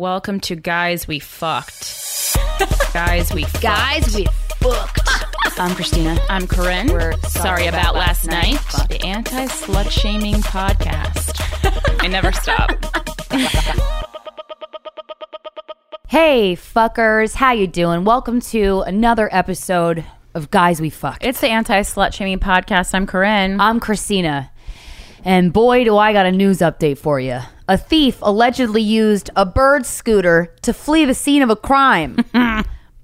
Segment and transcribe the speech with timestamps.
[0.00, 2.34] Welcome to Guys We Fucked.
[2.94, 3.62] Guys We Fucked.
[3.62, 4.24] Guys, we
[4.56, 5.10] fucked.
[5.60, 6.18] I'm Krystyna.
[6.30, 6.90] I'm Corinne.
[6.90, 8.58] We're sorry, about, last night.
[8.88, 11.36] The anti slut shaming podcast.
[12.02, 12.70] I never stop.
[16.08, 18.06] Hey, fuckers, how you doing?
[18.06, 21.26] Welcome to another episode of Guys We Fucked.
[21.26, 22.94] It's the anti slut shaming podcast.
[22.94, 23.60] I'm Corinne.
[23.60, 24.48] I'm Krystyna,
[25.26, 27.40] and boy, do I got a news update for you.
[27.70, 32.16] A thief allegedly used a bird scooter to flee the scene of a crime.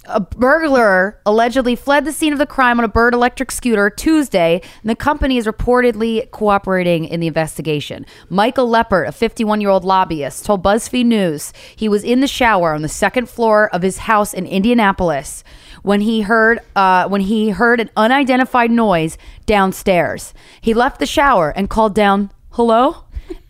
[0.07, 4.60] a burglar allegedly fled the scene of the crime on a bird electric scooter Tuesday,
[4.83, 8.05] and the company is reportedly cooperating in the investigation.
[8.29, 12.74] Michael Leppert, a 51 year old lobbyist, told BuzzFeed News he was in the shower
[12.74, 15.45] on the second floor of his house in Indianapolis
[15.83, 20.35] when he heard uh, when he heard an unidentified noise downstairs.
[20.60, 23.05] He left the shower and called down, "Hello,"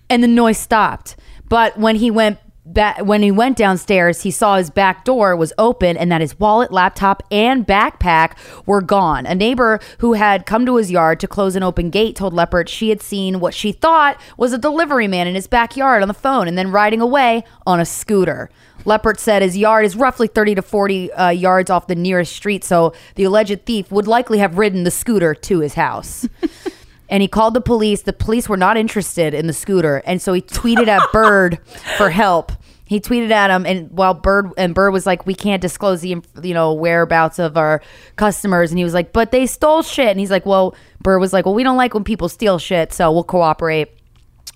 [0.09, 1.17] and the noise stopped.
[1.49, 5.53] But when he went back, when he went downstairs, he saw his back door was
[5.59, 9.27] open and that his wallet, laptop, and backpack were gone.
[9.27, 12.69] A neighbor who had come to his yard to close an open gate told Leppert
[12.69, 16.15] she had seen what she thought was a delivery man in his backyard on the
[16.15, 18.51] phone and then riding away on a scooter.
[18.85, 22.63] Leppert said his yard is roughly 30 to 40 uh, yards off the nearest street,
[22.63, 26.29] so the alleged thief would likely have ridden the scooter to his house.
[27.09, 28.03] and he called the police.
[28.03, 31.59] The police were not interested in the scooter, and so he tweeted at Bird
[31.97, 32.53] for help.
[32.85, 36.23] He tweeted at him, and while Bird and Bird was like, "We can't disclose the
[36.43, 37.83] you know whereabouts of our
[38.15, 41.33] customers," and he was like, "But they stole shit," and he's like, "Well," Bird was
[41.33, 43.91] like, "Well, we don't like when people steal shit, so we'll cooperate."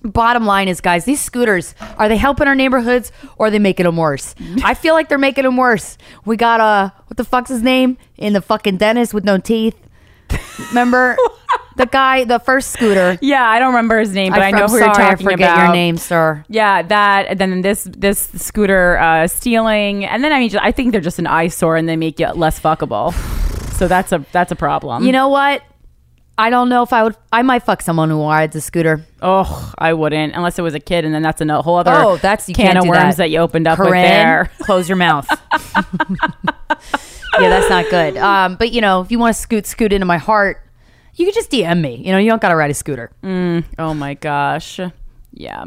[0.03, 3.83] Bottom line is, guys, these scooters are they helping our neighborhoods or are they making
[3.83, 4.33] them worse?
[4.63, 5.97] I feel like they're making them worse.
[6.25, 9.75] We got uh, what the fuck's his name in the fucking dentist with no teeth?
[10.69, 11.17] Remember
[11.81, 13.17] the guy, the first scooter?
[13.21, 15.31] Yeah, I don't remember his name, but I, I'm know who you're sorry, talking I
[15.31, 15.63] forget about.
[15.65, 16.43] your name, sir.
[16.47, 20.71] Yeah, that and then this this scooter uh, stealing, and then I mean, just, I
[20.71, 23.13] think they're just an eyesore, and they make you less fuckable.
[23.81, 25.03] So that's a that's a problem.
[25.03, 25.63] You know what?
[26.37, 27.15] I don't know if I would.
[27.31, 29.03] I might fuck someone who rides a scooter.
[29.23, 32.17] oh, I wouldn't unless it was a kid, and then that's a whole other Oh,
[32.17, 33.23] that's you can can't of worms that.
[33.23, 33.29] that.
[33.31, 34.51] you opened up Corinne, with there.
[34.61, 35.27] close your mouth.
[37.39, 38.17] yeah, that's not good.
[38.17, 40.61] Um, but you know, if you want to scoot scoot into my heart,
[41.15, 41.95] you can just DM me.
[42.05, 43.11] You know, you don't got to ride a scooter.
[43.77, 44.79] Oh my gosh.
[45.33, 45.63] Yeah.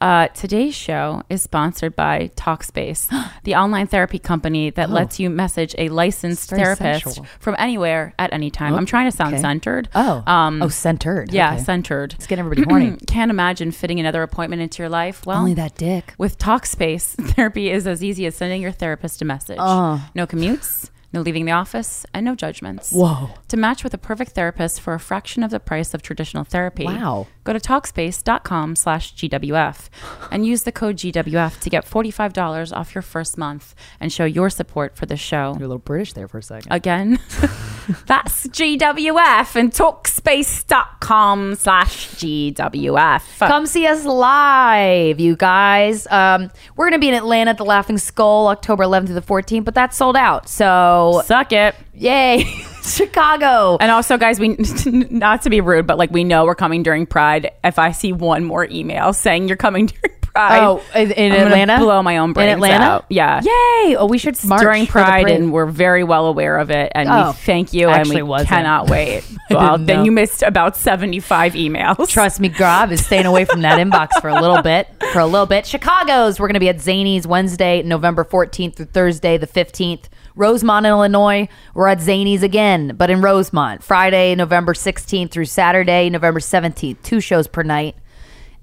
[0.00, 3.10] Uh, today's show is sponsored by Talkspace,
[3.44, 6.56] the online therapy company that lets you message a licensed Oh.
[6.56, 7.26] therapist sensual.
[7.38, 8.74] from anywhere at any time.
[8.74, 9.42] I'm trying to sound okay.
[9.42, 9.90] centered.
[9.94, 11.30] Oh, Um, oh, centered.
[11.30, 11.62] yeah, Okay.
[11.62, 12.14] centered.
[12.14, 12.96] Let's get everybody horny.
[13.06, 15.26] Can't imagine fitting another appointment into your life.
[15.26, 16.14] Well, Only that dick.
[16.16, 19.58] with Talkspace, therapy is as easy as sending your therapist a message.
[19.60, 20.02] Oh.
[20.14, 22.90] No commutes, no leaving the office, and no judgments.
[22.92, 23.30] Whoa.
[23.48, 26.84] To match with a perfect therapist for a fraction of the price of traditional therapy.
[26.84, 27.26] Wow.
[27.44, 29.88] Go to Talkspace.com slash GWF
[30.30, 34.48] and use the code GWF to get $45 off your first month and show your
[34.48, 35.54] support for the show.
[35.58, 36.72] You're a little British there for a second.
[36.72, 37.18] Again,
[38.06, 43.38] that's GWF and Talkspace.com slash GWF.
[43.38, 46.06] Come see us live, you guys.
[46.10, 49.22] Um, we're going to be in Atlanta at the Laughing Skull October 11th through the
[49.22, 50.48] 14th, but that's sold out.
[50.48, 51.74] So, Suck it.
[51.94, 52.44] yay,
[52.82, 53.76] Chicago.
[53.80, 54.48] And also, guys, we
[54.86, 57.50] not to be rude, but like we know we're coming during Pride.
[57.64, 61.46] If I see one more email saying you're coming during Pride, Oh, in, in I'm
[61.48, 61.78] Atlanta?
[61.78, 62.84] blow my own brains In Atlanta?
[62.84, 63.04] out.
[63.10, 63.96] Yeah, Yay.
[63.96, 66.90] Oh, we should march during Pride, and we're very well aware of it.
[66.94, 68.48] And Oh, we thank you, actually and we wasn't.
[68.48, 69.24] cannot wait.
[69.50, 70.04] Well, then know.
[70.04, 72.08] you missed about seventy-five emails.
[72.08, 74.88] Trust me, Grob is staying away from that inbox for a little bit.
[75.12, 75.66] For a little bit.
[75.66, 80.04] Chicago's, we're going to be at Zanies Wednesday, November 14th through Thursday, the 15th.
[80.34, 83.82] Rosemont, Illinois, we're at Zanies again, but in Rosemont.
[83.82, 87.02] Friday, November 16th through Saturday, November 17th.
[87.02, 87.96] Two shows per night.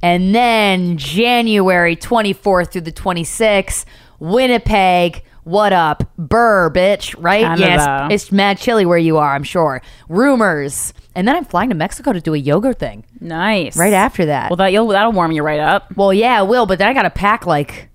[0.01, 3.85] And then January 24th through the 26th,
[4.19, 5.23] Winnipeg.
[5.43, 6.03] What up?
[6.17, 7.41] Burr, bitch, right?
[7.43, 8.07] Canada.
[8.09, 9.81] Yes, it's mad chilly where you are, I'm sure.
[10.07, 10.93] Rumors.
[11.15, 13.75] And then I'm flying to Mexico to do a yoga thing Nice.
[13.75, 14.51] right after that.
[14.51, 15.95] Well, that you'll that'll warm you right up.
[15.97, 17.88] Well, yeah, I will, but then I got to pack like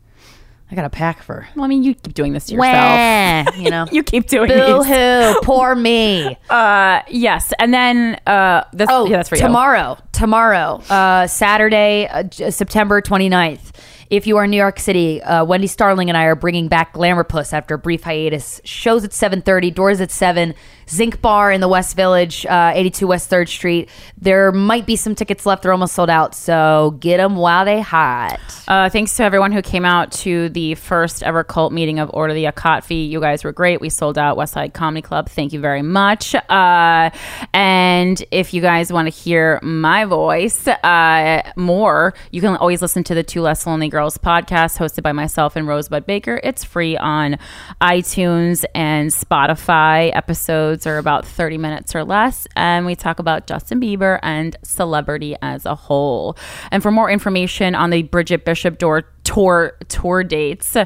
[0.75, 2.75] I got to pack for Well, I mean, you keep doing this to yourself.
[2.75, 3.87] Wah, you know.
[3.93, 4.87] You keep doing Boo these.
[4.89, 6.37] hoo, poor me.
[6.51, 9.41] Uh, yes, and then uh, this, Oh, yeah, that's for you.
[9.43, 13.71] tomorrow, tomorrow, uh, Saturday, uh, September 29th.
[14.15, 16.93] If you are in New York City, uh, Wendy Starling and I are bringing back
[16.93, 18.61] Glamour Puss after a brief hiatus.
[18.63, 20.55] Shows at 7.30, doors at 7.
[20.89, 23.89] Zinc Bar in the West Village, uh, 82 West 3rd Street.
[24.19, 25.63] There might be some tickets left.
[25.63, 28.39] They're almost sold out, so get them while they hot.
[28.69, 32.35] Uh, thanks to everyone who came out to the first ever cult meeting of Order
[32.35, 33.09] the Akatfi.
[33.09, 33.81] You guys were great.
[33.81, 35.29] We sold out Westside Comedy Club.
[35.29, 36.35] Thank you very much.
[36.35, 37.11] Uh,
[37.53, 43.03] and if you guys want to hear my voice uh, more, you can always listen
[43.05, 46.39] to the Two Less Lonely Girls Girls podcast, hosted by myself and Rosebud Baker.
[46.45, 47.39] It's free on
[47.81, 50.15] iTunes and Spotify.
[50.15, 55.37] Episodes are about 30 minutes or less, and we talk about Justin Bieber and celebrity
[55.41, 56.37] as a whole.
[56.71, 60.77] And for more information on the Bridget Bishop Door tour tour dates,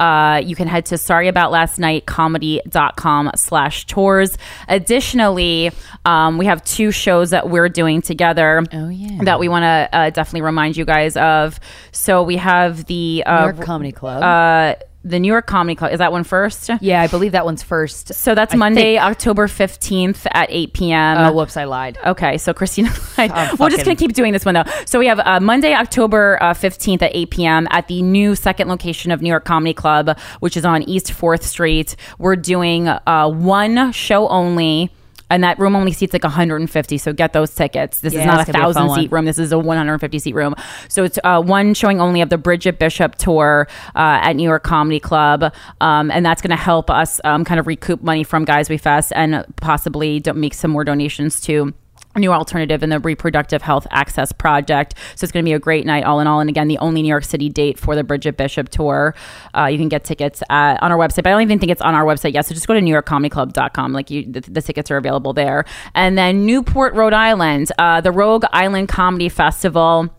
[0.00, 4.36] uh, you can head to sorryboutlastnightcomedy.com slash tours.
[4.68, 5.70] Additionally,
[6.04, 8.64] um, we have two shows that we're doing together.
[8.72, 9.18] Oh, yeah.
[9.24, 11.60] That we want to uh, definitely remind you guys of.
[11.92, 14.22] So we have the uh, York Comedy Club.
[14.22, 15.92] uh, the New York Comedy Club.
[15.92, 16.70] Is that one first?
[16.80, 18.12] yeah, I believe that one's first.
[18.14, 21.18] So that's I Monday, think- October 15th at 8 p.m.
[21.18, 21.98] Oh, whoops, I lied.
[22.04, 22.88] Okay, so Krystyna,
[23.58, 24.64] we're just gonna keep doing this one though.
[24.84, 27.66] So we have uh, Monday, October uh, fifteenth at eight p.m.
[27.70, 31.44] at the new second location of New York Comedy Club, which is on East Fourth
[31.44, 31.96] Street.
[32.18, 34.90] We're doing uh, one show only.
[35.30, 38.00] And that room only seats like 150, so get those tickets.
[38.00, 39.24] This Yeah, is not a be a thousand seat room.
[39.24, 40.54] This is a 150 seat room.
[40.88, 44.64] So it's uh, one showing only of the Bridget Bishop tour uh, at New York
[44.64, 48.44] Comedy Club, um, and that's going to help us um, kind of recoup money from
[48.44, 51.72] Guys We Fest and possibly make some more donations to.
[52.16, 54.94] New Alternative and the Reproductive Health Access Project.
[55.14, 56.40] So it's going to be a great night, all in all.
[56.40, 59.14] And again, the only New York City date for the Bridget Bishop tour.
[59.56, 61.80] Uh, you can get tickets at, on our website, but I don't even think it's
[61.80, 62.46] on our website yet.
[62.46, 63.92] So just go to NewYorkComedyClub.com.
[63.92, 65.64] Like you, the, the tickets are available there.
[65.94, 70.10] And then Newport, Rhode Island, uh, the Rogue Island Comedy Festival.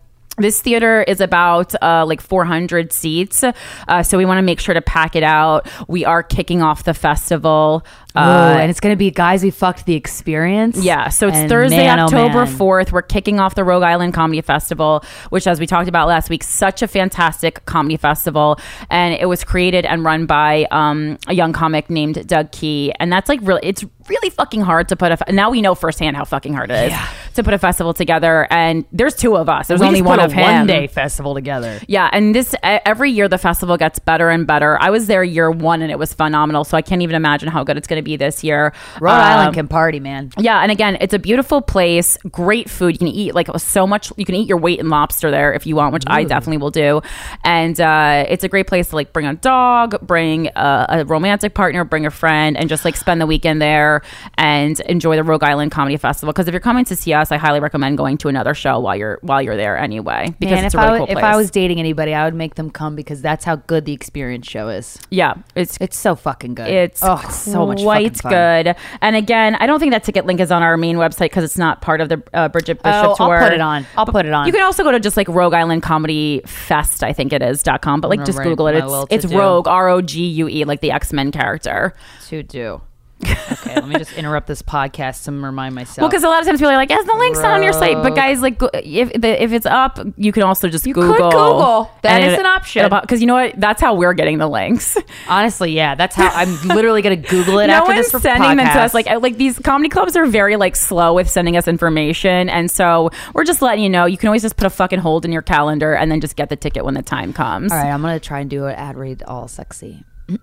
[0.42, 4.74] This theater is about uh, like 400 seats, uh, so we want to make sure
[4.74, 5.68] to pack it out.
[5.88, 7.84] We are kicking off the festival.
[8.14, 10.76] Ooh, Uh, and it's gonna be guys we fucked the experience.
[10.84, 12.54] yeah, so it's And Thursday, man, oh, October man.
[12.58, 12.92] 4th.
[12.92, 16.42] We're kicking off the Rogue Island Comedy Festival, which, as we talked about last week,
[16.42, 18.58] such a fantastic comedy festival.
[18.90, 22.92] And it was created and run by um, a young comic named Doug Key.
[23.00, 26.16] And that's like really, it's really fucking hard to put a, now we know firsthand
[26.16, 26.92] how fucking hard it is
[27.32, 28.46] to put a festival together.
[28.50, 30.42] And there's two of us, there's We only one put of a him.
[30.58, 31.80] one day festival together.
[31.88, 34.80] Yeah, and this every year the festival gets better and better.
[34.80, 37.64] I was there year one and it was phenomenal, so I can't even imagine how
[37.64, 38.72] good it's going to be this year.
[39.00, 40.30] Rhode Um, Island can party, man.
[40.38, 42.16] yeah, and again, it's a beautiful place.
[42.30, 42.94] Great food.
[42.94, 44.12] You can eat like so much.
[44.16, 46.70] You can eat your weight in lobster there if you want, which I definitely will
[46.70, 47.00] do.
[47.44, 51.54] And uh, it's a great place to like bring a dog, bring a, a romantic
[51.54, 54.02] partner, bring a friend, and just like spend the weekend there
[54.38, 56.32] and enjoy the Rogue Island Comedy Festival.
[56.32, 58.96] Because if you're coming to see us, I highly recommend going to another show while
[58.96, 60.34] you're while you're there anyway.
[60.40, 61.18] Because Man, it's if a really I cool place.
[61.18, 63.92] if I was dating anybody, I would make them come because that's how good the
[63.92, 64.98] experience show is.
[65.10, 66.68] yeah, it's It's so fucking good.
[66.68, 68.74] It's, oh, so much quite good.
[69.00, 71.58] And again, I don't think that ticket link is on our main website because it's
[71.58, 73.36] not part of the uh, Bridget Bishop Oh, tour.
[73.36, 73.86] I'll put it on.
[73.96, 74.46] I'll put it on.
[74.46, 77.62] You can also go to just like Rogue Island Comedy Fest, I think it is
[77.62, 78.00] dot com.
[78.00, 78.76] But like just Google it.
[79.10, 79.32] It's it's.
[79.34, 81.94] Rogue R O G U E like the X Men character.
[82.28, 82.80] to do.
[83.24, 85.98] Okay, let me just interrupt this podcast to remind myself.
[85.98, 87.72] Well, because a lot of times people are like, "Yes, the link's not on your
[87.72, 91.04] site." But guys, like, go- if the, if it's up, you can also just Google.
[91.04, 91.30] You could Google.
[91.30, 91.90] Google.
[92.02, 92.88] That is an option.
[92.88, 93.54] Because you know what?
[93.56, 94.96] That's how we're getting the links.
[95.28, 98.66] honestly, yeah, that's how I'm literally gonna Google it no after one's this sending them
[98.66, 98.94] to us.
[98.94, 103.10] Like, like these comedy clubs are very like slow with sending us information, and so
[103.34, 104.06] we're just letting you know.
[104.06, 106.48] You can always just put a fucking hold in your calendar and then just get
[106.48, 107.70] the ticket when the time comes.
[107.72, 110.04] All right, I'm gonna try and do an ad read all sexy.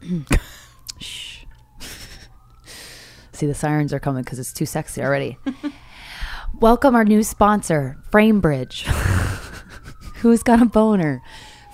[1.00, 1.29] Shh.
[3.40, 5.38] See, the sirens are coming because it's too sexy already.
[6.60, 8.82] Welcome our new sponsor, FrameBridge.
[10.16, 11.22] Who's got a boner?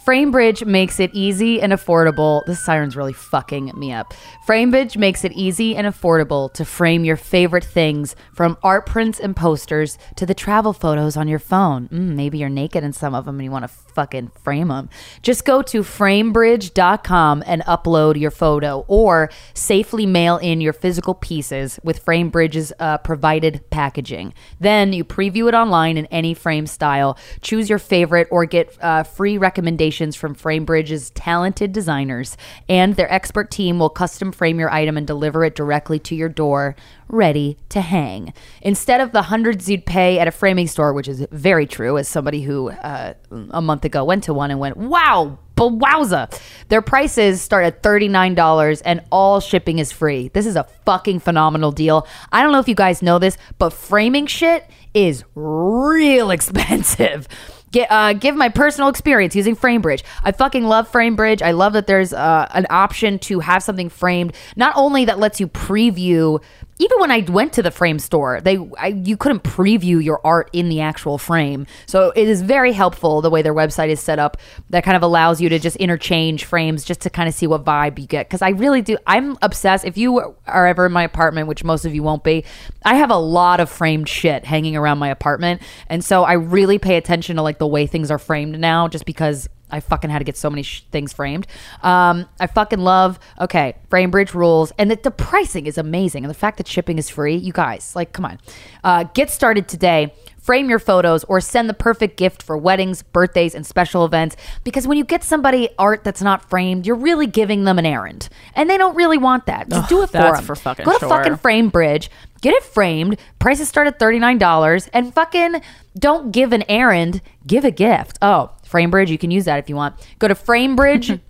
[0.05, 2.45] FrameBridge makes it easy and affordable.
[2.45, 4.13] This siren's really fucking me up.
[4.47, 9.35] FrameBridge makes it easy and affordable to frame your favorite things from art prints and
[9.35, 11.87] posters to the travel photos on your phone.
[11.87, 14.89] Mm, maybe you're naked in some of them and you want to fucking frame them.
[15.23, 21.79] Just go to framebridge.com and upload your photo or safely mail in your physical pieces
[21.83, 24.35] with FrameBridge's uh, provided packaging.
[24.59, 29.01] Then you preview it online in any frame style, choose your favorite, or get uh,
[29.01, 32.35] free recommendations from FrameBridge's talented designers.
[32.67, 36.29] And their expert team will custom frame your item and deliver it directly to your
[36.29, 36.75] door,
[37.07, 38.33] ready to hang.
[38.61, 42.07] Instead of the hundreds you'd pay at a framing store, which is very true, as
[42.07, 43.13] somebody who uh,
[43.51, 46.39] a month ago went to one and went, wow, but wowza.
[46.69, 50.29] Their prices start at $39 and all shipping is free.
[50.29, 52.07] This is a fucking phenomenal deal.
[52.31, 57.27] I don't know if you guys know this, but framing shit is real expensive.
[57.75, 60.01] Get, uh, give my personal experience using FrameBridge.
[60.23, 61.41] I fucking love FrameBridge.
[61.41, 65.41] I love that there's uh, an option to have something framed, not only that lets
[65.41, 66.41] you preview.
[66.77, 70.49] Even when I went to the frame store, they I, you couldn't preview your art
[70.51, 71.67] in the actual frame.
[71.85, 74.35] So it is very helpful the way their website is set up.
[74.71, 77.63] That kind of allows you to just interchange frames just to kind of see what
[77.63, 78.27] vibe you get.
[78.27, 78.97] Because I really do.
[79.07, 79.85] I'm obsessed.
[79.85, 82.43] If you are ever in my apartment, which most of you won't be,
[82.83, 86.77] I have a lot of framed shit hanging around my apartment, and so I really
[86.77, 90.19] pay attention to like the way things are framed now, just because I fucking had
[90.19, 91.47] to get so many sh- things framed.
[91.81, 93.19] Um, I fucking love.
[93.41, 97.09] Okay, FrameBridge rules, and that the pricing is amazing, and the fact that shipping is
[97.09, 97.35] free.
[97.35, 98.39] You guys, like, come on,
[98.83, 100.13] uh, get started today.
[100.39, 104.35] Frame your photos or send the perfect gift for weddings, birthdays, and special events.
[104.63, 108.29] Because when you get somebody art that's not framed, you're really giving them an errand,
[108.53, 109.67] and they don't really want that.
[109.69, 110.45] Just do it for that's them.
[110.45, 111.09] for fucking Go to sure.
[111.09, 113.17] fucking Frame Bridge, get it framed.
[113.39, 115.61] Prices start at thirty nine dollars, and fucking
[115.97, 118.19] don't give an errand, give a gift.
[118.21, 119.95] Oh, FrameBridge, you can use that if you want.
[120.19, 121.21] Go to FrameBridge.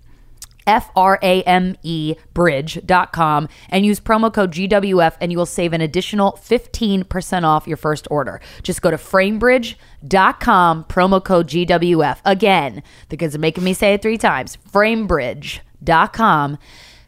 [0.68, 5.74] F R A M E bridge.com and use promo code GWF and you will save
[5.74, 8.42] an additional 15% off your first order.
[8.64, 12.18] Just go to framebridge.com, promo code GWF.
[12.26, 14.58] Again, the kids are making me say it three times.
[14.72, 16.58] Framebridge.com,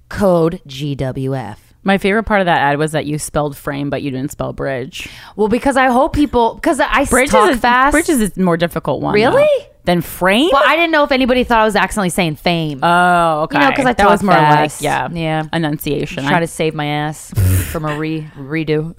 [0.10, 1.58] code GWF.
[1.88, 4.52] My favorite part of that ad was that you spelled frame, but you didn't spell
[4.52, 5.08] bridge.
[5.38, 7.94] Well, because I hope people, because I Bridge talk is a, fast.
[7.94, 9.14] Bridge is a more difficult one.
[9.14, 9.42] Really?
[9.42, 9.77] though.
[9.88, 10.50] Than frame?
[10.54, 12.82] well, I didn't know if anybody thought I was accidentally saying fame.
[12.84, 13.58] oh, okay.
[13.58, 14.82] You know, 'cause I that talk was more fast.
[14.82, 15.44] like yeah, Yeah.
[15.54, 16.26] enunciation.
[16.26, 17.32] I- to save my ass
[17.72, 18.94] from a re redo.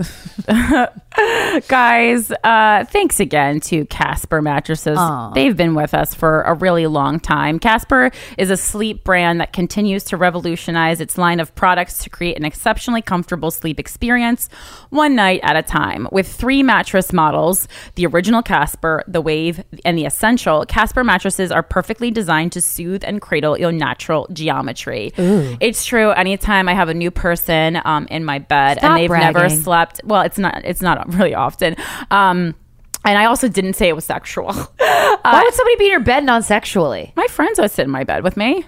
[1.69, 5.31] guys uh thanks again to casper mattresses Aw.
[5.35, 9.53] they've been with us for a really long time casper is a sleep brand that
[9.53, 14.49] continues to revolutionize its line of products to create an exceptionally comfortable sleep experience
[14.91, 17.67] one night at a time with three mattress models
[17.97, 23.03] the original casper the wave and the essential casper mattresses are perfectly designed to soothe
[23.05, 25.13] and cradle your natural geometry.
[25.61, 29.11] It's true anytime i have a new person um, in my bed Stop and they've
[29.11, 31.75] never slept well it's not it's not really often
[32.11, 32.55] um
[33.05, 34.53] and i also didn't say it was sexual.
[35.33, 37.13] Why would somebody be in your bed non-sexually?
[37.17, 38.65] my friends would sit in my bed with me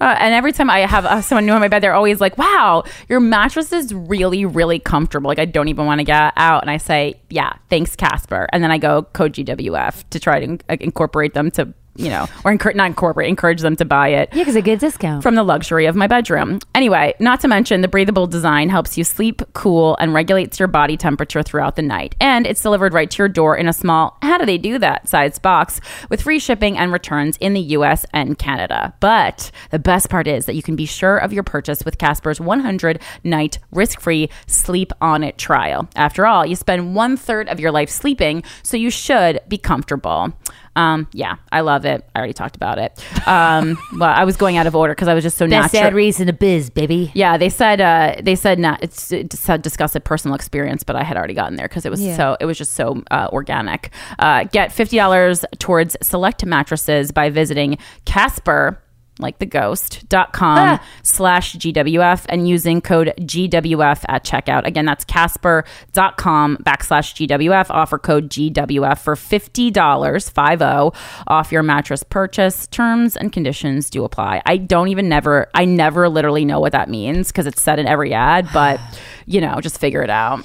[0.00, 2.36] Uh, and every time I have uh, someone new on my bed, they're always like,
[2.36, 5.28] "Wow, your mattress is really, really comfortable.
[5.28, 8.62] Like I don't even want to get out." And I say, "Yeah, thanks, Casper." And
[8.62, 12.52] then I go code GWF to try to uh, incorporate them to, you know, or
[12.52, 15.22] encourage not incorporate, encourage them to buy it Yeah, because I get a discount.
[15.22, 16.58] from the luxury of my bedroom.
[16.74, 20.96] Anyway, not to mention the breathable design helps you sleep, cool, and regulates your body
[20.96, 22.14] temperature throughout the night.
[22.20, 25.08] And it's delivered right to your door in a small, how do they do that
[25.08, 28.94] size box with free shipping and returns in the US and Canada.
[29.00, 32.40] But the best part is that you can be sure of your purchase with Casper's
[32.40, 35.88] 100 night risk free sleep on it trial.
[35.96, 40.32] After all, you spend one third of your life sleeping, so you should be comfortable.
[40.76, 42.04] Um, yeah, I love it.
[42.14, 42.92] I already talked about it.
[43.26, 45.88] Um, well, I was going out of order because I was just so Best natural.
[45.88, 47.10] ad reads in the biz, baby.
[47.14, 50.94] Yeah, they said uh, they said not it's it said discuss a personal experience, but
[50.94, 52.16] I had already gotten there because it was Yeah.
[52.16, 53.90] so it was just so uh, organic.
[54.18, 58.80] Uh, get fifty dollars towards select mattresses by visiting Casper.
[59.18, 60.84] Like the ghost dot com Ah.
[61.02, 64.66] slash GWF and using code GWF at checkout.
[64.66, 67.66] Again, that's casper.com backslash GWF.
[67.70, 70.92] Offer code GWF for $50, 50
[71.28, 72.66] off your mattress purchase.
[72.66, 74.42] Terms and conditions do apply.
[74.44, 77.86] I don't even never, I never literally know what that means because it's said in
[77.86, 78.78] every ad, but
[79.24, 80.44] you know, just figure it out.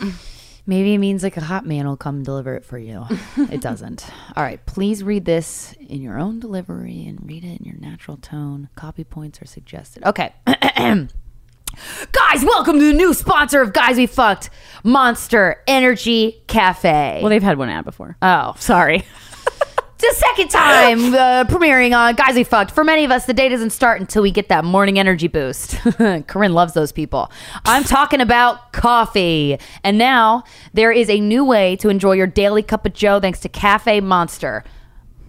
[0.71, 3.05] Maybe it means like a hot man will come deliver it for you.
[3.35, 4.05] it doesn't.
[4.37, 8.15] All right, please read this in your own delivery and read it in your natural
[8.15, 8.69] tone.
[8.77, 10.01] Copy points are suggested.
[10.05, 10.33] Okay.
[10.47, 11.09] Guys,
[12.45, 14.49] welcome to the new sponsor of Guys We Fucked,
[14.85, 17.19] Monster Energy Cafe.
[17.21, 18.15] Well, they've had one ad before.
[18.21, 19.03] oh, Sorry.
[20.01, 22.71] The second time uh, premiering on Guys We Fucked.
[22.71, 25.77] For many of us, the day doesn't start until we get that morning energy boost.
[26.27, 27.31] Corinne loves those people.
[27.65, 29.59] I'm talking about coffee.
[29.83, 30.43] And now
[30.73, 34.01] there is a new way to enjoy your daily cup of joe thanks to Cafe
[34.01, 34.63] Monster.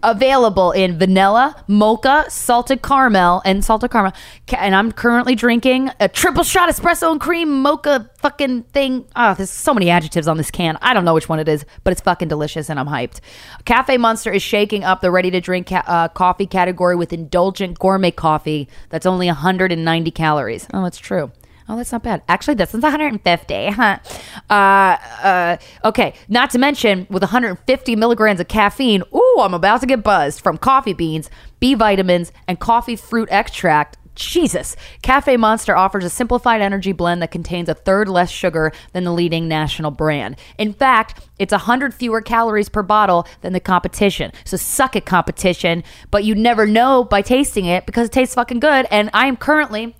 [0.02, 4.12] Available in vanilla, mocha, salted caramel, and salted caramel.
[4.56, 9.06] And I'm currently drinking a triple shot espresso and cream mocha fucking thing.
[9.14, 10.76] Oh, there's so many adjectives on this can.
[10.82, 13.20] I don't know which one it is, but it's fucking delicious and I'm hyped.
[13.64, 17.78] Cafe Monster is shaking up the ready to drink ca- uh, coffee category with indulgent
[17.78, 20.66] gourmet coffee that's only 190 calories.
[20.74, 21.30] Oh, that's true.
[21.68, 22.22] Oh, that's not bad.
[22.28, 23.70] Actually, this one's 150.
[23.70, 23.98] Huh?
[24.50, 26.14] Uh, uh, okay.
[26.28, 30.58] Not to mention, with 150 milligrams of caffeine, ooh, I'm about to get buzzed from
[30.58, 33.96] coffee beans, B vitamins, and coffee fruit extract.
[34.14, 34.76] Jesus.
[35.02, 39.12] Cafe Monster offers a simplified energy blend that contains a third less sugar than the
[39.12, 40.36] leading national brand.
[40.58, 44.32] In fact, it's 100 fewer calories per bottle than the competition.
[44.44, 45.82] So suck it, competition.
[46.10, 48.86] But you'd never know by tasting it because it tastes fucking good.
[48.90, 49.96] And I am currently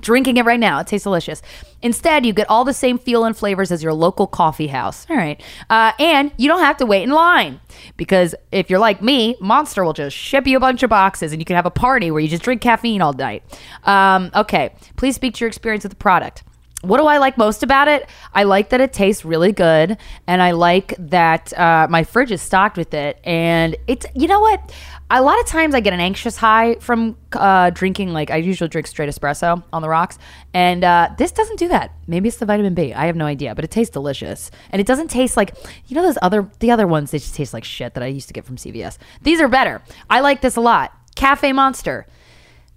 [0.00, 0.78] drinking it right now.
[0.78, 1.42] It tastes delicious.
[1.82, 5.06] Instead, you get all the same feel and flavors as your local coffee house.
[5.10, 5.42] All right.
[5.68, 7.60] Uh, and you don't have to wait in line
[7.96, 11.40] because if you're like me, Monster will just ship you a bunch of boxes and
[11.40, 13.42] you can have a party where you just drink caffeine all night.
[13.84, 14.74] Um, okay.
[14.96, 16.44] Please speak to your experience with the product.
[16.88, 18.08] What do I like most about it?
[18.32, 22.42] I like that it tastes really good, and I like that uh, my fridge is
[22.42, 23.18] stocked with it.
[23.24, 24.72] And it's, you know what?
[25.10, 28.68] A lot of times I get an anxious high from uh, drinking, like, I usually
[28.68, 30.18] drink straight espresso on the rocks.
[30.52, 31.92] And uh, this doesn't do that.
[32.06, 32.92] Maybe it's the vitamin B.
[32.92, 34.50] I have no idea, but it tastes delicious.
[34.70, 35.54] And it doesn't taste like,
[35.86, 38.28] you know, those other, the other ones, they just taste like shit that I used
[38.28, 38.98] to get from CVS.
[39.22, 39.82] These are better.
[40.10, 40.92] I like this a lot.
[41.14, 42.06] Cafe Monster.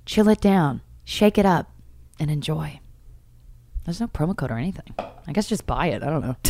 [0.06, 1.72] Chill it down, shake it up,
[2.20, 2.80] and enjoy.
[3.86, 4.94] There's no promo code or anything.
[5.00, 6.04] I guess just buy it.
[6.04, 6.36] I don't know.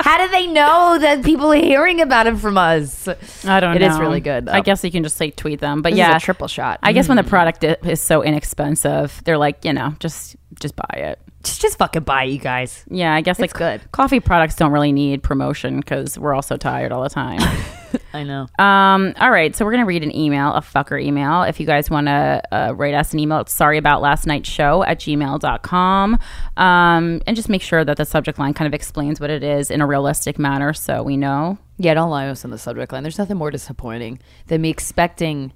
[0.00, 3.08] How do they know that people are hearing about it from us?
[3.44, 3.88] I don't It know.
[3.92, 5.82] is really good, I guess you can just like tweet them.
[5.82, 6.78] But This is yeah, a triple shot.
[6.82, 7.28] I guess when the mm.
[7.28, 11.18] product i- is so inexpensive, they're like, you know, just just buy it.
[11.42, 12.84] Just, just fucking buy it, you guys.
[12.88, 13.80] Yeah, I guess like good.
[13.92, 17.40] coffee products don't really need promotion because we're all so tired all the time.
[18.12, 18.46] I know.
[18.58, 21.42] Um, all right, so we're gonna read an email, a fucker email.
[21.42, 24.48] If you guys want to uh, write us an email, it's sorry about last night's
[24.48, 26.18] show at gmail.com.
[26.56, 29.70] Um, and just make sure that the subject line kind of explains what it is
[29.70, 31.58] in a realistic manner so we know.
[31.78, 33.02] Yeah, don't lie to us on the subject line.
[33.02, 35.52] There's nothing more disappointing than me expecting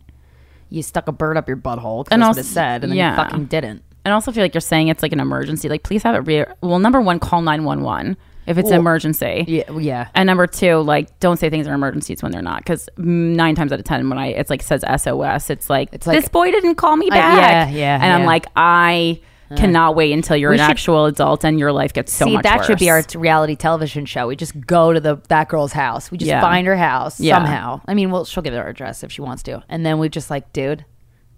[0.71, 2.07] you stuck a bird up your butthole.
[2.11, 3.11] And also- it said, and then yeah.
[3.11, 3.83] you fucking didn't.
[4.05, 5.69] And also feel like you're saying it's like an emergency.
[5.69, 9.45] Like, please have it re- well, number one, call 911 if it's an emergency.
[9.47, 10.09] Yeah, yeah.
[10.15, 13.73] And number two, like, don't say things are emergencies when they're not, because nine times
[13.73, 16.51] out of ten, when I it's like says SOS, it's like, It's like- this boy
[16.51, 17.71] didn't call me Uh, back.
[17.71, 19.21] yeah, yeah, And I'm like, I
[19.57, 22.31] cannot wait until you're We an should- actual adult and your life gets so much.
[22.31, 24.27] See, much that should be our reality television show.
[24.27, 26.11] We just go to the that girl's house.
[26.11, 26.41] We just Yeah.
[26.41, 27.37] find her house Yeah.
[27.37, 27.83] somehow.
[27.87, 30.31] I mean, well, she'll give her address if she wants to, and then we just
[30.31, 30.87] like, dude,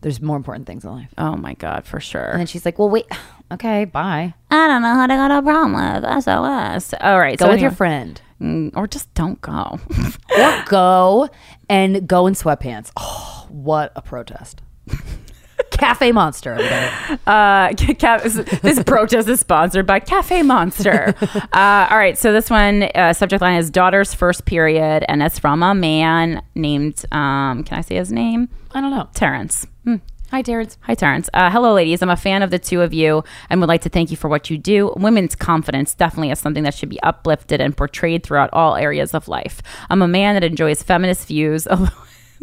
[0.00, 1.08] there's more important things in life.
[1.18, 2.30] Oh my god, for sure.
[2.30, 3.06] And then she's like, well, wait,
[3.52, 4.34] okay, bye.
[4.50, 6.94] I don't know how to got a problem with SOS.
[7.00, 9.78] All right, Go so with your friend, Mm, or just don't go.
[10.38, 11.28] or go
[11.68, 12.90] and go in sweatpants.
[12.96, 14.60] Oh, what a protest!
[15.70, 16.52] Cafe Monster.
[16.54, 17.20] everybody.
[17.26, 18.18] Uh, ca-
[18.62, 21.14] this protest is sponsored by Cafe Monster.
[21.52, 25.38] uh, all right, so this one uh, subject line is daughter's first period, and it's
[25.38, 27.04] from a man named.
[27.12, 28.48] Um, can I say his name?
[28.72, 29.08] I don't know.
[29.14, 29.66] Terrence.
[29.84, 29.96] Hmm.
[30.34, 30.78] Hi, Terrence.
[30.80, 31.30] Hi, Terrence.
[31.32, 32.02] Uh, hello, ladies.
[32.02, 34.26] I'm a fan of the two of you and would like to thank you for
[34.26, 34.92] what you do.
[34.96, 39.28] Women's confidence definitely is something that should be uplifted and portrayed throughout all areas of
[39.28, 39.62] life.
[39.90, 41.68] I'm a man that enjoys feminist views.
[41.68, 41.86] although-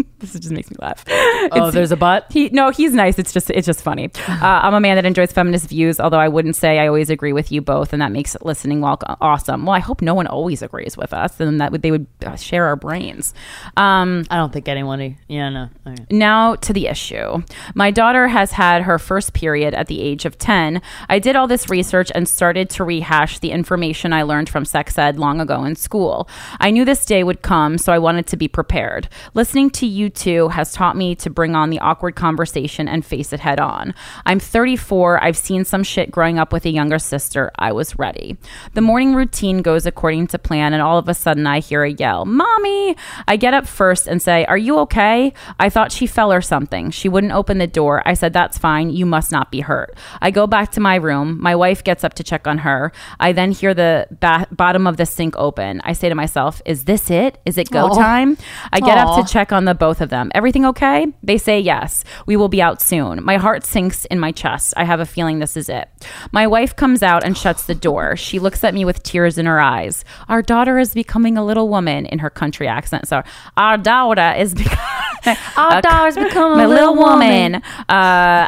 [0.20, 1.04] this just makes me laugh.
[1.08, 2.28] Oh, It's- there's a butt.
[2.32, 3.18] he no, he's nice.
[3.20, 4.10] It's just it's just funny.
[4.42, 7.32] Uh, I'm a man that enjoys feminist views, although I wouldn't say I always agree
[7.34, 9.66] with you both, and that makes listening well awesome.
[9.66, 12.36] Well, I hope no one always agrees with us, and that would they would uh,
[12.38, 13.34] share our brains.
[13.78, 15.18] Um, I don't think anyone.
[15.28, 15.70] Yeah, no.
[15.88, 16.06] Okay.
[16.10, 17.44] now to the issue.
[17.76, 20.82] My daughter has had her first period at the age of 10.
[21.10, 24.98] I did all this research and started to rehash the information I learned from sex
[24.98, 26.28] ed long ago in school.
[26.60, 29.08] I knew this day would come, so I wanted to be prepared.
[29.34, 33.34] Listening to you two has taught me to bring on the awkward conversation and face
[33.34, 33.94] it head on.
[34.26, 35.24] I'm 34.
[35.24, 37.52] I've seen some shit growing up with a younger sister.
[37.58, 38.38] I was ready.
[38.74, 41.92] The morning routine goes according to plan, and all of a sudden I hear a
[41.92, 42.96] yell, Mommy!
[43.28, 45.34] I get up first and say, Are you okay?
[45.60, 46.92] I thought she fell or something.
[46.92, 48.02] She wouldn't open the door.
[48.06, 48.90] I said, That's fine.
[48.90, 49.96] You must not be hurt.
[50.22, 51.42] I go back to my room.
[51.42, 52.92] My wife gets up to check on her.
[53.20, 55.82] I then hear the ba- bottom of the sink open.
[55.84, 57.38] I say to myself, Is this it?
[57.46, 57.96] Is it go Aw.
[57.96, 58.38] time?
[58.72, 60.32] I get up to check on the both of them.
[60.34, 61.08] Everything okay?
[61.24, 62.04] They say yes.
[62.26, 63.24] We will be out soon.
[63.24, 64.74] My heart sinks in my chest.
[64.78, 65.90] I have a feeling this is it.
[66.32, 68.16] My wife comes out and shuts the door.
[68.16, 70.04] She looks at me with tears in her eyes.
[70.30, 73.08] Our daughter is becoming a little woman in her country accent.
[73.08, 73.24] So,
[73.58, 74.78] our daughter is becoming
[75.58, 77.56] Our daughter's a little little woman.
[77.56, 77.62] Uh,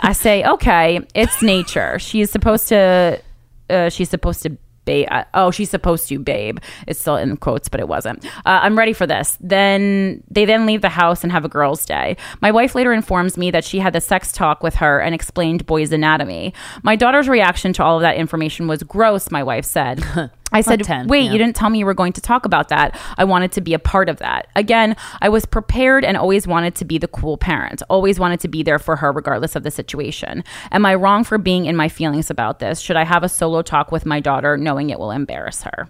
[0.02, 2.00] I say, okay, it's nature.
[2.00, 3.22] She's supposed to.
[3.70, 4.58] Uh, she's supposed to.
[4.86, 6.60] Babe, uh, oh, she's supposed to, babe.
[6.88, 8.26] It's still in quotes, but it wasn't.
[8.26, 9.38] Uh, I'm ready for this.
[9.40, 12.18] Then they then leave the house and have a girls' day.
[12.42, 15.66] My wife later informs me that she had the sex talk with her and explained
[15.66, 16.54] boys' anatomy.
[16.84, 19.32] My daughter's reaction to all of that information was gross.
[19.32, 20.04] My wife said.
[20.54, 21.32] I said, 10, wait, yeah.
[21.32, 23.00] you didn't tell me you were going to talk about that.
[23.18, 24.48] I wanted to be a part of that.
[24.56, 28.48] Again, I was prepared and always wanted to be the cool parent, always wanted to
[28.48, 30.44] be there for her regardless of the situation.
[30.72, 32.80] Am I wrong for being in my feelings about this?
[32.80, 35.90] Should I have a solo talk with my daughter knowing it will embarrass her?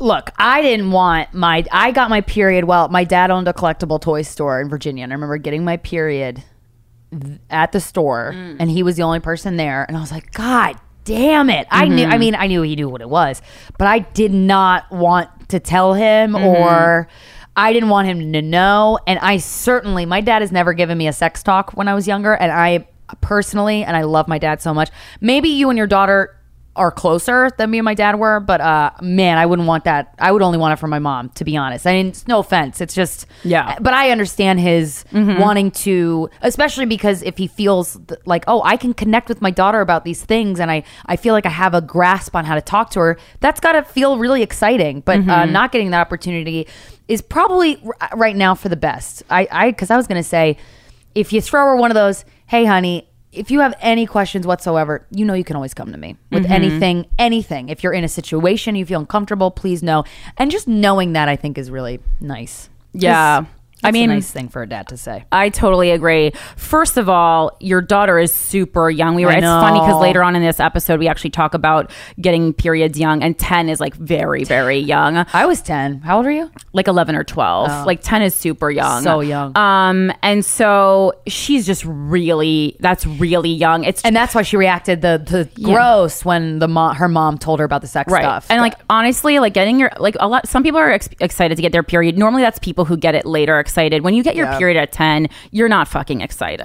[0.00, 1.64] Look, I didn't want my.
[1.70, 2.64] I got my period.
[2.64, 5.76] Well, my dad owned a collectible toy store in Virginia, and I remember getting my
[5.76, 6.42] period
[7.48, 8.56] at the store, mm.
[8.58, 11.66] and he was the only person there, and I was like, God damn it!
[11.70, 12.04] I knew.
[12.04, 12.20] I mm-hmm.
[12.20, 13.42] mean, I knew he knew what it was,
[13.78, 16.44] but I did not want to tell him mm-hmm.
[16.44, 17.08] or.
[17.56, 21.06] I didn't want him to know, and I certainly, my dad has never given me
[21.06, 22.88] a sex talk when I was younger, and I
[23.20, 24.90] personally, and I love my dad so much.
[25.20, 26.36] Maybe you and your daughter
[26.76, 30.12] are closer than me and my dad were, but uh, man, I wouldn't want that.
[30.18, 31.86] I would only want it from my mom, to be honest.
[31.86, 33.78] I mean, it's no offense, it's just Yeah.
[33.80, 38.76] But I understand his wanting to, especially because if he feels th- like, oh, I
[38.76, 41.74] can connect with my daughter about these things, and I I feel like I have
[41.74, 43.18] a grasp on how to talk to her.
[43.40, 45.00] That's got to feel really exciting.
[45.00, 46.66] But uh, not getting that opportunity
[47.06, 49.22] is probably r- right now for the best.
[49.30, 50.56] I I because I was gonna say,
[51.14, 55.06] if you throw her one of those, hey, honey if you have any questions whatsoever,
[55.10, 56.52] you know you can always come to me with mm-hmm.
[56.52, 57.68] anything, anything.
[57.68, 60.04] If you're in a situation you feel uncomfortable, please know.
[60.36, 62.68] And just knowing that I think is really nice.
[62.92, 63.44] Yeah.
[63.84, 65.24] It's- I mean- a nice thing for a dad to say.
[65.32, 66.32] I totally agree.
[66.56, 69.14] First of all, your daughter is super young.
[69.14, 69.32] We were.
[69.32, 73.22] It's funny because later on in this episode, we actually talk about getting periods young,
[73.22, 76.00] and ten is like very, very young, I was 10.
[76.00, 76.50] How old are you?
[76.72, 77.68] like eleven or twelve.
[77.86, 79.56] Like ten is super young, So young.
[79.56, 82.76] Um, and so she's just really.
[82.80, 83.84] That's really young.
[83.84, 87.58] It's And that's why she reacted the, the gross when the mom, her mom told
[87.58, 88.46] her about the sex right stuff.
[88.50, 91.62] and like honestly like getting your like a lot some people are ex- excited to
[91.62, 94.04] get their period normally that's people who get it later excited.
[94.04, 94.58] When you get your Yeah.
[94.58, 96.64] period at 10 you're not fucking excited.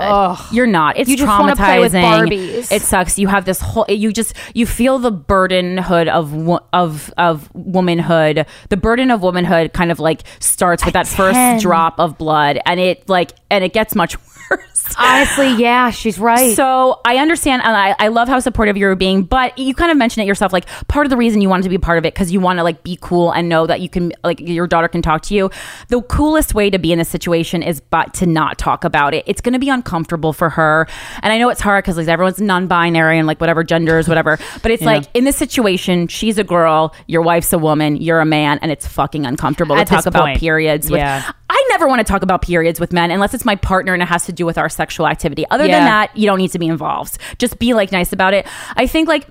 [0.52, 0.95] You're not.
[0.98, 2.72] It's You just traumatizing play with Barbies.
[2.72, 3.17] it sucks.
[3.17, 8.45] You have this whole you just you feel the burdenhood of of of womanhood.
[8.69, 11.15] The burden of womanhood kind of like starts with that 10.
[11.34, 14.15] first drop of blood and it like and it gets much
[14.52, 16.56] worse Honestly, yeah, she's right.
[16.56, 19.24] so I understand, and I, I love how supportive you're being.
[19.24, 20.54] But you kind of mentioned it yourself.
[20.54, 22.60] Like part of the reason you wanted to be part of it because you want
[22.60, 25.36] to like be cool and know that you can like your daughter can talk to
[25.36, 25.50] you.
[25.89, 29.24] The coolest way to be in this situation is but to not talk about it.
[29.28, 30.88] It's going to be uncomfortable for her,
[31.22, 34.38] and I know it's hard because like everyone's non-binary and like whatever genders, whatever.
[34.62, 38.26] But it's like in this situation, she's a girl, your wife's a woman, you're a
[38.26, 40.89] man, and it's fucking uncomfortable At to talk this about periods.
[40.89, 41.32] With, Yeah.
[41.50, 44.08] I never want to talk about periods with men unless it's my partner and it
[44.08, 45.46] has to do with our sexual activity.
[45.50, 47.18] Other than that, you don't need to be involved.
[47.38, 48.48] Just be like nice about it.
[48.76, 49.28] I think like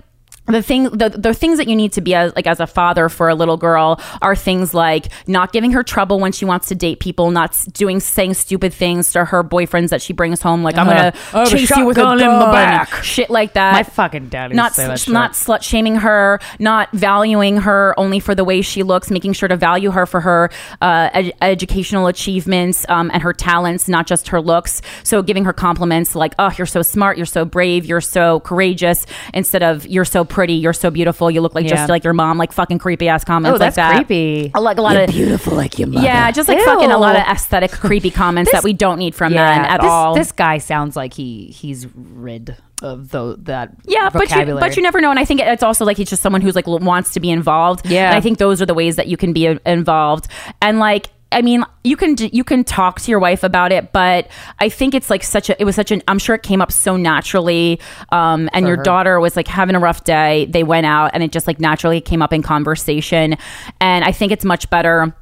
[0.49, 3.09] the thing the, the things that you need to be as like as a father
[3.09, 6.75] for a little girl are things like not giving her trouble when she wants to
[6.75, 10.77] date people not doing saying stupid things to her boyfriends that she brings home like
[10.77, 12.93] i'm gonna Uh, have a chase you with a gun in the back.
[13.03, 15.13] shit like that My fucking daddy not say that s- shit.
[15.13, 19.47] not slut shaming her, not valuing her only for the way she looks, making sure
[19.49, 20.49] to value her for her
[20.81, 24.81] uh, ed- educational achievements um, and her talents, not just her looks.
[25.03, 29.05] So giving her compliments like, "Oh, you're so smart, you're so brave, you're so courageous,"
[29.33, 31.71] instead of "You're so pretty, you're so beautiful, you look like Yeah.
[31.75, 33.95] just like your mom," like fucking creepy ass comments Oh, that's like that.
[34.07, 34.51] creepy.
[34.55, 36.05] I like a lot of beautiful like your mother.
[36.05, 36.65] yeah, just like Ew.
[36.65, 39.89] fucking a lot of aesthetic creepy comments that we don't need from men at this,
[39.89, 40.15] all.
[40.15, 44.81] This guy sounds like he he's rid of the, that Yeah, but you, but you
[44.83, 47.19] never know, and I think it's also like he's just someone who's like wants to
[47.19, 47.85] be involved.
[47.85, 48.07] Yeah.
[48.07, 50.27] and I think those are the ways that you can be uh, involved,
[50.61, 51.07] and like.
[51.31, 54.27] I mean, you can you can talk to your wife about it, but
[54.59, 56.71] I think it's like such a it was such an I'm sure it came up
[56.71, 57.79] so naturally.
[58.11, 60.45] Um, and your daughter was like having a rough day.
[60.45, 63.37] They went out, and it just like naturally came up in conversation.
[63.79, 65.15] And I think it's much better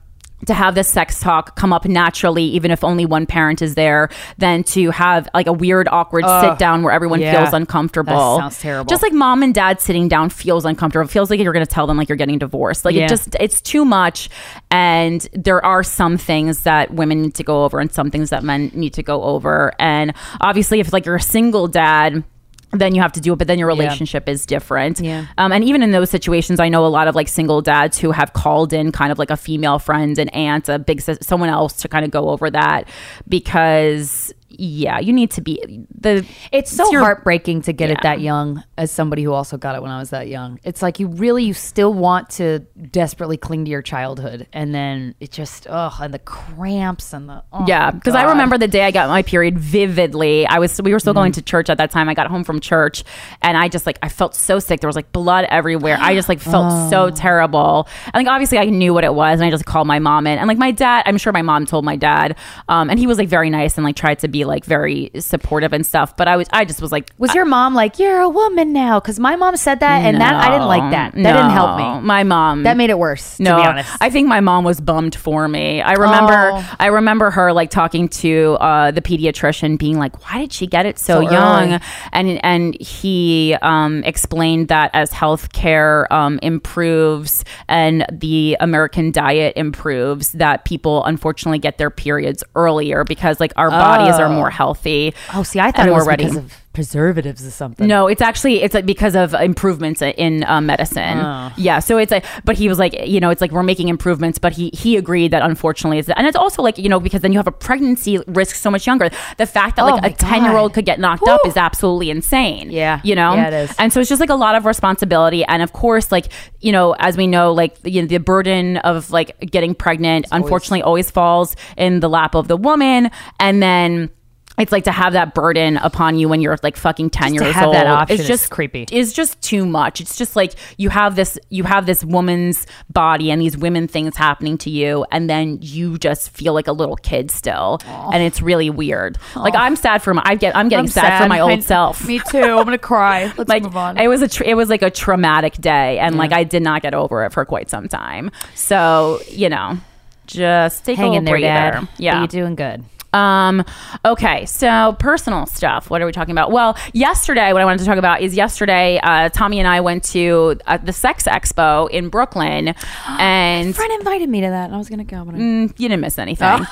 [0.45, 4.09] to have this sex talk come up naturally, even if only one parent is there,
[4.37, 7.39] than to have like a weird, awkward sit down where everyone yeah.
[7.39, 8.37] feels uncomfortable.
[8.37, 8.89] That sounds terrible.
[8.89, 11.05] Just like mom and dad sitting down feels uncomfortable.
[11.05, 12.85] It feels like you're going to tell them like you're getting divorced.
[12.85, 13.05] Like Yeah.
[13.05, 14.29] it just it's too much.
[14.69, 18.43] And there are some things that women need to go over and some things that
[18.43, 19.73] men need to go over.
[19.79, 22.23] And obviously, if like you're a single dad.
[22.71, 24.99] Then you have to do it, but then your relationship is different.
[24.99, 25.25] Yeah.
[25.37, 28.11] Um, and even in those situations, I know a lot of like single dads who
[28.11, 31.73] have called in kind of like a female friend, an aunt, a big someone else
[31.77, 32.89] to kind of go over that
[33.29, 36.25] because yeah, you need to be the.
[36.51, 37.95] It's so your- heartbreaking to get Yeah.
[37.95, 40.59] it that young as somebody who also got it when I was that young.
[40.63, 42.59] It's like you really you still want to
[42.91, 47.43] desperately cling to your childhood and then it just ugh and the cramps and the
[47.53, 50.45] oh Yeah, because I remember the day I got my period vividly.
[50.47, 52.09] I was we were still going to church at that time.
[52.09, 53.03] I got home from church
[53.41, 54.79] and I just like I felt so sick.
[54.81, 55.97] There was like blood everywhere.
[55.99, 57.87] I just like felt so terrible.
[58.13, 60.37] And like obviously I knew what it was and I just called my mom in.
[60.39, 62.35] And like my dad, I'm sure my mom told my dad.
[62.69, 65.73] Um and he was like very nice and like tried to be like very supportive
[65.73, 66.17] and stuff.
[66.17, 68.99] But I was I just was like Was your mom like you're a woman now?
[68.99, 71.13] Because my mom said that, and that I didn't like that.
[71.13, 72.07] That didn't help me.
[72.07, 73.39] My mom That made it worse.
[73.39, 73.91] no, to be honest.
[74.01, 75.81] I think my mom was bummed for me.
[75.81, 76.75] I remember, Oh.
[76.79, 80.85] I remember her like talking to uh, the pediatrician, being like, "Why did she get
[80.85, 81.79] it so, So young?" early.
[82.13, 90.31] And and he um, explained that as healthcare um, improves and the American diet improves,
[90.33, 95.13] that people unfortunately get their periods earlier because like our bodies are more healthy.
[95.33, 96.23] oh, see, I thought it was ready.
[96.25, 97.87] because of preservatives or something.
[97.87, 101.17] No, it's actually it's like because of improvements in uh, medicine.
[101.17, 101.51] Oh.
[101.57, 104.37] Yeah, so it's like, but he was like, you know, it's like we're making improvements,
[104.37, 107.31] but he he agreed that unfortunately it's and it's also like you know because then
[107.31, 109.09] you have a pregnancy risk so much younger.
[109.37, 112.11] The fact that Oh like a ten year old could get knocked up is absolutely
[112.11, 112.69] insane.
[112.69, 113.01] Yeah.
[113.03, 113.75] you know, Yeah, it is.
[113.79, 116.27] And so it's just like a lot of responsibility, and of course, like
[116.61, 120.83] you know, as we know, like you know, the burden of like getting pregnant, unfortunately,
[120.83, 124.11] always falls in the lap of the woman, and then.
[124.57, 127.45] It's like to have that burden upon you when you're like fucking ten Just to
[127.45, 127.75] years old.
[127.75, 128.87] that option it's just creepy.
[128.91, 130.01] it's just too much.
[130.01, 134.17] It's just like you have this you have this woman's body and these women things
[134.17, 138.41] happening to you, and then you just feel like a little kid still, and it's
[138.41, 139.19] really weird.
[139.35, 141.59] Like I'm sad for my I get I'm getting I'm sad, for my old I-
[141.59, 142.07] self.
[142.07, 142.39] Me too.
[142.41, 143.31] I'm gonna cry.
[143.37, 143.97] Let's like move on.
[143.99, 146.81] it was a tr- it was like a traumatic day, and like I did not
[146.81, 148.31] get over it for quite some time.
[148.55, 149.77] So you know,
[150.25, 151.79] just take a Hang little in there, breather.
[151.81, 151.87] Dad.
[151.99, 152.83] Yeah, But you're doing good.
[153.13, 153.63] Um,
[154.05, 155.89] okay, so personal stuff.
[155.89, 156.51] What are we talking about?
[156.51, 160.03] Well, yesterday, what I wanted to talk about is yesterday, uh, Tommy and I went
[160.05, 162.73] to uh, the Sex Expo in Brooklyn,
[163.07, 165.23] and friend invited me to that, and I was gonna go.
[165.25, 166.47] But I- Mm, you didn't miss anything.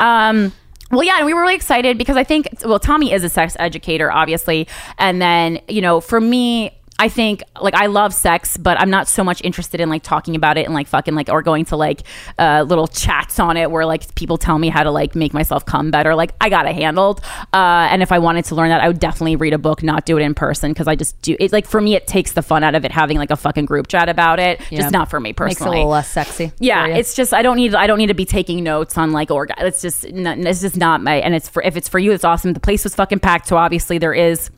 [0.00, 0.52] um,
[0.90, 3.56] well, yeah, and we were really excited because I think, well, Tommy is a sex
[3.58, 4.68] educator, obviously.
[4.98, 6.70] And then, you know, for me,
[7.02, 10.36] I think like I love sex, but I'm not so much interested in like talking
[10.36, 12.02] about it and like fucking like or going to like
[12.38, 15.66] uh, little chats on it where like people tell me how to like make myself
[15.66, 16.14] come better.
[16.14, 17.20] Like I got it handled,
[17.52, 20.06] uh, and if I wanted to learn that, I would definitely read a book, not
[20.06, 21.50] do it in person because I just do it.
[21.50, 23.88] Like for me, it takes the fun out of it having like a fucking group
[23.88, 24.60] chat about it.
[24.70, 24.82] Yeah.
[24.82, 25.54] Just not for me personally.
[25.54, 26.52] makes it a little less sexy.
[26.60, 29.30] Yeah, it's just I don't need I don't need to be taking notes on like
[29.30, 29.54] orga.
[29.58, 32.52] It's just it's just not my and it's for if it's for you it's awesome.
[32.52, 34.52] The place was fucking packed, so obviously there is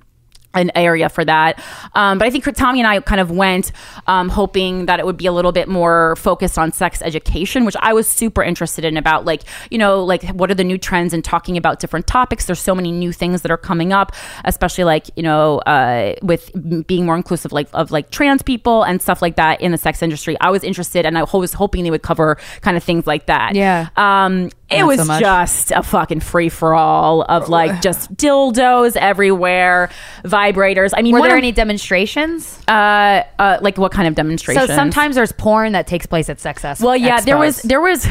[0.55, 1.63] an area for that.
[1.95, 3.73] Um, but I think Tommy and I kind of went
[4.07, 7.77] um, hoping that it would be a little bit more focused on sex education, which
[7.81, 11.13] I was super interested in about like, you know, like what are the new trends
[11.13, 12.47] and talking about different topics.
[12.47, 14.13] There's so many new things that are coming up,
[14.45, 16.51] especially like, you know, uh, with
[16.87, 20.03] being more inclusive like of like trans people and stuff like that in the sex
[20.03, 20.37] industry.
[20.41, 23.55] I was interested and I was hoping they would cover kind of things like that.
[23.55, 23.89] Yeah.
[23.97, 29.91] Um, it was so just a fucking free for all of like just dildos everywhere,
[30.25, 30.93] vibrators.
[30.97, 32.61] I mean, Were there of- any demonstrations?
[32.69, 34.69] uh, uh, like what kind of demonstrations?
[34.69, 38.07] So sometimes there's porn that takes place at sex well, yeah, there was there was.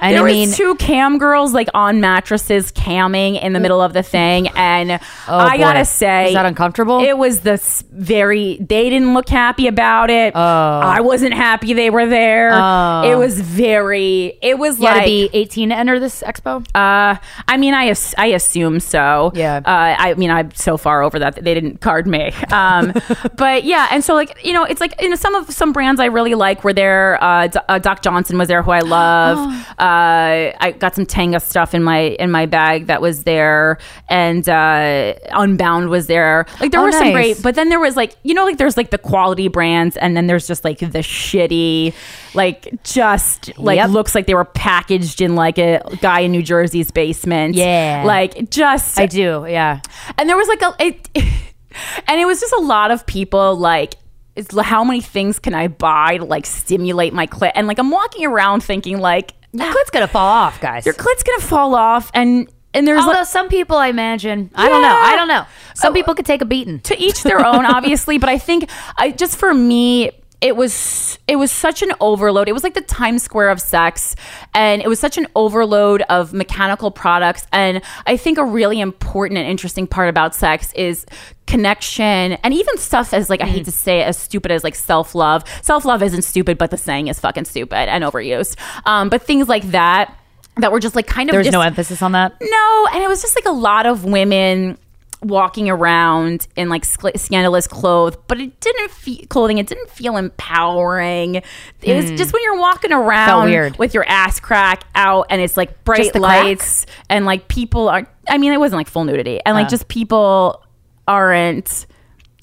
[0.00, 3.80] And there I was mean- two cam girls like on mattresses camming in the middle
[3.82, 5.58] of the thing, and I Oh, boy.
[5.58, 7.00] gotta say, Was that uncomfortable?
[7.00, 7.56] It was the
[7.90, 8.58] very.
[8.60, 10.34] They didn't look happy about it.
[10.36, 10.40] Oh.
[10.40, 12.50] I wasn't happy they were there.
[12.54, 13.10] Oh.
[13.10, 14.38] It was very.
[14.40, 16.64] It was You like be 18 to enter this expo.
[16.74, 17.16] uh,
[17.48, 19.32] I mean, I I assume so.
[19.34, 19.56] Yeah.
[19.64, 22.32] Uh, I mean, I'm so far over that, that they didn't card me.
[22.52, 22.92] Um,
[23.36, 26.00] but yeah, and so like you know, it's like you know some of some brands
[26.00, 27.22] I really like were there.
[27.22, 29.54] Uh, D- uh, Doc Johnson was there, who I love.
[29.78, 34.48] Uh, I got some Tenga stuff in my in my bag that was there, and
[34.48, 36.46] uh, Unbound was there.
[36.60, 38.76] Like there Oh, were some great, but then there was like you know like there's
[38.76, 41.94] like the quality brands, and then there's just like the shitty,
[42.34, 43.90] like just like Yep.
[43.90, 47.54] looks like they were packaged in like a guy in New Jersey's basement.
[47.54, 48.02] Yeah.
[48.06, 49.80] like just I do, yeah.
[50.18, 51.08] and there was like a it,
[52.06, 53.94] and it was just a lot of people like
[54.34, 57.90] it's how many things can I buy to like stimulate my clit and like I'm
[57.90, 59.32] walking around thinking like
[59.64, 60.84] Your clit's gonna fall off, guys.
[60.84, 64.68] your clit's gonna fall off and and there's Although like, some people, I imagine, I
[64.68, 64.88] don't know.
[64.88, 65.46] I don't know.
[65.74, 66.80] Some people could take a beating.
[66.80, 71.36] to each their own obviously but i think i just for me it was it
[71.36, 74.14] was such an overload it was like the times square of sex
[74.54, 79.38] and it was such an overload of mechanical products and i think a really important
[79.38, 81.06] and interesting part about sex is
[81.46, 83.50] connection and even stuff as like i Mm.
[83.50, 87.08] hate to say it as stupid as like self-love self-love isn't stupid but the saying
[87.08, 90.14] is fucking stupid and overused um, but things like that
[90.58, 92.32] that were just like kind of There's just, no emphasis on that.
[92.40, 94.78] no, and it was just like a lot of women
[95.22, 99.58] walking around in like scl- scandalous clothes, but it didn't feel clothing.
[99.58, 101.36] It didn't feel empowering.
[101.82, 103.76] It was just when you're walking around Hmm.
[103.78, 106.44] with your ass crack out, and it's like bright the crack?
[106.44, 108.06] lights, and like people are.
[108.28, 109.70] I mean, it wasn't like full nudity, and like Uh.
[109.70, 110.62] just people
[111.08, 111.86] aren't.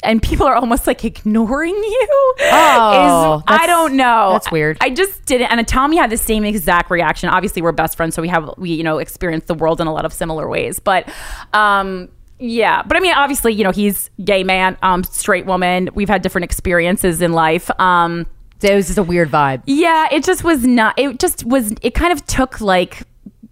[0.06, 2.36] And people are almost like ignoring you.
[2.52, 4.32] Oh, Is- I don't know.
[4.34, 4.78] that's weird.
[4.82, 5.50] I just didn't.
[5.50, 7.30] And Tommy had the same exact reaction.
[7.30, 9.94] Obviously, we're best friends, so we have we you know experience the world in a
[9.94, 10.80] lot of similar ways.
[10.80, 11.08] But
[11.54, 12.10] um,
[12.46, 12.82] yeah.
[12.84, 15.90] But I mean, obviously, you know, he's gay man, um, straight woman.
[15.96, 17.72] We've had different experiences in life.
[17.80, 18.26] Um,
[18.62, 19.64] It was just a weird vibe.
[19.66, 20.98] yeah, it just was not.
[21.00, 21.74] It just was.
[21.82, 23.04] It kind of took like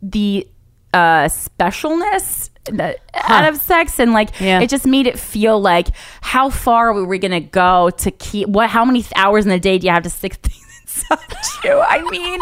[0.01, 0.47] the
[0.93, 4.59] uh specialness that- out of sex and like Yeah.
[4.59, 5.87] it just made it feel like
[6.21, 9.77] how far were we gonna go to keep what how many hours in the day
[9.77, 10.70] do you have to stick things
[11.63, 11.81] so.
[11.81, 12.39] I mean,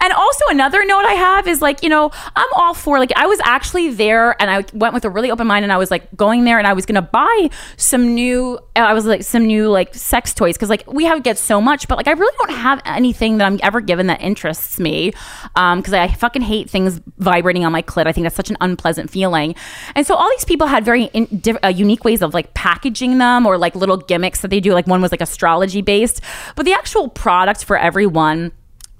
[0.00, 3.26] and also another note I have is like, you know, I'm all for like I
[3.26, 6.14] was actually there and I went with a really open mind and I was like
[6.16, 9.68] going there and I was gonna buy some new uh, I was like some new
[9.68, 12.56] like sex toys because like we have get so much, but like I really don't
[12.56, 15.12] have anything that I'm ever given that interests me.
[15.56, 18.06] Um, because I fucking hate things vibrating on my clit.
[18.06, 19.54] I think that's such an unpleasant feeling.
[19.94, 23.18] And so all these people had very in, diff, uh, unique ways of like packaging
[23.18, 24.72] them or like little gimmicks that they do.
[24.72, 26.20] Like one was like astrology based,
[26.56, 28.50] but the actual product for everyone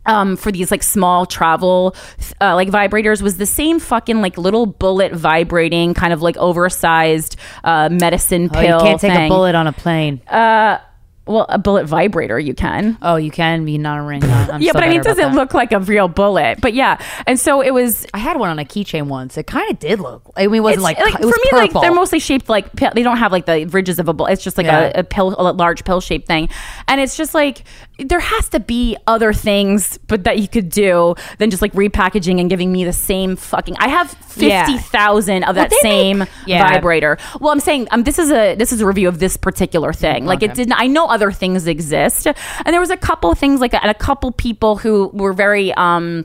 [0.06, 1.96] um, for these like small travel
[2.40, 7.34] uh, like vibrators was the same fucking like little bullet vibrating kind of like oversized
[7.64, 8.78] uh, medicine Oh, pill.
[8.78, 10.20] you can't take a bullet on a plane.
[10.28, 10.78] Uh,
[11.26, 12.98] well, a bullet vibrator you can.
[13.02, 14.24] oh, you can be not a ring.
[14.24, 16.60] I'm, yeah, so but I mean, it doesn't look like a real bullet.
[16.60, 18.04] But yeah, and so it was.
[18.12, 19.38] I had one on a keychain once.
[19.38, 20.28] It kind of did look.
[20.34, 21.80] I mean, it wasn't like, like, it was for me, purple.
[21.82, 24.32] like they're mostly shaped like pill, they don't have like the ridges of a bullet.
[24.32, 24.90] It's just like Yeah.
[24.92, 26.48] a, a pill, a large pill shaped thing,
[26.88, 27.62] and it's just like
[28.04, 32.40] there has to be other things, but that you could do than just like repackaging
[32.40, 33.76] and giving me the same fucking.
[33.78, 34.66] I have Yeah.
[34.66, 36.68] fifty thousand of that they same make- yeah.
[36.72, 37.18] vibrator.
[37.40, 40.26] Well, I'm saying um, this is a this is a review of this particular thing.
[40.26, 40.74] Like it didn't.
[40.80, 42.36] I know other things exist, and
[42.66, 45.72] there was a couple things like and a couple people who were very.
[45.74, 46.24] um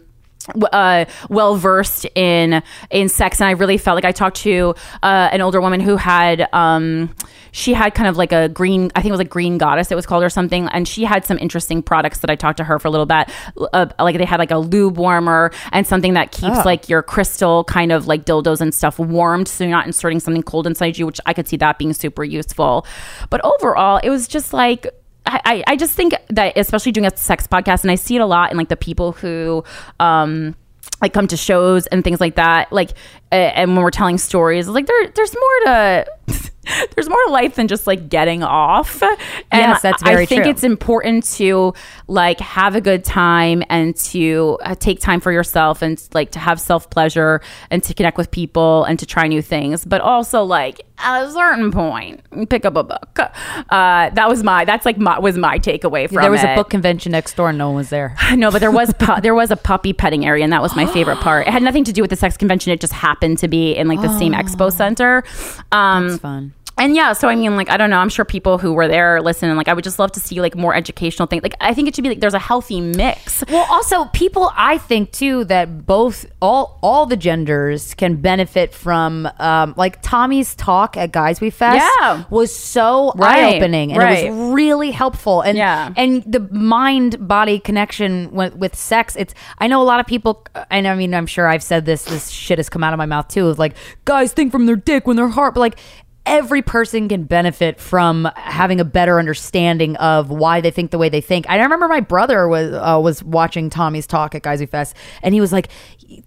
[0.72, 5.30] uh, well versed in in sex, and I really felt like I talked to uh,
[5.32, 7.14] an older woman who had um,
[7.52, 9.96] she had kind of like a green, I think it was a green goddess it
[9.96, 12.80] was called or something, and she had some interesting products that I talked to her
[12.80, 13.30] for a little bit.
[13.74, 16.64] Uh, like they had like a lube warmer and something that keeps Oh.
[16.66, 20.44] like your crystal kind of like dildos and stuff warmed, so you're not inserting something
[20.44, 22.86] cold inside you, which I could see that being super useful.
[23.30, 24.88] But overall, it was just like.
[25.28, 28.26] I, I- just think that especially doing a sex podcast and I see it a
[28.26, 29.64] lot in like the people who
[30.00, 30.56] um
[31.02, 32.92] like come to shows and things like that like
[33.32, 36.06] and when we're telling stories like there there's more to
[36.96, 39.18] there's more life than just like getting off and
[39.52, 40.52] Yes, that's very I think true.
[40.52, 41.74] it's important to
[42.08, 46.40] like have a good time and to uh, take time for yourself and like to
[46.40, 50.44] have self pleasure and to connect with people and to try new things but also
[50.44, 54.98] like at a certain point pick up a book uh that was my that's like
[54.98, 56.50] my was my takeaway from there was it.
[56.50, 58.16] a book convention next door and no one was there.
[58.36, 60.86] No, but there was pu- there was a puppy petting area, and that was my
[60.86, 61.48] favorite part.
[61.48, 63.88] It had nothing to do with the sex convention; it just happened to be in
[63.88, 65.24] like the same expo center.
[65.72, 66.54] Um, It's fun.
[66.78, 67.98] And yeah, so I mean, like I don't know.
[68.00, 70.42] I'm sure people who were there listen, and like I would just love to see
[70.42, 71.42] like more educational things.
[71.44, 73.44] Like I think it should be like there's a healthy mix.
[73.50, 79.28] Well, also people, I think too that both all all the genders can benefit from
[79.40, 81.86] um, like Tommy's talk at Guys We Fest.
[82.02, 82.24] Yeah.
[82.30, 84.26] was so Right, eye opening and right.
[84.26, 85.42] it was really helpful.
[85.42, 85.94] And Yeah.
[85.96, 89.16] and the mind body connection with, with sex.
[89.16, 92.04] It's I know a lot of people, and I mean I'm sure I've said this.
[92.04, 93.48] This shit has come out of my mouth too.
[93.50, 95.80] Is like guys think from their dick when their heart, but like.
[96.26, 101.08] Every person can benefit from having a better understanding of why they think the way
[101.10, 101.48] they think.
[101.50, 105.42] I remember my brother was uh, was watching Tommy's talk at Who Fest, and he
[105.42, 105.70] was like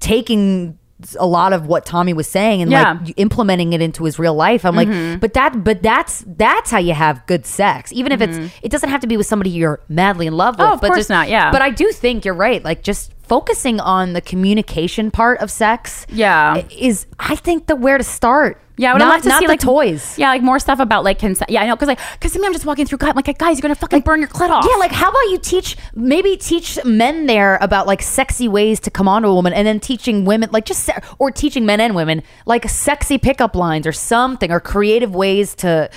[0.00, 0.78] taking
[1.18, 2.94] a lot of what Tommy was saying and Yeah.
[2.94, 3.04] Mm-hmm.
[3.04, 4.64] like implementing it into his real life.
[4.64, 7.92] I'm like, but that, but that's that's how you have good sex.
[7.92, 10.60] Even if it's, it doesn't have to be with somebody you're madly in love with.
[10.64, 10.70] Mm-hmm.
[10.72, 11.52] Oh, of but course just- not, yeah.
[11.52, 12.64] But I do think you're right.
[12.64, 16.06] Like just focusing on the communication part of sex.
[16.08, 16.62] Yeah.
[16.70, 18.60] is I think the where to start.
[18.78, 20.16] Yeah, I would not, love to not see the like toys.
[20.16, 21.50] Yeah, like more stuff about like consent.
[21.50, 22.98] Yeah, I know because like because to me I'm just walking through.
[23.02, 24.64] I'm like guys, you're gonna fucking burn your clit off.
[24.70, 28.90] Yeah, like how about you teach maybe teach men there about like sexy ways to
[28.90, 31.80] come on to a woman and then teaching women like just se- or teaching men
[31.80, 35.90] and women like sexy pickup lines or something or creative ways to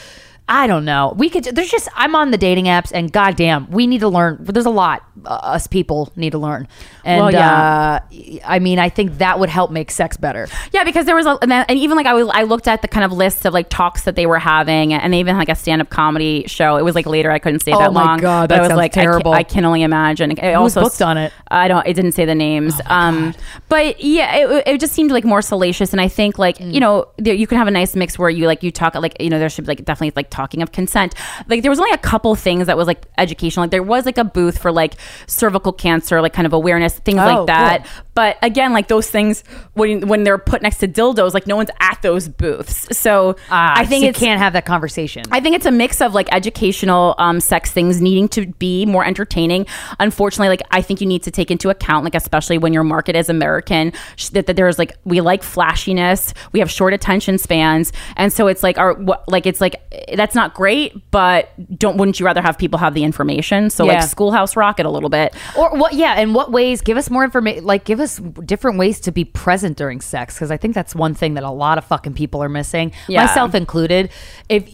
[0.50, 1.14] I don't know.
[1.16, 4.38] We could there's just I'm on the dating apps and goddamn, we need to learn.
[4.42, 6.68] There's a lot uh, us people need to learn.
[7.06, 8.02] And Well, yeah.
[8.12, 10.48] uh I mean, I think that would help make sex better.
[10.74, 12.82] Yeah, because there was a, and, then, and even like I was, I looked at
[12.82, 15.40] the kind of list of like talks that they were having, and they even had
[15.40, 16.76] like a stand up comedy show.
[16.76, 18.20] It was like later, I couldn't stay Oh that my long.
[18.20, 19.32] God, that I was like, I ca- terrible.
[19.34, 20.32] I can, only imagine.
[20.32, 21.32] It was also booked on it?
[21.50, 21.86] Oh I don't.
[21.88, 22.74] It didn't say the names.
[22.88, 23.34] um,
[23.70, 26.74] but yeah, it, it just seemed like more salacious, and I think like Mm.
[26.74, 29.16] you know there, you can have a nice mix where you like you talk like
[29.22, 31.14] you know there should be like definitely like talking of consent.
[31.48, 33.64] Like there was only a couple things that was like educational.
[33.64, 34.96] Like there was like a booth for like
[35.28, 37.84] cervical cancer, like kind of awareness things Oh, like that.
[37.84, 37.92] cool.
[38.14, 41.70] But again, like those things when when they're put next to dildos, like no one's
[41.80, 42.98] at those booths.
[42.98, 45.24] So I think so you can't have that conversation.
[45.32, 49.06] I think it's a mix of like educational um, sex things needing to be more
[49.06, 49.66] entertaining.
[50.00, 53.16] Unfortunately, like I think you need to take into account, like especially when your market
[53.16, 53.94] is American,
[54.34, 58.62] that, that there's like we like flashiness, we have short attention spans, and so it's
[58.64, 59.76] like our what like it's like
[60.22, 63.72] that's not great, but don't wouldn't you rather have people have the information?
[63.72, 63.94] So Yeah.
[63.94, 65.34] like Schoolhouse Rock it a little bit.
[65.58, 65.94] Or what?
[65.94, 66.82] Yeah, and what ways?
[66.82, 67.66] Give us more information.
[67.66, 71.16] Like, give us different ways to be present during sex, because I think that's one
[71.16, 73.26] thing that a lot of fucking people are missing, Yeah.
[73.26, 74.10] myself included.
[74.48, 74.70] If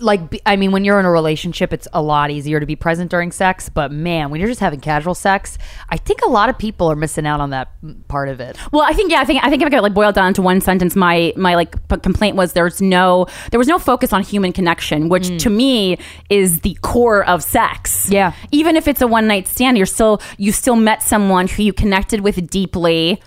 [0.00, 3.10] like, I mean, when you're in a relationship, it's a lot easier to be present
[3.10, 3.68] during sex.
[3.68, 5.58] But man, when you're just having casual sex,
[5.88, 7.68] I think a lot of people are missing out on that
[8.08, 8.56] part of it.
[8.72, 10.42] Well, I think yeah, I think I think if I could like boil down to
[10.42, 14.22] one sentence, my my like p- complaint was there's no there was no focus on
[14.22, 15.38] human connection, which mm.
[15.40, 18.08] to me is the core of sex.
[18.10, 18.32] Yeah.
[18.50, 21.72] even if it's a one night stand, you're still you still met someone who you
[21.72, 23.20] connected with deeply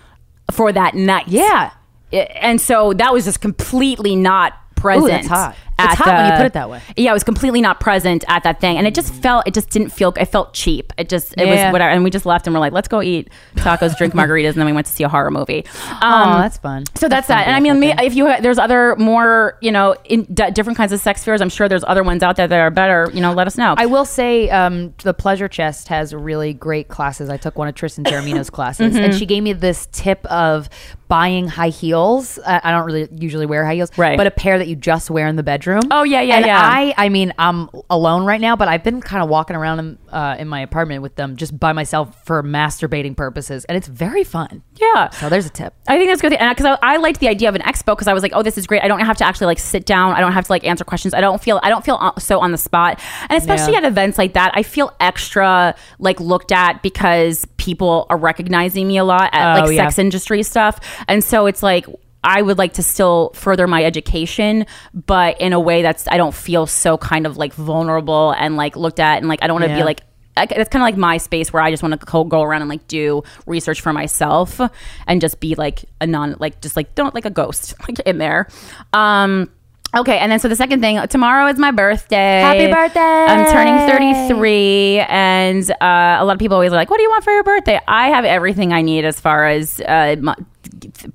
[0.50, 1.28] for that night.
[1.28, 1.70] Yeah.
[2.12, 5.08] And so that was just completely not present.
[5.08, 5.56] that's hot.
[5.84, 6.80] It's hot when you put it that way.
[6.96, 9.70] Yeah, I was completely not present at that thing, and it just felt it just
[9.70, 10.12] didn't feel.
[10.18, 10.92] It felt cheap.
[10.98, 11.66] It just it Yeah.
[11.66, 11.90] was whatever.
[11.90, 14.66] And we just left, and we're like, let's go eat tacos, drink margaritas, and then
[14.66, 15.64] we went to see a horror movie.
[16.02, 16.84] Um, oh, that's fun.
[16.94, 17.46] so that's, fun that.
[17.46, 20.92] And I mean, me- if you there's other more you know in d- different kinds
[20.92, 23.10] of sex fears, I'm sure there's other ones out there that are better.
[23.12, 23.74] You know, let us know.
[23.76, 27.28] I will say um, the Pleasure Chest has really great classes.
[27.30, 29.04] I took one of Tristan Taormino's classes, Mm-hmm.
[29.04, 30.68] and she gave me this tip of
[31.08, 32.38] buying high heels.
[32.46, 34.16] I, I don't really usually wear high heels, Right.
[34.16, 35.73] But a pair that you just wear in the bedroom.
[35.90, 36.60] Oh, yeah, yeah, and yeah.
[36.62, 39.98] I, I mean, I'm alone right now, but I've been kind of walking around in,
[40.10, 44.24] uh, in my apartment with them just by myself for masturbating purposes, and it's very
[44.24, 44.62] fun.
[44.76, 45.10] yeah.
[45.10, 45.74] So there's a tip.
[45.88, 46.32] I think that's good.
[46.34, 48.42] And because I, I liked the idea of an expo because I was like, oh,
[48.42, 48.82] this is great.
[48.82, 50.14] I don't have to actually like sit down.
[50.14, 51.14] I don't have to like answer questions.
[51.14, 53.00] I don't feel I don't feel uh, so on the spot.
[53.28, 53.78] And especially Yeah.
[53.78, 58.98] at events like that, I feel extra like looked at because people are recognizing me
[58.98, 59.84] a lot at Oh, like yeah.
[59.88, 60.78] sex industry stuff.
[61.08, 61.86] And so it's like
[62.24, 66.34] I would like to still further my education, but in a way that's I don't
[66.34, 69.64] feel so kind of like vulnerable and like looked at and like I don't want
[69.66, 69.78] to Yeah.
[69.78, 70.00] be like
[70.36, 72.62] I, it's kind of like my space where I just want to go, go around
[72.62, 74.60] and like do research for myself
[75.06, 78.18] and just be like a non like just like don't like a ghost like in
[78.18, 78.48] there.
[78.92, 79.48] Um
[79.96, 82.40] okay, and then so the second thing tomorrow is my birthday.
[82.40, 82.98] Happy birthday!
[83.00, 87.10] I'm turning 33 and uh, a lot of people always are like, "What do you
[87.10, 90.34] want for your birthday?" I have everything I need as far as uh, my,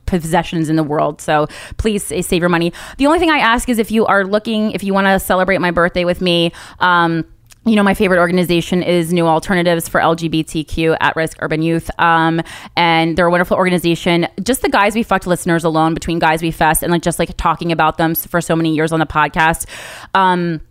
[0.06, 1.22] possessions in the world.
[1.22, 2.74] So please save your money.
[2.98, 5.60] The only thing I ask is if you are looking, if you want to celebrate
[5.60, 7.26] my birthday with me, um,
[7.66, 11.92] you know, my favorite organization is New Alternatives for LGBTQ at risk urban youth.
[12.00, 12.42] Um,
[12.76, 14.28] and they're a wonderful organization.
[14.42, 17.36] Just the Guys We Fucked listeners alone between Guys We Fest and like just like
[17.38, 19.66] talking about them for so many years on the podcast.
[20.14, 20.62] Um,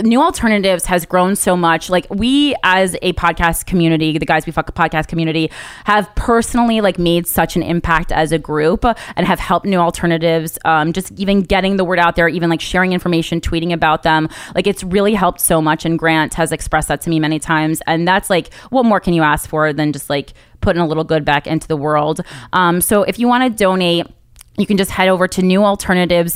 [0.00, 1.90] New Alternatives has grown so much.
[1.90, 5.50] Like we as a podcast community, the guys we fuck podcast community,
[5.84, 10.58] have personally like made such an impact as a group and have helped New Alternatives.
[10.64, 14.28] Um, just even getting the word out there, even like sharing information, tweeting about them.
[14.54, 15.84] Like it's really helped so much.
[15.84, 17.82] And Grant has expressed that to me many times.
[17.86, 20.32] And that's like, what more can you ask for than just like
[20.62, 22.20] putting a little good back into the world?
[22.52, 24.06] Um, so if you want to donate
[24.58, 25.40] you can just head over to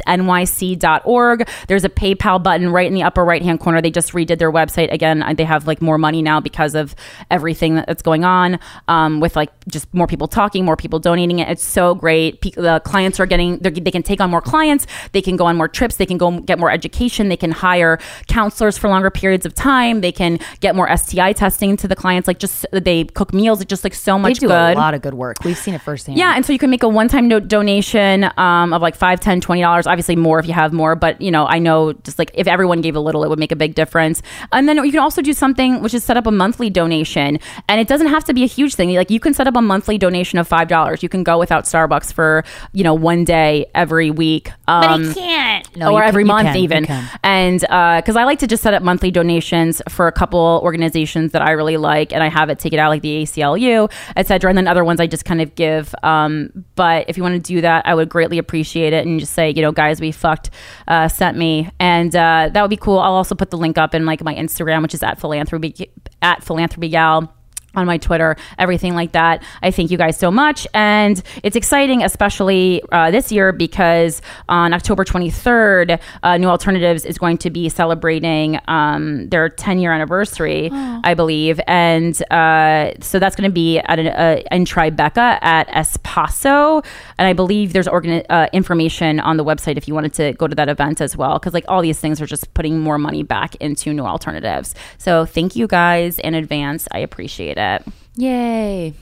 [0.06, 1.48] newalternativesnyc.org.
[1.68, 3.80] There's a PayPal button right in the upper right hand corner.
[3.82, 5.22] They just redid their website again.
[5.36, 6.94] They have like more money now because of
[7.30, 8.58] everything that's going on
[8.88, 11.48] um, with like just more people talking, more people donating it.
[11.48, 12.40] It's so great.
[12.40, 14.86] Pe- The clients are getting, they're- can take on more clients.
[15.12, 15.96] They can go on more trips.
[15.96, 17.28] They can go get more education.
[17.28, 17.98] They can hire
[18.28, 20.00] counselors for longer periods of time.
[20.00, 22.26] They can get more STI testing to the clients.
[22.26, 23.60] Like just they cook meals.
[23.60, 24.34] It's just like so much.
[24.34, 24.76] They do good.
[24.76, 25.36] a lot of good work.
[25.44, 26.18] We've seen it firsthand.
[26.18, 28.05] Yeah, and so you can make a one-time do- donation
[28.36, 29.86] um, of like five, ten, twenty dollars.
[29.86, 30.94] Obviously, more if you have more.
[30.96, 33.52] But you know, I know just like if everyone gave a little, it would make
[33.52, 34.22] a big difference.
[34.52, 37.38] And then you can also do something which is set up a monthly donation,
[37.68, 38.94] and it doesn't have to be a huge thing.
[38.94, 41.02] Like you can set up a monthly donation of five dollars.
[41.02, 44.50] You can go without Starbucks for you know one day every week.
[44.68, 45.76] Um, but i can't.
[45.76, 47.08] No, or you can- every you month can, you even can.
[47.22, 51.42] and because i like to just set up monthly donations for a couple organizations that
[51.42, 54.56] i really like and i have it take it out like the aclu etc and
[54.58, 57.60] then other ones i just kind of give um, but if you want to do
[57.60, 60.50] that i would greatly appreciate it and just say you know guys we fucked
[60.88, 63.94] uh, sent me and uh, that would be cool i'll also put the link up
[63.94, 65.90] in like my instagram which is at philanthropy
[66.22, 67.32] at philanthropy gal
[67.76, 69.42] on my Twitter, everything like that.
[69.62, 70.66] I thank you guys so much.
[70.74, 77.18] And it's exciting, especially uh, this year, because on October 23rd, uh, New Alternatives is
[77.18, 81.60] going to be celebrating um, their 10 year anniversary, I believe.
[81.66, 86.84] And uh, so that's going to be at an, uh, in Tribeca at Espaso.
[87.18, 90.46] And I believe there's organi- uh, information on the website if you wanted to go
[90.46, 91.38] to that event as well.
[91.38, 94.74] Because like all these things are just putting more money back into New Alternatives.
[94.98, 96.86] So thank you guys in advance.
[96.92, 97.84] I appreciate it.
[98.16, 98.94] Yay.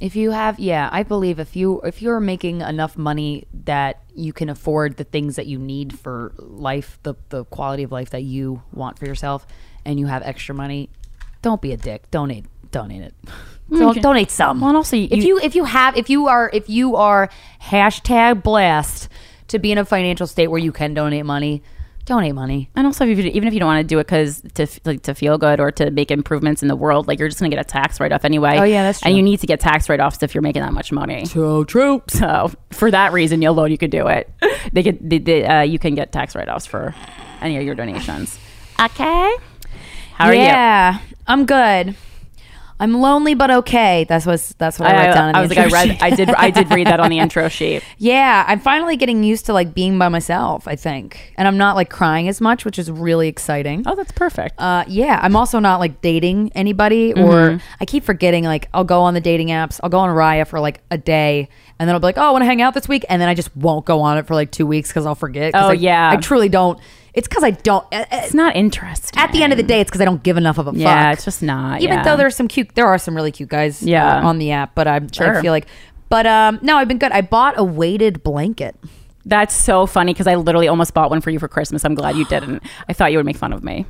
[0.00, 4.32] If you have yeah, I believe if you if you're making enough money that you
[4.32, 8.22] can afford the things that you need for life, the the quality of life that
[8.22, 9.46] you want for yourself
[9.84, 10.88] and you have extra money,
[11.42, 12.10] don't be a dick.
[12.10, 13.14] Donate donate it.
[13.70, 14.00] Don't, Okay.
[14.00, 14.60] donate some.
[14.60, 17.30] Well, and also if you- you if you have if you are if you are
[17.62, 19.08] hashtag blessed
[19.48, 21.62] to be in a financial state where you can donate money,
[22.06, 22.70] Donate money.
[22.74, 25.02] And also, if you, even if you don't want to do it because to like
[25.02, 27.60] to feel good or to make improvements in the world, like you're just gonna get
[27.60, 28.56] a tax write off anyway.
[28.58, 29.08] Oh, yeah, that's true.
[29.08, 31.26] And you need to get tax write offs if you're making that much money.
[31.26, 32.02] So true.
[32.08, 34.28] So for that reason, you alone, you could do it.
[34.72, 36.94] They could, they, they, uh, you can get tax write offs for
[37.40, 38.38] any of your donations.
[38.80, 39.36] Okay.
[40.14, 40.40] How are you?
[40.40, 40.98] yeah,
[41.28, 41.94] I'm good.
[42.80, 44.04] I'm lonely but okay.
[44.08, 45.28] That's what that's what I, I, wrote down.
[45.28, 46.02] In I was like, I read, sheet.
[46.02, 47.82] I did, I did read that on the intro sheet.
[47.98, 50.66] Yeah, I'm finally getting used to like being by myself.
[50.66, 53.84] I think, and I'm not like crying as much, which is really exciting.
[53.86, 54.54] Oh, that's perfect.
[54.58, 57.20] Uh, yeah, I'm also not like dating anybody, Mm-hmm.
[57.22, 58.44] or I keep forgetting.
[58.44, 59.78] Like, I'll go on the dating apps.
[59.82, 62.30] I'll go on Raya for like a day, and then I'll be like, "Oh, I
[62.30, 64.34] want to hang out this week," and then I just won't go on it for
[64.34, 65.52] like two weeks because I'll forget.
[65.54, 66.10] Oh, I, yeah.
[66.10, 66.78] I truly don't.
[67.14, 67.84] It's because I don't.
[67.92, 69.18] uh, uh, it's not interesting.
[69.20, 71.08] At the end of the day, it's because I don't give enough of a yeah,
[71.10, 71.14] fuck.
[71.16, 71.80] it's just not.
[71.82, 72.04] Even yeah.
[72.04, 73.82] though there's some cute, there are some really cute guys.
[73.82, 74.18] Yeah.
[74.18, 75.42] uh, on the app, but I'm, I Sure.
[75.42, 75.66] feel like,
[76.08, 77.12] but um, no, I've been good.
[77.12, 78.76] I bought a weighted blanket.
[79.26, 81.84] That's so funny because I literally almost bought one for you for Christmas.
[81.84, 82.62] I'm glad you didn't.
[82.88, 83.86] I thought you would make fun of me.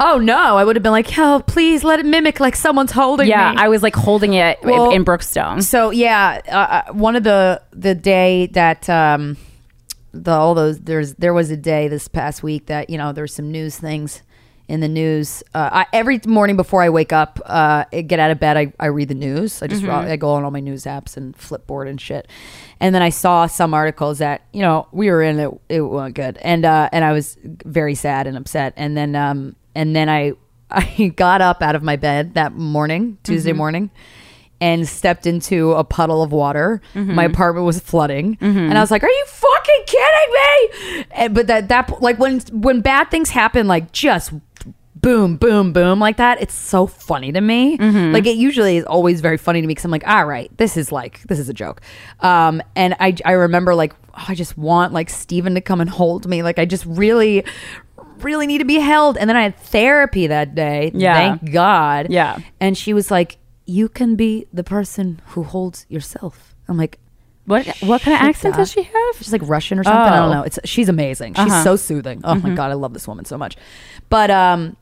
[0.00, 3.26] Oh no, I would have been like, oh, please let it mimic like someone's holding
[3.26, 3.56] Yeah, me.
[3.58, 5.60] I was like holding it Well, in Brookstone.
[5.64, 6.52] So yeah, uh,
[6.90, 9.36] uh, one of the the day that um
[10.22, 13.34] the all those there's there was a day this past week that you know there's
[13.34, 14.22] some news things
[14.68, 15.42] in the news.
[15.54, 18.72] Uh, I, every morning before I wake up, uh, I get out of bed, I,
[18.78, 19.62] I read the news.
[19.62, 22.28] I just I go on all my news apps and Flipboard and shit.
[22.78, 25.50] And then I saw some articles that you know we were in it.
[25.68, 28.74] It wasn't good, and uh, and I was very sad and upset.
[28.76, 30.34] And then um and then I
[30.70, 33.90] I got up out of my bed that morning, Tuesday morning
[34.60, 36.80] and stepped into a puddle of water.
[36.94, 37.14] Mm-hmm.
[37.14, 38.58] My apartment was flooding, mm-hmm.
[38.58, 42.40] and I was like, "Are you fucking kidding me?" And, but that that like when
[42.52, 44.32] when bad things happen, like just
[45.00, 47.78] boom, boom, boom, like that, it's so funny to me.
[47.78, 48.12] Mm-hmm.
[48.12, 50.76] Like it usually is always very funny to me because I'm like, "All right, this
[50.76, 51.80] is like this is a joke,"
[52.20, 55.90] um, and I I remember like oh, I just want like Steven to come and
[55.90, 56.42] hold me.
[56.42, 57.44] Like I just really.
[58.20, 60.90] Really need to be held, and then I had therapy that day.
[60.92, 61.14] Yeah.
[61.14, 62.08] thank God.
[62.10, 62.40] Yeah.
[62.58, 63.38] And she was like,
[63.68, 66.98] "You can be the person who holds yourself." I'm like,
[67.46, 69.12] What what kind of accent does she have?
[69.18, 70.12] She's like Russian or something.
[70.12, 70.34] I don't Oh.
[70.40, 70.42] know.
[70.42, 71.34] It's she's amazing.
[71.34, 71.64] She's Uh-huh.
[71.64, 72.20] so soothing.
[72.24, 73.56] Oh my god, I love this woman so much.
[74.10, 74.76] But um,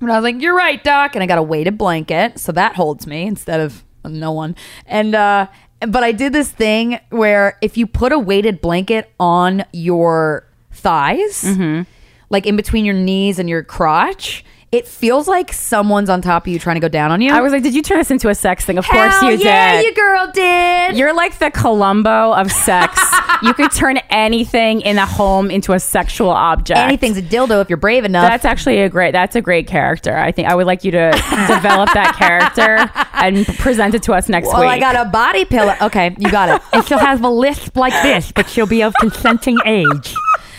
[0.00, 2.74] but I was like, "You're right, Doc," and I got a weighted blanket, so that
[2.76, 4.56] holds me instead of no one.
[4.86, 5.46] And uh,
[5.88, 11.42] but I did this thing where if you put a weighted blanket on your thighs,
[11.44, 11.82] Mm-hmm.
[12.30, 14.44] like in between your knees and your crotch.
[14.72, 17.30] It feels like someone's on top of you trying to go down on you.
[17.30, 18.78] I was like, did you turn this into a sex thing?
[18.78, 19.84] Of course Hell you yeah, did.
[19.84, 20.96] you girl did.
[20.96, 22.98] You're like the Columbo of sex.
[23.42, 26.78] you could turn anything in a home into a sexual object.
[26.78, 28.26] Anything's a dildo if you're brave enough.
[28.26, 29.12] That's actually a great.
[29.12, 30.16] That's a great character.
[30.16, 31.10] I think I would like you to
[31.48, 34.70] develop that character and present it to us next well, week.
[34.70, 35.74] I got a body pillow.
[35.82, 36.62] Okay, you got it.
[36.72, 40.14] and she'll have a lisp like this, but she'll be of consenting age.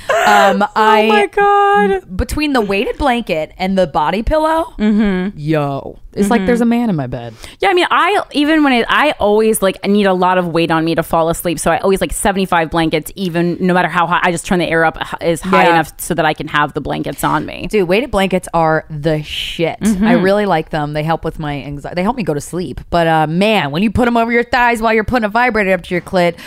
[0.09, 2.17] Um, I oh my god!
[2.17, 4.73] between the weighted blanket and the body pillow.
[4.77, 5.37] Mm-hmm.
[5.37, 7.33] Yo, it's like there's a man in my bed.
[7.59, 10.47] Yeah, I mean, I even when it, I always like I need a lot of
[10.47, 13.11] weight on me to fall asleep, so I always like seventy five blankets.
[13.15, 15.71] Even no matter how high, I just turn the air up is high Yeah.
[15.71, 17.67] enough so that I can have the blankets on me.
[17.67, 19.77] Dude, weighted blankets are the shit.
[19.81, 20.93] I really like them.
[20.93, 21.95] They help with my anxiety.
[21.95, 22.81] They help me go to sleep.
[22.89, 25.73] But uh, man, when you put them over your thighs while you're putting a vibrator
[25.73, 26.37] up to your clit,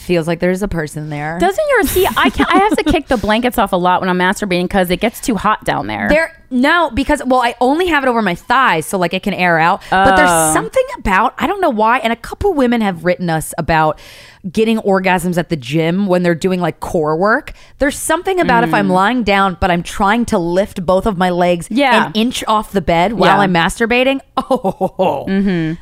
[0.00, 1.38] feels like there's a person there.
[1.38, 2.06] Doesn't your see?
[2.16, 4.90] I can I have to kick the blankets off a lot when I'm masturbating because
[4.90, 6.08] it gets too hot down there.
[6.08, 9.34] There, no, because well, I only have it over my thighs, so like it can
[9.34, 9.82] air out.
[9.90, 10.16] But Oh.
[10.16, 13.98] there's something about I don't know why, and a couple women have written us about
[14.50, 17.52] getting orgasms at the gym when they're doing like core work.
[17.78, 21.28] There's something about if I'm lying down, but I'm trying to lift both of my
[21.28, 21.76] legs Mm.
[21.76, 22.06] Yeah.
[22.06, 23.34] an inch off the bed while Yeah.
[23.34, 23.40] Mm-hmm.
[23.42, 24.20] I'm masturbating.
[24.52, 25.26] Oh,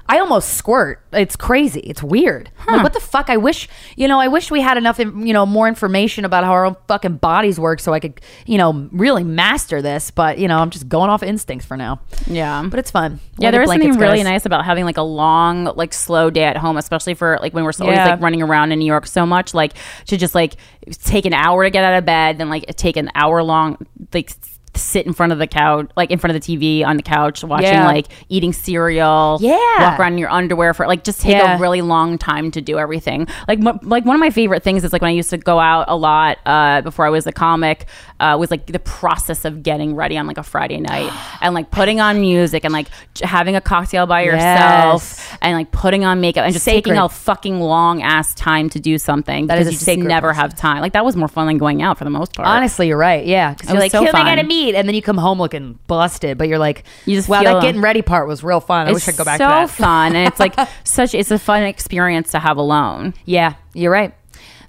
[0.08, 1.00] I almost squirt.
[1.12, 1.80] It's crazy.
[1.80, 2.50] It's weird.
[2.66, 3.30] I'm Like what the fuck?
[3.30, 4.18] I wish you know.
[4.20, 7.58] I wish we had enough, you know, more information about how our own fucking bodies
[7.60, 10.10] work, so I could, you know, really master this.
[10.10, 12.00] But you know, I'm just going off instincts for now.
[12.26, 13.20] yeah, But it's fun.
[13.38, 16.44] Yeah, there is something blankets, really nice about having like a long, like slow day
[16.44, 18.10] at home, especially for like when we're always Yeah.
[18.10, 19.54] like running around in New York so much.
[19.54, 19.72] Like
[20.06, 20.56] to just like
[21.04, 23.78] take an hour to get out of bed, then like take an hour long,
[24.12, 24.32] like
[24.78, 27.42] sit in front of the couch, like in front of the TV on the couch,
[27.44, 27.86] watching Yeah.
[27.86, 29.38] like eating cereal.
[29.40, 29.56] Yeah.
[29.80, 31.56] walk around in your underwear for like just take Yeah.
[31.56, 33.26] a really long time to do everything.
[33.46, 35.58] Like mo- like one of my favorite things is like when I used to go
[35.58, 37.86] out a lot uh, before I was a comic
[38.20, 41.10] uh, was like the process of getting ready on like a Friday night
[41.40, 45.36] and like putting on music and like j- having a cocktail by yourself Yes.
[45.42, 48.98] and like putting on makeup and just taking a fucking long ass time to do
[48.98, 50.40] something That because is you just never process.
[50.42, 50.80] have time.
[50.80, 52.48] Like that was more fun than going out for the most part.
[52.48, 53.24] Honestly, you're right.
[53.26, 55.38] Yeah, because you're like, so "Who am I gonna meet?" And then you come home
[55.38, 58.88] looking busted, but you're like, You just wow, that getting ready part was real fun.
[58.88, 59.70] I wish I'd go back so to that.
[59.70, 60.54] fun and it's like
[60.84, 63.14] such it's a fun experience to have alone.
[63.24, 64.14] Yeah, you're right.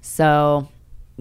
[0.02, 0.68] So,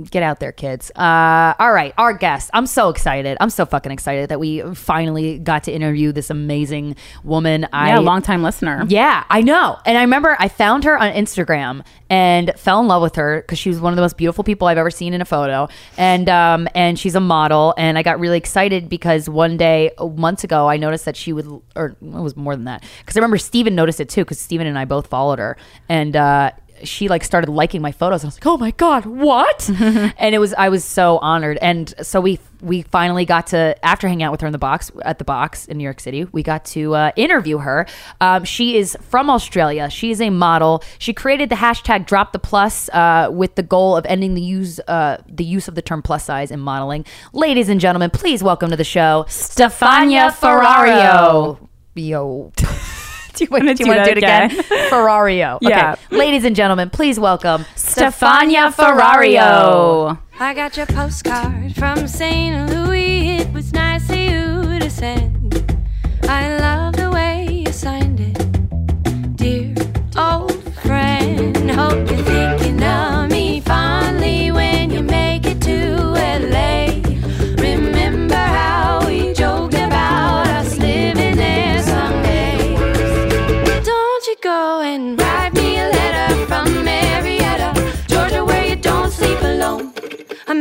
[0.03, 0.91] get out there, kids.
[0.95, 2.49] Uh, all right, our guest.
[2.53, 3.37] I'm so excited.
[3.39, 7.67] I'm so fucking excited that we finally got to interview this amazing woman.
[7.73, 8.85] I Yeah, long time listener.
[8.87, 9.77] yeah, I know.
[9.85, 13.59] And I remember I found her on Instagram and fell in love with her because
[13.59, 15.67] she was one of the most beautiful people I've ever seen in a photo.
[15.97, 17.73] And um, and she's a model.
[17.77, 21.33] And I got really excited because one day uh, months ago I noticed that she
[21.33, 21.45] would,
[21.75, 24.67] or it was more than that, because I remember Steven noticed it too because Steven
[24.67, 25.57] and I both followed her.
[25.87, 26.51] And uh,
[26.83, 28.23] she like started liking my photos.
[28.23, 29.69] And I was like, oh my god, what?
[29.79, 31.57] and it was I was so honored.
[31.61, 34.91] And so we we finally got to after hanging out with her in the box
[35.03, 37.85] at the box in New York City, we got to uh, interview her.
[38.21, 39.89] Um, she is from Australia.
[39.89, 40.83] She is a model.
[40.97, 44.79] She created the hashtag Drop the Plus uh, with the goal of ending the use
[44.87, 47.05] uh, the use of the term plus size in modeling.
[47.33, 51.69] Ladies and gentlemen, please welcome to the show Stefania Ferrario.
[51.95, 52.51] Yo.
[53.39, 54.49] Do you want to Do you do it again?
[54.89, 55.59] Ferrario.
[55.69, 55.69] Okay.
[55.69, 55.95] Yeah.
[56.11, 60.19] Ladies and gentlemen, please welcome Stefania Ferrario.
[60.41, 62.69] I got your postcard from St.
[62.69, 63.37] Louis.
[63.37, 65.79] It was nice of you to send.
[66.23, 69.73] I love the way you signed it, dear
[70.17, 71.71] old friend.
[71.71, 73.18] Hope you're thinking of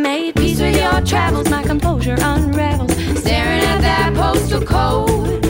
[0.02, 2.92] made peace with your travels, my composure unravels.
[3.20, 5.47] Staring at that postal code.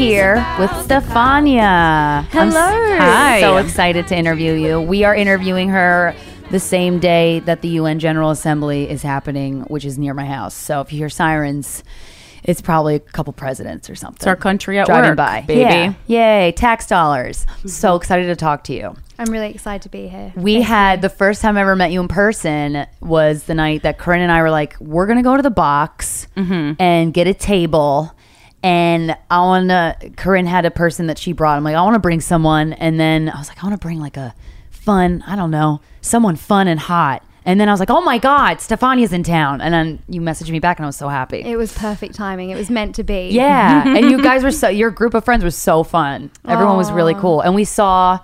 [0.00, 1.60] Here with the Stefania.
[1.60, 2.96] I'm Hello.
[2.96, 3.38] Hi.
[3.42, 4.80] So excited to interview you.
[4.80, 6.14] We are interviewing her
[6.50, 10.54] the same day that the UN General Assembly is happening, which is near my house.
[10.54, 11.84] So if you hear sirens,
[12.42, 14.16] it's probably a couple presidents or something.
[14.16, 15.42] It's our country at driving work, by.
[15.42, 15.60] baby.
[16.06, 16.44] Yeah.
[16.46, 17.44] Yay, tax dollars.
[17.44, 17.68] Mm-hmm.
[17.68, 18.96] So excited to talk to you.
[19.18, 20.32] I'm really excited to be here.
[20.34, 23.98] We had the first time I ever met you in person was the night that
[23.98, 26.80] Corinne and I were like, we're gonna go to the box mm-hmm.
[26.80, 28.14] and get a table.
[28.62, 31.56] And I wanna Corinne had a person that she brought.
[31.56, 32.72] I'm like, I wanna bring someone.
[32.74, 34.34] And then I was like, I wanna bring like a
[34.70, 37.24] fun, I don't know, someone fun and hot.
[37.46, 39.60] And then I was like, oh my God, Stefania's in town.
[39.60, 41.40] And then you messaged me back and I was so happy.
[41.40, 42.50] It was perfect timing.
[42.50, 43.30] It was meant to be.
[43.30, 46.30] Yeah, and you guys were so your group of friends was so fun.
[46.46, 48.18] Everyone was really cool, and we saw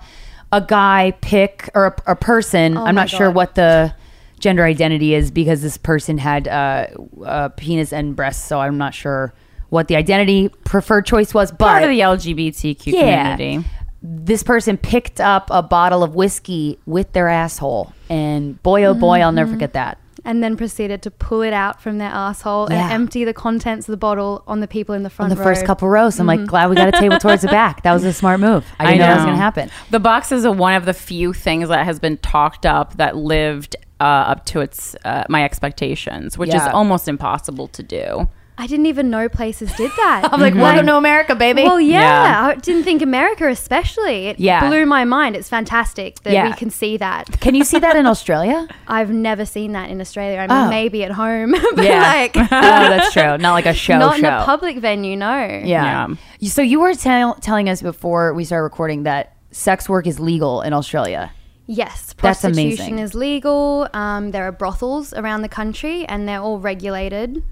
[0.51, 2.77] a guy pick or a, a person.
[2.77, 3.93] I'm my not sure what the
[4.39, 6.87] gender identity is because this person had uh,
[7.25, 9.33] a penis and breasts, so I'm not sure
[9.69, 11.51] what the identity preferred choice was.
[11.51, 13.67] But Part of the LGBTQ yeah, community.
[14.01, 19.19] this person picked up a bottle of whiskey with their asshole, and boy oh boy,
[19.21, 19.35] I'll Mm-hmm.
[19.35, 19.97] never forget that.
[20.25, 22.83] And then proceeded to pull it out from their asshole Yeah.
[22.83, 25.41] and empty the contents of the bottle on the people in the On front the
[25.41, 27.83] first couple rows, I'm like, glad we got a table towards the back.
[27.83, 28.65] That was a smart move.
[28.77, 29.69] I didn't know, it was going to happen.
[29.89, 33.15] The box is a, one of the few things that has been talked up that
[33.15, 38.27] lived uh, up to its uh, my expectations, which is almost impossible to do.
[38.59, 40.29] I didn't even know places did that.
[40.33, 41.63] I'm like, welcome to America, baby.
[41.63, 42.47] Well, yeah, Yeah.
[42.47, 44.27] I didn't think America, especially.
[44.27, 44.67] It Yeah.
[44.67, 45.35] blew my mind.
[45.35, 46.47] It's fantastic that Yeah.
[46.47, 47.39] we can see that.
[47.39, 48.67] Can you see that in Australia?
[48.87, 50.39] I've never seen that in Australia.
[50.39, 50.69] I mean, Oh.
[50.69, 51.99] maybe at home, but Yeah.
[52.01, 53.37] like oh, that's true.
[53.37, 53.99] Not like a show.
[53.99, 55.15] not in a public venue.
[55.15, 55.37] No.
[55.63, 56.07] Yeah.
[56.39, 60.19] You- So you were tell- telling us before we started recording that sex work is
[60.19, 61.31] legal in Australia.
[61.69, 62.99] Yes, That's prostitution amazing.
[62.99, 63.87] is legal.
[63.93, 67.43] Um, there are brothels around the country, and they're all regulated.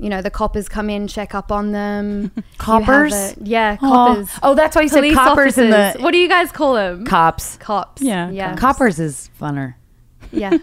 [0.00, 2.32] You know, the coppers come in, check up on them.
[2.58, 3.12] Coppers?
[3.12, 4.06] a- yeah, Aw.
[4.06, 4.30] coppers.
[4.42, 7.04] Oh, that's why you said Police coppers in the What do you guys call them?
[7.04, 7.56] cops.
[7.58, 8.00] Cops.
[8.00, 9.74] Yeah, yeah, Coppers is funner.
[10.32, 10.56] Yeah.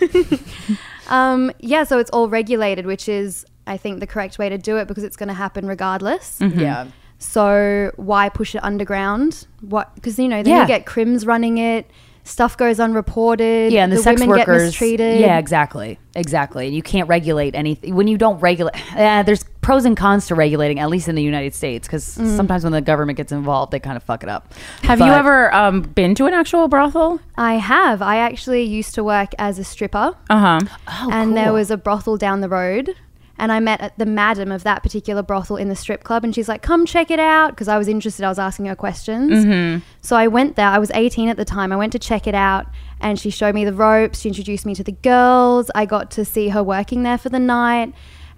[1.08, 1.84] um, yeah.
[1.84, 5.04] So it's all regulated, which is, I think, the correct way to do it because
[5.04, 6.38] it's going to happen regardless.
[6.40, 6.86] Yeah.
[7.18, 9.46] So why push it underground?
[9.62, 9.94] What?
[9.94, 10.60] Because you know, then Yeah.
[10.62, 11.90] you get crims running it.
[12.26, 13.72] Stuff goes unreported.
[13.72, 14.62] Yeah, and the, sex women workers.
[14.62, 15.20] get mistreated.
[15.20, 16.66] Yeah, exactly, exactly.
[16.66, 18.74] And you can't regulate anything when you don't regulate.
[18.96, 22.64] Uh, there's pros and cons to regulating, at least in the United States, because sometimes
[22.64, 24.52] when the government gets involved, they kind of fuck it up.
[24.82, 27.20] Have you ever um, been to an actual brothel?
[27.36, 28.02] I have.
[28.02, 30.60] I actually used to work as a stripper, Uh huh.
[30.88, 32.96] Oh, and there was a brothel down the road.
[33.38, 36.48] And I met the madam of that particular brothel in the strip club, and she's
[36.48, 38.24] like, "Come check it out," because I was interested.
[38.24, 39.44] I was asking her questions.
[39.44, 39.80] Mm-hmm.
[40.00, 40.68] So I went there.
[40.68, 41.72] I was 18 at the time.
[41.72, 42.66] I went to check it out,
[43.00, 44.20] and she showed me the ropes.
[44.20, 45.70] She introduced me to the girls.
[45.74, 47.92] I got to see her working there for the night,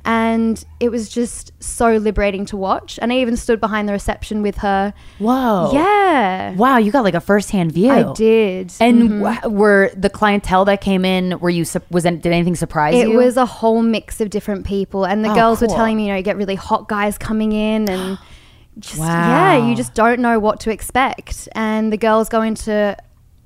[0.05, 2.99] and it was just so liberating to watch.
[3.03, 4.95] And I even stood behind the reception with her.
[5.19, 5.71] Whoa.
[5.73, 7.91] Yeah, Wow, you got like a first hand view.
[7.91, 8.73] I did.
[8.81, 9.49] And mm-hmm.
[9.49, 11.39] wh- were the clientele that came in?
[11.41, 13.17] Were you su- was did anything surprise It you?
[13.19, 15.69] was a whole mix of different people, and the Oh, girls cool.
[15.69, 18.19] were telling me, you know, you get really hot guys coming in, and
[18.79, 19.07] just Wow.
[19.07, 21.49] yeah, you just don't know what to expect.
[21.53, 22.97] And the girls go into,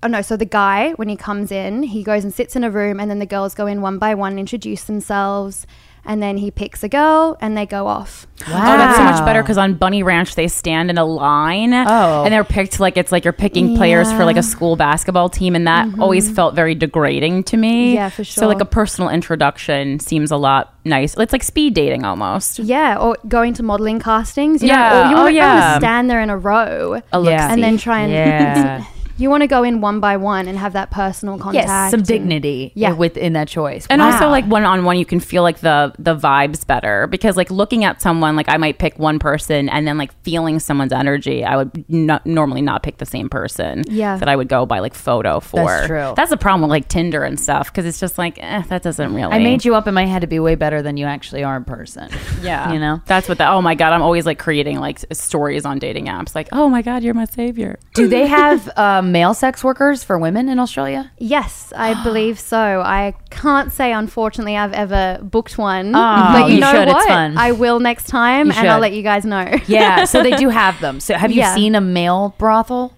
[0.03, 2.71] oh no, so the guy when he comes in, he goes and sits in a
[2.71, 5.67] room, and then the girls go in one by one, introduce themselves,
[6.05, 8.27] and then he picks a girl, and they go off.
[8.45, 11.73] Oh, that's so much better because on Bunny Ranch they stand in a line.
[11.73, 12.25] Oh.
[12.25, 15.55] and they're picked like it's like you're picking players for like a school basketball team,
[15.55, 17.89] and that always felt very degrading to me.
[17.91, 17.95] Mm-hmm.
[17.97, 18.43] Yeah, for sure.
[18.43, 21.17] So like a personal introduction seems a lot nice.
[21.17, 22.59] It's like speed dating almost.
[22.59, 24.61] Yeah, or going to modeling castings.
[24.63, 24.91] You Yeah.
[24.91, 25.75] know, or you Oh, want yeah.
[25.75, 27.01] to stand there in a row.
[27.13, 27.53] A Yeah.
[27.53, 28.85] and then try and Yeah.
[29.19, 31.67] you want to go in one by one and have that personal contact.
[31.67, 32.73] yes, some and- dignity.
[32.75, 32.93] Yeah.
[32.95, 33.87] within that choice.
[33.91, 37.37] And also like one on one you can feel like the the vibes better because
[37.37, 40.93] like looking at someone like I might pick one person and then like feeling someone's
[40.93, 44.17] energy I would not normally not pick the same person Yeah.
[44.17, 46.13] that I would go by like photo for That's true.
[46.17, 49.15] that's the problem with like Tinder and stuff because it's just like eh, that doesn't
[49.15, 51.45] really I made you up in my head to be way better than you actually
[51.45, 52.09] are in person.
[52.43, 53.01] yeah you know.
[53.07, 56.35] that's what the oh my god I'm always like creating like stories on dating apps
[56.35, 58.71] like oh my god you're my savior Do they have
[59.03, 61.11] uh, male sex workers for women in Australia?
[61.19, 62.81] Yes, I believe so.
[62.85, 65.95] I can't say, unfortunately, I've ever booked one.
[65.95, 66.83] Oh, but you, you know should.
[66.89, 67.09] It's what?
[67.09, 67.37] fun.
[67.39, 69.51] I will next time, and I'll let you guys know.
[69.67, 71.01] Yeah, so they do have them.
[71.01, 71.55] So have you Yeah.
[71.55, 72.95] seen a male brothel?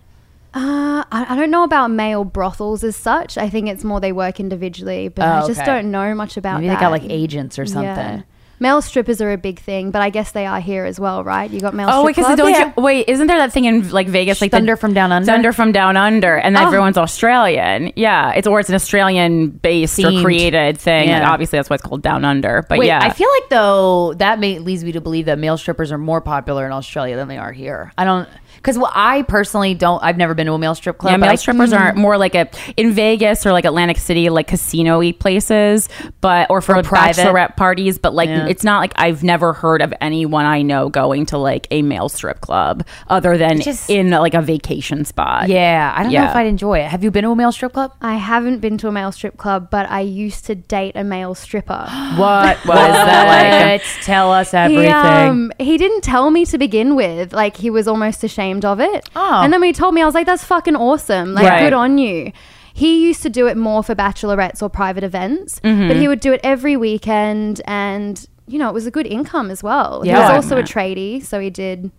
[0.56, 3.36] Uh, I, I don't know about male brothels as such.
[3.36, 5.66] I think it's more they work individually, but I Oh, just okay.
[5.66, 6.76] don't know much about Maybe that.
[6.76, 7.84] they got like agents or something.
[7.84, 8.22] Yeah.
[8.64, 11.50] Male strippers are a big thing, but I guess they are here as well, right?
[11.50, 12.02] You got male strippers.
[12.02, 12.38] oh because clubs?
[12.40, 12.72] don't Yeah.
[12.74, 15.26] you wait isn't there that thing in like Vegas like the- Thunder from Down Under?
[15.30, 16.62] Thunder from Down Under, and Oh.
[16.66, 17.92] everyone's Australian.
[17.94, 21.10] Yeah, it's or it's an Australian based or created thing.
[21.10, 21.20] Yeah.
[21.24, 22.64] Like, obviously, that's why it's called Down Under.
[22.66, 25.58] But Wait, yeah, I feel like though that may, leads me to believe that male
[25.58, 27.92] strippers are more popular in Australia than they are here.
[27.98, 28.26] I don't
[28.64, 30.02] because well, I personally don't.
[30.02, 31.10] I've never been to a male strip club.
[31.12, 32.48] yeah, but male I- strippers are more like a
[32.78, 35.88] in Vegas or like Atlantic City, like casino-y places,
[36.22, 37.20] but or for Or private.
[37.20, 37.98] bachelorette parties.
[37.98, 38.46] But like, Yeah.
[38.46, 42.08] it's not like I've never heard of anyone I know going to like a male
[42.08, 45.48] strip club other than just- in like a vacation spot.
[45.48, 46.86] Yeah, I don't know if I'd enjoy it.
[46.86, 47.92] Have you been to a male strip club?
[48.00, 51.34] I haven't been to a male strip club, but I used to date a male
[51.34, 51.86] stripper.
[52.16, 53.82] What was that like?
[53.82, 54.92] Let's tell us He, everything.
[54.92, 57.32] um, he didn't tell me to begin with.
[57.32, 59.08] Like he was almost ashamed of it.
[59.16, 59.40] Oh.
[59.42, 61.32] And then when he told me, I was like, "That's fucking awesome!
[61.32, 61.60] Like, Right.
[61.60, 62.30] good on you."
[62.74, 65.88] He used to do it more for bachelorettes or private events, Mm-hmm.
[65.88, 69.50] but he would do it every weekend, and you know, it was a good income
[69.50, 70.02] as well.
[70.04, 70.16] Yeah.
[70.16, 71.90] He was Oh, also a tradie, so he did,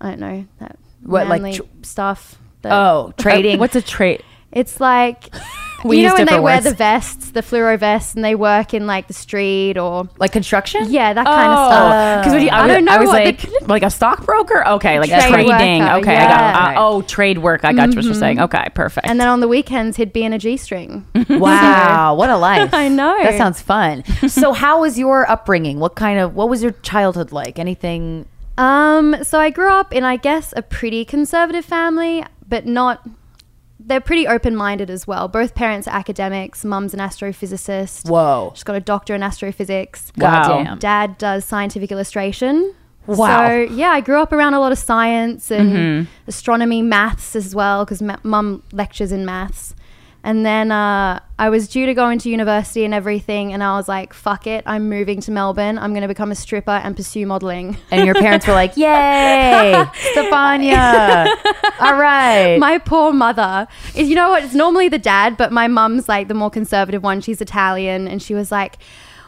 [0.00, 2.38] I don't know, that What, like tr- stuff.
[2.62, 3.58] that- oh, trading.
[3.58, 4.22] What's a trade?
[4.52, 5.28] it's like
[5.84, 6.64] We you know when they different wear words.
[6.66, 10.86] the vests, the fluoro vests, and they work in like the street or like construction?
[10.90, 12.24] yeah, that kind of stuff.
[12.24, 14.66] Because I, I don't know I was what like, the- like a stockbroker.
[14.66, 15.82] Okay, like Trade trading.
[15.82, 16.24] worker, okay, yeah.
[16.24, 16.76] I got.
[16.76, 17.64] Uh, oh, trade work.
[17.64, 18.40] I got you what you're saying.
[18.40, 19.06] Okay, perfect.
[19.06, 21.06] And then on the weekends, he'd be in a G string.
[21.28, 22.72] Wow, what a life!
[22.74, 23.16] I know.
[23.22, 24.04] That sounds fun.
[24.28, 25.78] so, how was your upbringing?
[25.78, 27.58] What kind of what was your childhood like?
[27.58, 28.26] Anything?
[28.56, 33.06] Um, so I grew up in, I guess, a pretty conservative family, but not.
[33.88, 35.26] They're pretty open minded as well.
[35.28, 36.64] Both parents are academics.
[36.64, 38.08] Mum's an astrophysicist.
[38.08, 38.52] Whoa!
[38.54, 40.12] She's got a doctor in astrophysics.
[40.16, 40.46] Wow.
[40.48, 40.78] Goddamn.
[40.78, 42.74] Dad does scientific illustration.
[43.06, 43.48] Wow.
[43.48, 46.10] So yeah, I grew up around a lot of science and Mm-hmm.
[46.26, 49.74] astronomy, maths as well, because ma- mum lectures in maths.
[50.24, 53.88] And then uh, I was due to go into university and everything, and I was
[53.88, 55.78] like, "Fuck it, I'm moving to Melbourne.
[55.78, 59.72] I'm going to become a stripper and pursue modeling." And your parents were like, "Yay,
[60.14, 61.26] Stefania!
[61.80, 63.68] All right." my poor mother.
[63.94, 64.44] You know what?
[64.44, 67.20] It's normally the dad, but my mum's like the more conservative one.
[67.20, 68.78] She's Italian, and she was like.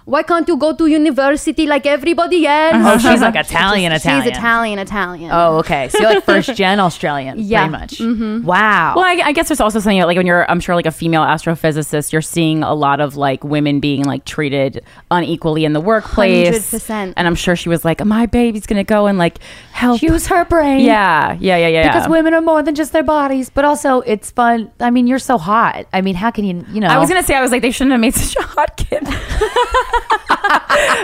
[0.05, 2.75] Why can't you go to university like everybody else?
[2.77, 4.23] Oh, she's like Italian, She's Italian.
[4.25, 5.31] She's Italian, Italian.
[5.33, 5.89] Oh, okay.
[5.89, 7.67] So you're like first gen Australian, Yeah.
[7.69, 7.99] pretty much.
[7.99, 8.45] Mm-hmm.
[8.47, 8.95] Wow.
[8.97, 11.23] well, I, I guess there's also something like when you're, I'm sure, like a female
[11.23, 16.73] astrophysicist, you're seeing a lot of like women being like treated unequally in the workplace.
[16.73, 17.15] 100%.
[17.17, 19.39] And I'm sure she was like, my baby's gonna go and like
[19.73, 20.03] help.
[20.03, 20.81] Use her brain.
[20.85, 21.87] yeah, yeah, yeah, yeah.
[21.93, 24.71] Because women are more than just their bodies, but also it's fun.
[24.81, 25.87] I mean, you're so hot.
[25.93, 26.89] I mean, how can you, you know?
[26.89, 29.07] I was gonna say I was like they shouldn't have made such a hot kid.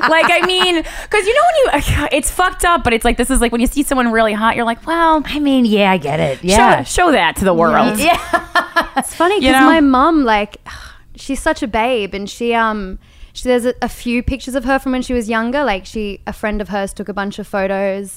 [0.08, 3.30] like I mean, because you know when you, it's fucked up, but it's like this
[3.30, 5.98] is like when you see someone really hot, you're like, well, I mean, yeah, I
[5.98, 6.42] get it.
[6.44, 6.82] Yeah.
[6.84, 7.98] show, show that to the world.
[8.06, 8.92] Yeah.
[8.96, 9.66] It's funny You because know?
[9.66, 10.56] my mum, like,
[11.16, 12.98] she's such a babe, and she um.
[13.32, 15.62] She, there's a, a few pictures of her from when she was younger.
[15.62, 18.16] Like she, a friend of hers took a bunch of photos.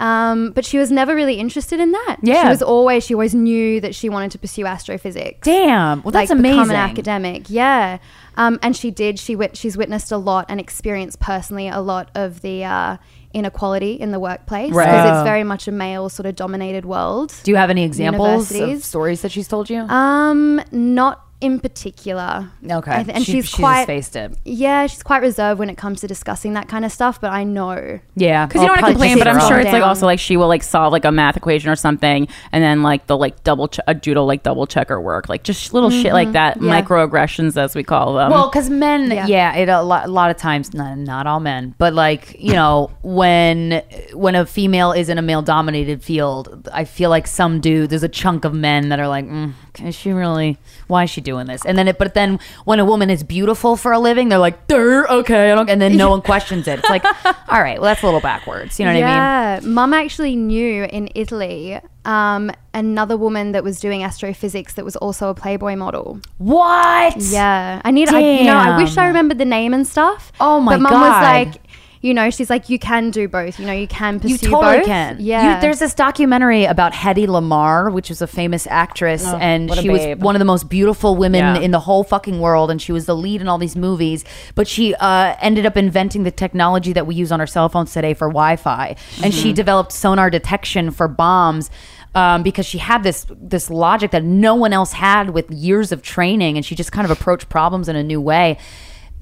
[0.00, 2.16] Um, but she was never really interested in that.
[2.20, 2.42] Yeah.
[2.42, 3.04] she was always.
[3.06, 6.02] She always knew that she wanted to pursue astrophysics Damn.
[6.02, 6.58] Well, that's like amazing.
[6.62, 7.48] become an academic.
[7.48, 7.98] Yeah,
[8.36, 9.18] um, and she did.
[9.18, 12.96] She wit- she's witnessed a lot and experienced personally a lot of the uh,
[13.32, 15.18] inequality in the workplace because Right.
[15.18, 17.34] it's very much a male sort of dominated world.
[17.42, 19.80] Do you have any examples of stories that she's told you?
[19.80, 22.48] Um, not in particular.
[22.70, 22.90] okay.
[22.92, 24.36] I th- and She- she's she quite just faced it.
[24.44, 27.20] yeah, she's quite reserved when it comes to discussing that kind of stuff.
[27.20, 28.46] But I know Yeah.
[28.46, 29.60] Because you don't want to complain, but I'm sure own.
[29.62, 32.64] it's like also like she will like solve like a math equation or something, and
[32.64, 35.74] then like they'll like double ch- a doodle like double check her work, like just
[35.74, 36.80] little shit like that, Yeah.
[36.82, 38.30] microaggressions as we call them.
[38.30, 39.54] Well, because men, yeah, Yeah.
[39.56, 42.90] it a lot, a lot of times, not, not all men, but like you know,
[43.02, 43.82] when
[44.14, 48.02] when a female is in a male dominated field, I feel like some dude, there's
[48.02, 50.58] a chunk of men that are like, mm, is she really?
[50.86, 51.64] Why is she doing this?
[51.64, 54.66] And then it, but then when a woman is beautiful for a living, they're like,
[54.66, 56.78] "Durr, okay, I don't, and then no one questions it.
[56.78, 57.04] It's like,
[57.48, 58.78] all right, well, that's a little backwards.
[58.78, 59.66] You know what I mean?
[59.66, 64.96] yeah, mum actually knew in Italy um, another woman that was doing astrophysics that was
[64.96, 66.20] also a Playboy model.
[66.38, 67.16] What?
[67.16, 68.08] Yeah, I need.
[68.08, 70.32] I, you know, I wish I remembered the name and stuff.
[70.40, 71.00] Oh my but mum God.
[71.00, 71.63] was like,
[72.04, 73.58] you know, she's like, you can do both.
[73.58, 74.86] You know, you can pursue You totally both.
[74.86, 75.16] can.
[75.20, 79.78] Yeah, You, there's this documentary about Hedy Lamarr, which is a famous actress, and what
[79.78, 81.60] a she was one of the most beautiful women Yeah.
[81.60, 84.22] in the whole fucking world, and she was the lead in all these movies.
[84.54, 87.90] But she uh, ended up inventing the technology that we use on our cell phones
[87.94, 91.70] today for Wi-Fi, and she developed sonar detection for bombs.
[92.16, 96.00] Um, because she had this this logic that no one else had with years of
[96.02, 98.56] training, and she just kind of approached problems in a new way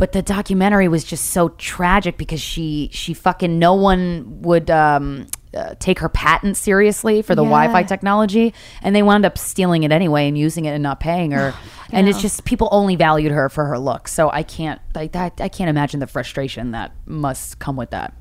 [0.03, 5.29] but the documentary was just so tragic because she she fucking no one would um
[5.55, 7.51] uh, take her patent seriously for the Yeah.
[7.51, 11.31] Wi-Fi technology, and they wound up stealing it anyway and using it and not paying
[11.31, 11.55] her.
[11.93, 14.13] and it's just people only valued her for her looks.
[14.13, 15.41] So I can't like that.
[15.41, 18.13] I can't imagine the frustration that must come with that.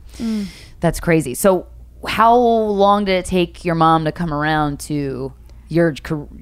[0.82, 1.34] That's crazy.
[1.34, 1.66] So
[2.08, 5.34] how long did it take your mom to come around to
[5.68, 5.96] your,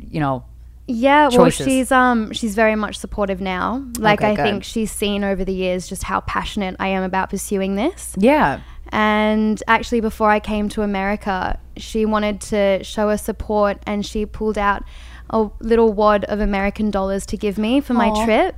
[0.09, 0.43] you know?
[0.91, 3.85] Yeah, well, she's um she's very much supportive now.
[3.99, 4.43] Like Okay, I good.
[4.43, 8.15] think she's seen over the years just how passionate I am about pursuing this.
[8.17, 8.61] Yeah.
[8.91, 14.25] And actually, before I came to America, she wanted to show her support, and she
[14.25, 14.83] pulled out
[15.29, 18.55] a little wad of American dollars to give me for my trip.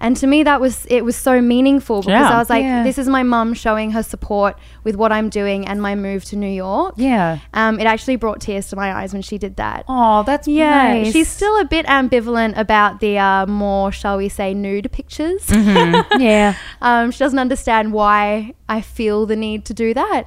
[0.00, 2.30] And to me, that was it was so meaningful because Yeah.
[2.30, 2.82] I was like, Yeah.
[2.82, 6.36] this is my mum showing her support with what I'm doing and my move to
[6.36, 6.94] New York.
[6.96, 7.38] Yeah.
[7.52, 9.84] Um, it actually brought tears to my eyes when she did that.
[9.88, 11.12] Oh, that's Yeah, nice.
[11.12, 15.44] she's still a bit ambivalent about the uh, more, shall we say, nude pictures.
[16.18, 16.54] yeah.
[16.80, 20.24] um, she doesn't understand why I feel the need to do that.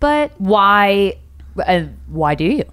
[0.00, 1.14] But why
[1.64, 2.64] uh, why do you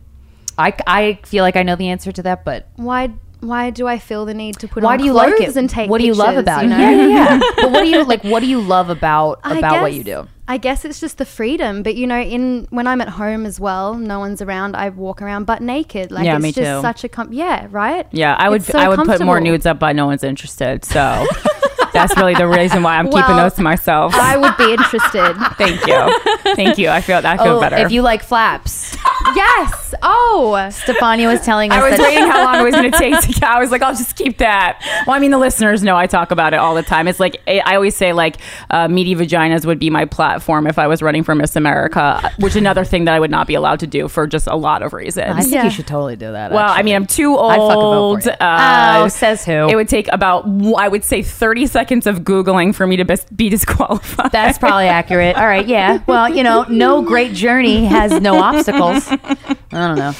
[0.57, 3.09] I, I feel like I know the answer to that, but why
[3.43, 5.55] why do I feel the need to put why on do you clothes like it?
[5.55, 6.69] and take what do you love about you it?
[6.69, 6.79] know?
[6.79, 7.39] Yeah, yeah, yeah.
[7.57, 8.23] but what do you like?
[8.23, 10.27] What do you love about about what you do?
[10.47, 13.59] I guess it's just the freedom, but you know, in when I'm at home as
[13.59, 14.75] well, no one's around.
[14.75, 16.11] I walk around butt naked.
[16.11, 16.81] Like Yeah, it's me just too.
[16.81, 18.07] such a com- yeah, right?
[18.11, 20.83] yeah, I would so I would put more nudes up, but no one's interested.
[20.83, 21.25] So
[21.93, 24.13] that's really the reason why I'm keeping those to myself.
[24.15, 25.33] I would be interested.
[25.57, 26.19] Thank you,
[26.55, 26.89] thank you.
[26.89, 27.77] I feel I feel Oh, better.
[27.77, 28.95] if you like flaps,
[29.35, 29.93] yes.
[30.01, 33.19] Oh, Stefania was telling us I was waiting how long it was going to take
[33.39, 33.47] to.
[33.49, 34.81] I was like, I'll just keep that.
[35.07, 37.07] Well, I mean, the listeners know I talk about it all the time.
[37.07, 38.37] It's like I I always say, like,
[38.69, 42.51] uh, meaty vaginas would be my platform if I was running for Miss America, which
[42.51, 44.81] is another thing that I would not be allowed to do for just a lot
[44.81, 45.35] of reasons.
[45.37, 45.63] I think Yeah.
[45.65, 46.51] you should totally do that.
[46.51, 48.23] well, I mean, I'm too I'd fucking old.
[48.23, 48.35] for you.
[48.39, 49.51] Uh, Oh, says who?
[49.69, 50.45] It would take about,
[50.77, 54.31] I would say, 30 seconds of Googling for me to be disqualified.
[54.31, 55.35] That's probably accurate.
[55.35, 56.03] All right, yeah.
[56.07, 59.07] Well, you know, no great journey has no obstacles.
[59.07, 60.11] I don't know.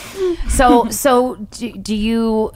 [0.49, 2.51] So, so do, do you?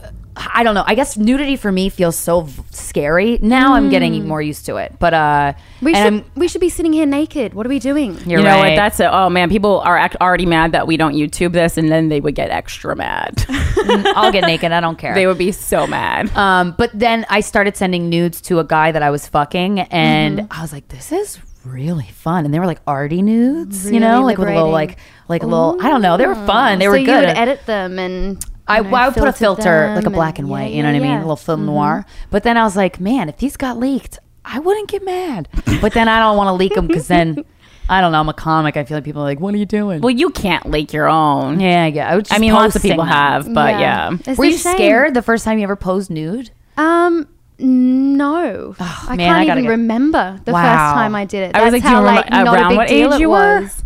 [0.54, 0.84] I don't know.
[0.86, 3.38] I guess nudity for me feels so v- scary.
[3.42, 4.94] Now I'm getting more used to it.
[4.98, 7.54] But uh, we and should we should be sitting here naked.
[7.54, 8.14] What are we doing?
[8.28, 8.70] You're you know right.
[8.70, 8.76] what?
[8.76, 9.08] That's it.
[9.10, 12.20] Oh man, people are act- already mad that we don't YouTube this, and then they
[12.20, 13.44] would get extra mad.
[14.16, 14.72] I'll get naked.
[14.72, 15.14] I don't care.
[15.14, 16.34] they would be so mad.
[16.36, 20.46] Um, but then I started sending nudes to a guy that I was fucking, and
[20.50, 24.12] I was like, "This is really fun." And they were like arty nudes, you know,
[24.20, 25.04] Really like with a little like liberating.
[25.28, 25.76] like a little.
[25.80, 26.16] I don't know.
[26.16, 26.78] They were fun.
[26.78, 27.26] They so were you good.
[27.26, 30.38] would edit them and I, you know, I would put a filter like a black
[30.38, 31.16] and yeah, white, you yeah, know what I mean?
[31.16, 32.04] A little film noir.
[32.30, 35.48] But then I was like, man, if these got leaked, I wouldn't get mad.
[35.80, 37.44] but then I don't want to leak them because then,
[37.88, 38.76] I don't know, I'm a comic.
[38.76, 40.00] I feel like people are like, what are you doing?
[40.02, 41.60] well, you can't leak your own.
[41.60, 42.14] yeah, yeah.
[42.30, 43.08] I, I mean, lots of people them.
[43.12, 44.10] have, but yeah.
[44.36, 44.74] Were you shame.
[44.74, 46.50] scared the first time you ever posed nude?
[46.76, 47.26] Um,
[47.58, 50.62] no, I man, can't gotta even get- remember the Wow.
[50.62, 51.56] first time I did it.
[51.56, 53.14] I was That's like, do you how remember like not around a big what deal
[53.14, 53.60] age you were?
[53.62, 53.84] was.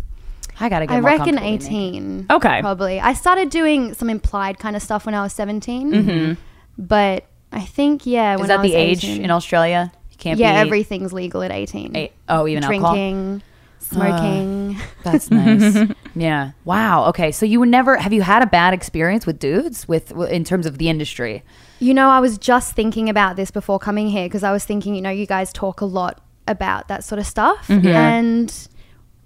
[0.63, 1.89] I gotta get I reckon comfortable with me.
[1.89, 2.25] 18.
[2.29, 2.61] Okay.
[2.61, 2.99] Probably.
[2.99, 5.91] I started doing some implied kind of stuff when I was 17.
[5.91, 6.33] Mm-hmm.
[6.77, 8.35] But I think yeah.
[8.35, 9.23] Is when that I was the age 18.
[9.25, 9.91] in Australia?
[10.11, 12.09] You can't Yeah, everything's legal at eighteen.
[12.29, 12.93] oh, even alcohol.
[12.93, 13.41] Drinking,
[13.79, 14.77] smoking.
[15.03, 15.89] That's nice.
[16.15, 16.51] yeah.
[16.65, 17.05] Wow.
[17.09, 17.31] Okay.
[17.31, 20.65] So you were never have you had a bad experience with dudes with in terms
[20.65, 21.43] of the industry?
[21.79, 24.95] You know, I was just thinking about this before coming here because I was thinking,
[24.95, 27.67] you know, you guys talk a lot about that sort of stuff.
[27.67, 27.87] Mm-hmm.
[27.87, 28.67] And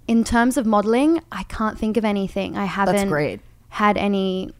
[0.08, 2.56] in terms of modeling, I can't think of anything.
[2.56, 3.40] I haven't great.
[3.68, 4.52] had any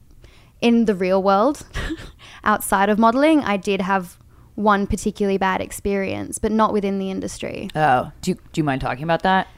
[0.60, 1.66] in the real world
[2.44, 3.40] outside of modeling.
[3.40, 4.18] I did have
[4.54, 7.70] one particularly bad experience, but not within the industry.
[7.74, 9.48] Oh, do you, do you mind talking about that?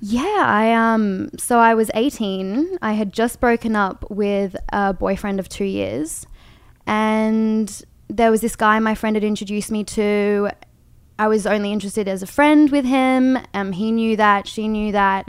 [0.00, 2.78] Yeah, I um so I was 18.
[2.80, 6.26] I had just broken up with a boyfriend of 2 years
[6.86, 10.50] and there was this guy my friend had introduced me to.
[11.18, 13.38] I was only interested as a friend with him.
[13.54, 15.28] Um he knew that, she knew that.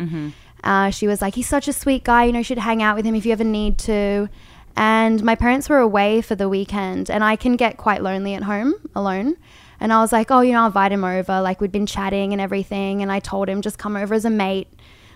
[0.61, 2.95] Uh, she was like, "He's such a sweet guy, you know, you should hang out
[2.97, 4.27] with him if you ever need to."
[4.75, 8.43] And my parents were away for the weekend, and I can get quite lonely at
[8.43, 9.35] home alone.
[9.79, 12.33] And I was like, "Oh, you know, I'll invite him over." Like we'd been chatting
[12.33, 14.67] and everything, and I told him just come over as a mate,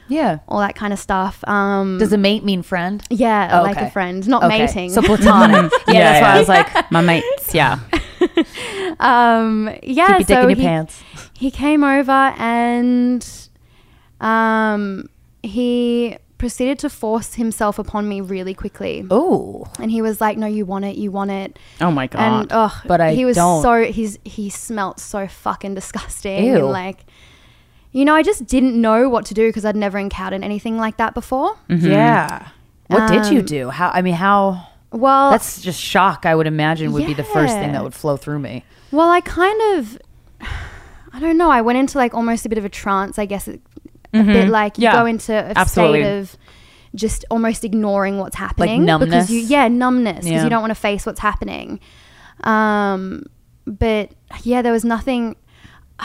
[0.07, 0.39] Yeah.
[0.47, 1.43] all that kind of stuff.
[1.47, 3.03] Um, Does a mate mean friend?
[3.09, 3.87] yeah, Oh, like okay.
[3.87, 4.59] a friend, not Okay.
[4.59, 4.89] mating.
[4.91, 5.71] So platonic.
[5.89, 7.53] yeah, that's why I was like, my mates.
[7.53, 7.79] Yeah.
[8.99, 11.03] um, yeah, keep your dick so in your he, pants.
[11.33, 13.49] he came over and
[14.21, 15.09] um,
[15.41, 19.05] he proceeded to force himself upon me really quickly.
[19.09, 22.19] Oh, And he was like, "No, you want it, you want it." Oh my god.
[22.41, 23.61] And oh, But I he was don't.
[23.61, 26.45] so he's he smelt so fucking disgusting.
[26.45, 26.55] Ew.
[26.57, 27.05] And like,
[27.91, 30.97] you know, I just didn't know what to do because I'd never encountered anything like
[30.97, 31.57] that before.
[31.69, 32.49] yeah.
[32.87, 33.69] What did you Um, do?
[33.69, 33.89] How?
[33.93, 34.67] I mean, how?
[34.93, 36.25] Well, That's just shock.
[36.25, 38.63] I would imagine would be the first thing that would flow through me.
[38.91, 39.97] Well, I kind of,
[41.11, 41.49] I don't know.
[41.49, 43.47] I went into like almost a bit of a trance, I guess.
[43.47, 43.57] A
[44.13, 44.93] bit like you Yeah.
[44.93, 46.01] go into a Absolutely.
[46.03, 46.37] state of
[46.93, 48.85] just almost ignoring what's happening.
[48.85, 49.09] numbness?
[49.27, 50.17] Because you, yeah, numbness.
[50.17, 50.43] Because Yeah.
[50.43, 51.79] you don't want to face what's happening.
[52.43, 53.23] Um,
[53.65, 54.11] but
[54.43, 55.35] yeah, there was nothing.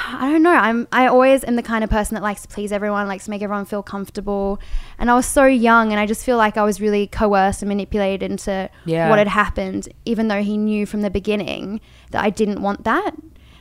[0.06, 0.52] I don't know.
[0.52, 0.86] I'm.
[0.92, 3.42] I always am the kind of person that likes to please everyone, likes to make
[3.42, 4.60] everyone feel comfortable.
[4.98, 7.68] And I was so young, and I just feel like I was really coerced and
[7.68, 9.08] manipulated into Yeah.
[9.10, 11.80] what had happened, even though he knew from the beginning
[12.12, 13.12] that I didn't want that.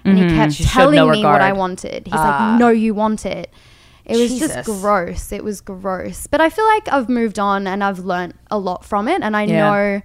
[0.05, 2.03] And he kept She telling no me what I wanted.
[2.07, 2.51] He's Ah.
[2.51, 3.51] like, "No, you want it."
[4.05, 4.53] It was Jesus.
[4.53, 5.33] just gross.
[5.33, 6.27] It was gross.
[6.27, 9.35] But I feel like I've moved on and I've learnt a lot from it, and
[9.35, 9.69] I Yeah.
[9.69, 10.01] know,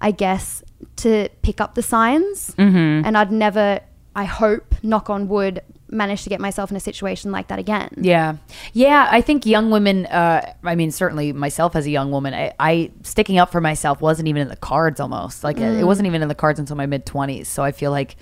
[0.00, 0.62] I guess,
[0.96, 2.54] to pick up the signs.
[2.56, 3.04] Mm-hmm.
[3.06, 3.80] And I'd never,
[4.16, 5.60] I hope, knock on wood,
[5.92, 7.90] manage to get myself in a situation like that again.
[7.96, 8.36] Yeah,
[8.72, 9.08] yeah.
[9.10, 10.06] I think young women.
[10.06, 14.00] Uh, I mean, certainly myself as a young woman, I, I sticking up for myself
[14.00, 14.98] wasn't even in the cards.
[15.00, 15.80] Almost like Mm.
[15.80, 17.48] it wasn't even in the cards until my mid twenties.
[17.48, 18.16] So I feel like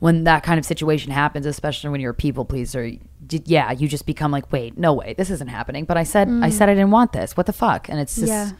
[0.00, 2.90] when that kind of situation happens, especially when you're a people pleaser,
[3.30, 5.86] yeah, you just become like, wait, no way, this isn't happening.
[5.86, 7.36] But I said, I said I didn't want this.
[7.36, 7.88] What the fuck?
[7.88, 8.50] And it's just Mm.
[8.50, 8.56] Yeah.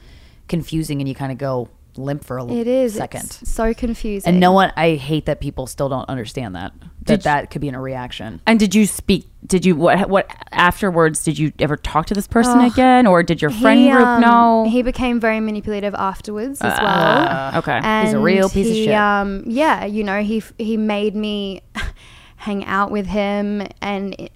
[0.49, 3.25] confusing, and you kind of go limp for a It is second.
[3.41, 4.29] It's so confusing.
[4.29, 6.73] and no one, I hate that people still don't understand that
[7.07, 8.41] that Did- that could be in a reaction.
[8.47, 9.29] And did you speak?
[9.47, 10.09] Did you what?
[10.09, 11.23] What afterwards?
[11.23, 14.21] Did you ever talk to this person again, or did your friend He, group um,
[14.23, 14.67] know?
[14.71, 16.89] He became very manipulative afterwards as well.
[16.89, 17.79] Uh, okay.
[17.83, 18.95] and He's a real piece of shit.
[18.95, 21.61] Um, yeah, you know, he he made me
[22.37, 24.33] hang out with him and it-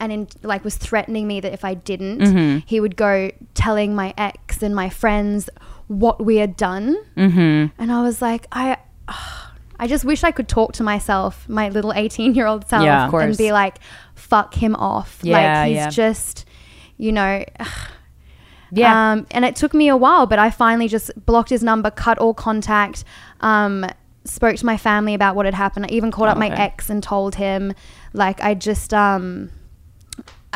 [0.00, 2.58] and in, like was threatening me that if I didn't, Mm-hmm.
[2.66, 5.48] he would go telling my ex and my friends
[5.88, 6.96] what we had done.
[7.16, 7.80] Mm-hmm.
[7.80, 8.78] And I was like, I.
[9.78, 13.10] I just wish I could talk to myself, my little 18 year old self, Yeah,
[13.14, 13.76] and be like,
[14.14, 15.18] fuck him off.
[15.22, 15.90] Yeah, like, he's yeah.
[15.90, 16.46] just,
[16.96, 17.44] you know,
[18.72, 19.12] Yeah.
[19.12, 22.16] um, and it took me a while, but I finally just blocked his number, cut
[22.18, 23.04] all contact,
[23.42, 23.84] um,
[24.24, 25.84] spoke to my family about what had happened.
[25.84, 26.62] I even called up my Okay.
[26.62, 27.74] ex and told him,
[28.14, 29.50] like, I just, um,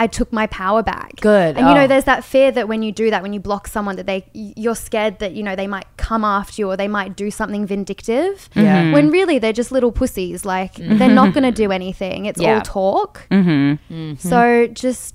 [0.05, 1.13] I took my power back.
[1.21, 1.57] Good.
[1.57, 1.75] And you Oh.
[1.75, 4.25] know, there's that fear that when you do that, when you block someone, that they,
[4.33, 7.67] you're scared that you know they might come after you or they might do something
[7.67, 8.49] vindictive.
[8.55, 8.63] Yeah.
[8.83, 8.93] Mm-hmm.
[8.95, 10.45] When really they're just little pussies.
[10.45, 12.25] Like they're not going to do anything.
[12.27, 12.55] It's Yeah.
[12.57, 13.27] all talk.
[13.31, 14.15] Mm-hmm.
[14.17, 15.15] So just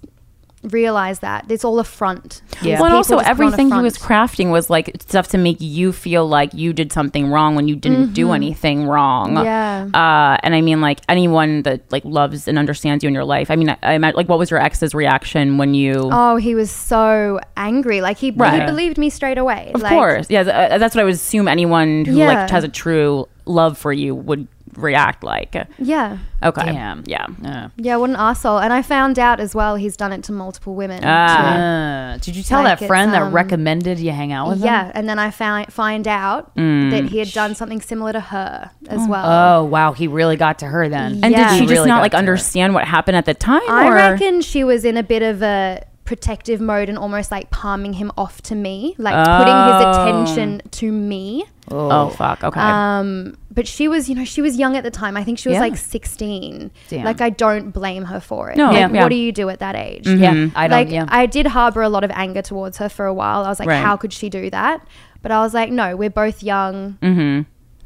[0.72, 2.42] realize that it's all a front.
[2.62, 2.76] Yeah.
[2.76, 5.38] Well, and also just put on a everything he was crafting was like stuff to
[5.38, 9.36] make you feel like you did something wrong when you didn't do anything wrong.
[9.36, 9.46] Mm-hmm.
[9.46, 9.86] Yeah.
[9.94, 13.52] Uh, and I mean, like anyone that like loves and understands you in your life.
[13.52, 15.94] I mean, I, I imagine like what was your ex's reaction when you?
[16.12, 18.02] Oh, he was so angry.
[18.02, 18.62] Like he, Right.
[18.62, 19.72] he believed me straight away.
[19.76, 20.44] of Like, course, yeah.
[20.44, 22.28] th- uh, that's what I would assume anyone who Yeah.
[22.28, 24.48] like has a true love for you would
[24.78, 25.56] react like.
[25.80, 26.18] Yeah.
[26.44, 26.66] Okay.
[26.66, 27.04] Damn.
[27.08, 27.26] Yeah.
[27.42, 27.70] Yeah.
[27.78, 28.60] Yeah, what an asshole.
[28.60, 31.04] And I found out as well he's done it to multiple women.
[31.04, 34.50] Uh, did you tell Like that friend it's, that um, recommended you hang out too.
[34.52, 34.66] with him?
[34.66, 36.92] yeah, and then I found find out Mm.
[36.92, 39.26] that he had done something similar to her as well.
[39.62, 41.24] Oh wow, he really got to her then.
[41.24, 41.50] And Yeah.
[41.50, 42.20] did she just really not like to her.
[42.20, 43.62] understand what happened at the time?
[43.70, 43.94] I or?
[43.96, 48.12] reckon she was in a bit of a protective mode and almost like palming him
[48.16, 50.04] off to me, like putting his Oh.
[50.04, 51.46] attention to me.
[51.72, 52.44] Oh, fuck.
[52.44, 52.60] Okay.
[52.60, 55.18] Um, but she was, you know, she was young at the time.
[55.18, 55.62] I think she was Yeah.
[55.62, 56.72] like 16.
[56.90, 57.06] Damn.
[57.06, 58.58] Like, I don't blame her for it.
[58.58, 59.02] No, Like, yeah, yeah.
[59.04, 60.08] what do you do at that age?
[60.08, 60.72] Yeah, I don't.
[60.78, 63.44] like, yeah, I did harbor a lot of anger towards her for a while.
[63.46, 63.82] I was like, Right.
[63.84, 64.86] how could she do that?
[65.22, 66.98] But I was like, no, we're both young.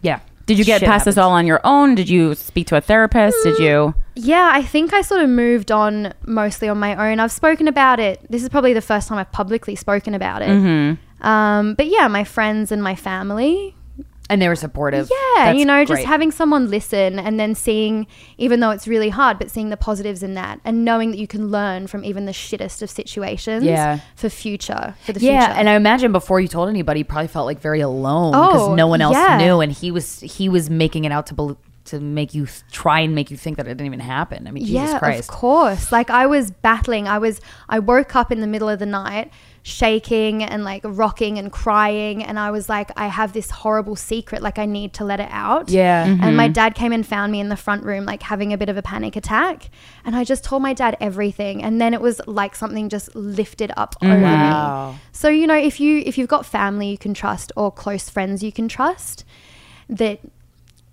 [0.02, 0.20] yeah.
[0.46, 1.94] Did you get Shit past this all on your own?
[1.94, 3.38] Did you speak to a therapist?
[3.44, 3.94] Did you?
[4.16, 7.20] Yeah, I think I sort of moved on mostly on my own.
[7.20, 8.20] I've spoken about it.
[8.32, 10.50] This is probably the first time I've publicly spoken about it.
[10.50, 11.00] Mm-hmm.
[11.22, 13.76] Um, but yeah, my friends and my family.
[14.32, 15.10] And they were supportive.
[15.10, 16.06] Yeah, That's you know, just great.
[16.06, 18.06] having someone listen and then seeing,
[18.38, 21.26] even though it's really hard, but seeing the positives in that and knowing that you
[21.26, 24.02] can learn from even the shittest of situations Yeah.
[24.16, 25.60] for future, for the Yeah, future.
[25.60, 28.76] and I imagine before you told anybody, you probably felt like very alone because Oh,
[28.76, 29.38] no one else yeah.
[29.40, 32.62] knew, and he was he was making it out to bel to make you th-
[32.72, 34.48] try and make you think that it didn't even happen.
[34.48, 35.30] I mean, Jesus yeah, Christ.
[35.30, 35.92] of course.
[35.92, 37.08] Like I was battling.
[37.08, 37.42] I was.
[37.68, 39.32] I woke up in the middle of the night,
[39.64, 44.42] shaking and like rocking and crying, and I was like, I have this horrible secret.
[44.42, 45.70] Like I need to let it out.
[45.70, 46.06] Yeah.
[46.06, 46.54] And my mm-hmm.
[46.54, 48.82] dad came and found me in the front room, like having a bit of a
[48.82, 49.70] panic attack,
[50.06, 53.72] and I just told my dad everything, and then it was like something just lifted
[53.78, 54.24] up over mm-hmm.
[54.24, 54.92] Wow.
[54.92, 55.00] me.
[55.12, 58.44] So you know, if you if you've got family you can trust or close friends
[58.44, 59.26] you can trust,
[59.90, 60.20] that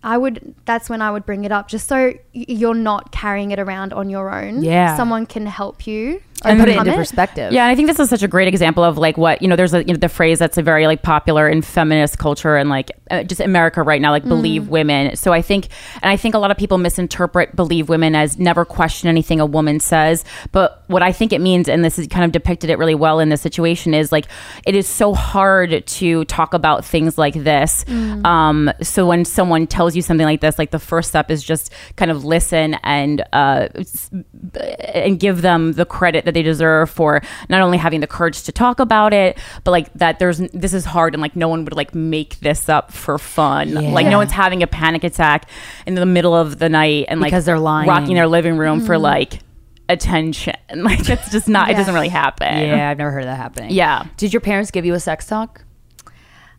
[0.06, 3.58] I would that's when I would bring it up just so you're not carrying it
[3.58, 4.62] around on your own.
[4.62, 4.96] Yeah.
[4.96, 7.52] Someone can help you and put it into perspective.
[7.52, 9.56] Yeah, and I think this is such a great example of like what you know.
[9.56, 12.68] There's a you know the phrase that's a very like popular in feminist culture and
[12.68, 15.16] like uh, just America right now, like believe women.
[15.16, 15.68] So I think,
[16.02, 19.46] and I think a lot of people misinterpret believe women as never question anything a
[19.46, 20.24] woman says.
[20.52, 23.18] But what I think it means, and this is kind of depicted it really well
[23.18, 24.26] in this situation, is like
[24.66, 27.84] it is so hard to talk about things like this.
[28.24, 31.72] Um, so when someone tells you something like this, like the first step is just
[31.96, 33.68] kind of listen and uh,
[34.94, 38.52] and give them the credit that they deserve for not only having the courage to
[38.52, 41.74] talk about it, but like that there's this is hard and like no one would
[41.74, 43.74] like make this up for fun.
[43.74, 45.48] Like no one's having a panic attack
[45.86, 47.88] in the middle of the night and like Because they're lying.
[47.88, 49.02] rocking their living room for mm-hmm.
[49.02, 49.40] like
[49.88, 50.54] attention.
[50.76, 51.70] Like it's just not.
[51.70, 52.46] It doesn't really happen.
[52.46, 53.70] Yeah, I've never heard of that happening.
[53.70, 54.06] Yeah.
[54.16, 55.62] Did your parents give you a sex talk?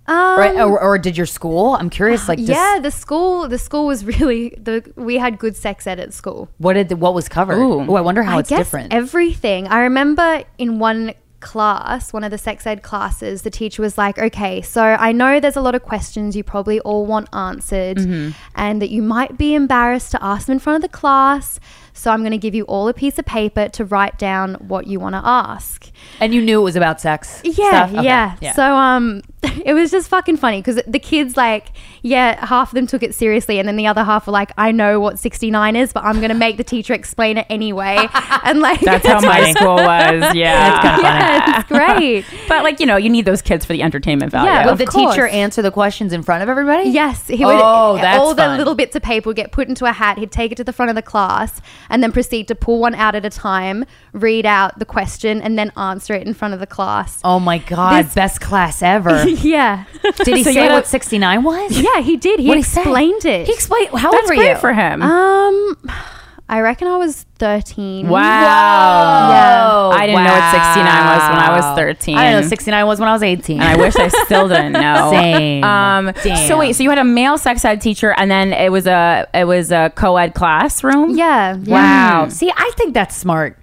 [0.08, 1.76] Um, Right, or, or did your school?
[1.76, 2.28] I'm curious.
[2.30, 6.14] Like, yeah, the school the school was really the we had good sex ed at
[6.14, 6.50] school.
[6.60, 7.58] what did what was covered?
[7.58, 8.94] Oh, I wonder how I it's guess different.
[8.94, 9.68] Everything.
[9.68, 14.18] I remember in one class, one of the sex ed classes, the teacher was like,
[14.18, 18.32] okay, so I know there's a lot of questions you probably all want answered Mm-hmm.
[18.56, 21.60] and that you might be embarrassed to ask them in front of the class.
[21.94, 24.88] So I'm going to give you all a piece of paper to write down what
[24.88, 25.92] you want to ask.
[26.20, 27.42] and you knew it was about sex.
[27.44, 27.54] Yeah,
[27.88, 27.90] stuff?
[27.94, 29.22] Okay, yeah, So um,
[29.66, 31.68] it was just fucking funny because the kids like,
[32.02, 34.72] yeah, half of them took it seriously, and then the other half were like, I
[34.72, 38.08] know what sixty nine is, but I'm gonna make the teacher explain it anyway,
[38.44, 40.36] and like That's how my school was.
[40.36, 41.00] Yeah.
[41.00, 42.26] yeah, it's great.
[42.48, 44.50] But like you know, you need those kids for the entertainment value.
[44.52, 45.14] Yeah, Would the course.
[45.16, 46.90] teacher answer the questions in front of everybody?
[46.90, 47.56] Yes, he would.
[47.62, 48.58] Oh, that's all the fun.
[48.58, 50.18] little bits of paper would get put into a hat.
[50.18, 52.96] He'd take it to the front of the class and then proceed to pull one
[52.96, 56.60] out at a time, read out the question, and then answer it in front of
[56.60, 57.20] the class.
[57.24, 59.26] Oh my god, This- best class ever.
[59.44, 61.80] Yeah, Did he So you say what 69 was?
[61.80, 62.40] yeah, he did.
[62.40, 62.82] He What'd he say?
[62.82, 63.48] explained it.
[63.48, 63.90] He explained.
[63.90, 64.58] How That's old were great you?
[64.58, 65.02] for him.
[65.02, 65.76] Um,
[66.50, 68.08] I reckon I was thirteen.
[68.08, 68.22] wow.
[69.92, 69.98] Yeah.
[69.98, 72.18] I didn't know what 69 was when I was 13.
[72.18, 73.60] I didn't know 69 was when I was 18.
[73.62, 75.10] and I wish I still didn't know.
[75.12, 75.64] Same.
[75.66, 76.48] Um, Damn.
[76.48, 79.28] So wait, so you had a male sex ed teacher, and then it was a
[79.34, 81.18] it was a co-ed classroom.
[81.18, 81.58] Yeah.
[81.62, 81.74] yeah.
[81.74, 82.30] Wow.
[82.30, 83.58] See, I think that's smart.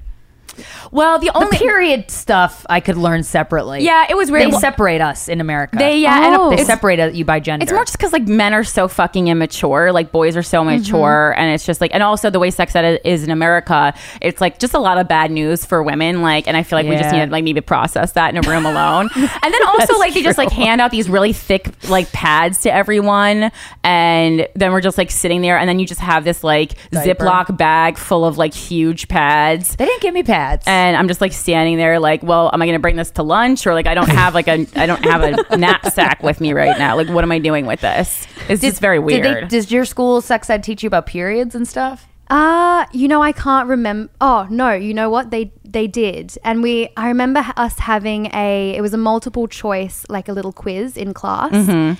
[0.90, 3.82] Well, the The only period stuff I could learn separately.
[3.82, 4.50] yeah, it was really.
[4.50, 5.76] They separate us in America.
[5.78, 6.50] They yeah, Oh.
[6.50, 7.62] and They separate you by gender.
[7.64, 10.78] it's more just because like men are so fucking immature, like boys are so mm-hmm.
[10.78, 14.40] mature, and it's just like, and also the way sex ed is in America, it's
[14.40, 16.22] like just a lot of bad news for women.
[16.22, 18.48] Like, and I feel like we just need to like maybe process that in a
[18.48, 19.08] room alone.
[19.16, 22.72] and then also like they just like hand out these really thick like pads to
[22.72, 23.50] everyone,
[23.82, 27.24] and then we're just like sitting there, and then you just have this like Diaper.
[27.24, 29.76] Ziploc bag full of like huge pads.
[29.76, 30.34] they didn't give me pads.
[30.66, 33.22] And I'm just like standing there, like, well, am I going to bring this to
[33.22, 36.52] lunch, or like I don't have like a I don't have a knapsack with me
[36.52, 36.96] right now.
[36.96, 38.26] Like, what am I doing with this?
[38.48, 39.44] It's just very Did weird.
[39.44, 42.06] they, does your school sex ed teach you about periods and stuff?
[42.28, 44.10] Uh, you know, I can't remember.
[44.20, 46.88] Oh no, you know what they they did, and we.
[46.96, 48.74] I remember us having a.
[48.76, 51.50] It was a multiple choice, like a little quiz in class.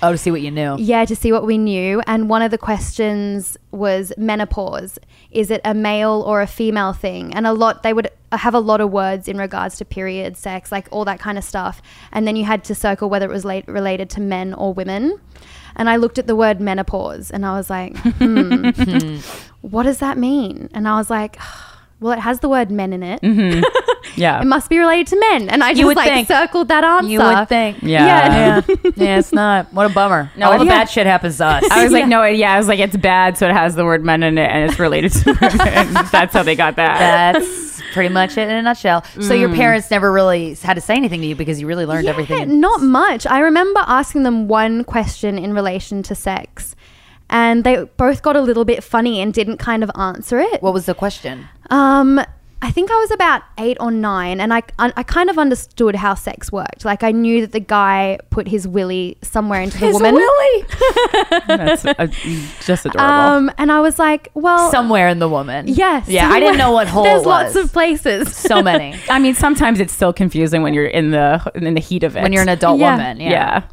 [0.01, 0.77] Oh, to see what you knew.
[0.79, 2.01] Yeah, to see what we knew.
[2.07, 4.97] And one of the questions was menopause.
[5.29, 7.33] Is it a male or a female thing?
[7.35, 10.71] And a lot, they would have a lot of words in regards to period, sex,
[10.71, 11.81] like all that kind of stuff.
[12.11, 15.19] And then you had to circle whether it was late, related to men or women.
[15.75, 18.69] And I looked at the word menopause and I was like, hmm,
[19.69, 20.69] what does that mean?
[20.73, 21.37] And I was like,
[21.99, 23.21] well, it has the word men in it.
[23.21, 23.63] Mm-hmm.
[24.17, 24.39] Yeah.
[24.39, 25.49] it must be related to men.
[25.49, 26.27] And I just would like think.
[26.29, 27.09] circled that answer.
[27.09, 27.79] You would think.
[27.81, 28.61] Yeah.
[28.65, 28.91] Yeah.
[28.95, 29.73] yeah, it's not.
[29.73, 30.31] What a bummer.
[30.37, 30.71] No, All the yeah.
[30.71, 31.63] bad shit happens to us.
[31.71, 34.05] I was like, no, yeah, I was like, it's bad, so it has the word
[34.05, 35.93] men in it, and it's related to women.
[36.11, 37.33] That's how they got that.
[37.33, 39.03] That's pretty much it in a nutshell.
[39.19, 42.07] So your parents never really had to say anything to you because you really learned
[42.07, 42.59] everything.
[42.61, 43.25] Not much.
[43.27, 46.74] I remember asking them one question in relation to sex,
[47.41, 47.75] and they
[48.05, 50.57] both got a little bit funny and didn't kind of answer it.
[50.65, 51.35] what was the question?
[51.69, 52.21] Um,
[52.67, 55.93] I think I was about eight or nine, and I, I I kind of understood
[56.03, 56.81] how sex worked.
[56.91, 60.15] Like I knew that the guy put his willy somewhere into the woman.
[61.47, 62.07] That's uh,
[62.65, 63.01] just adorable.
[63.13, 65.67] Um, and I was like, well, Somewhere in the woman.
[65.67, 67.35] yes, Yeah, I didn't know what hole There's it was.
[67.53, 68.35] lots of places.
[68.35, 68.95] so many.
[69.09, 72.23] I mean, sometimes it's still confusing when you're in the in the heat of it.
[72.23, 72.95] when you're an adult Yeah.
[72.95, 73.19] woman.
[73.19, 73.29] Yeah.
[73.29, 73.63] yeah.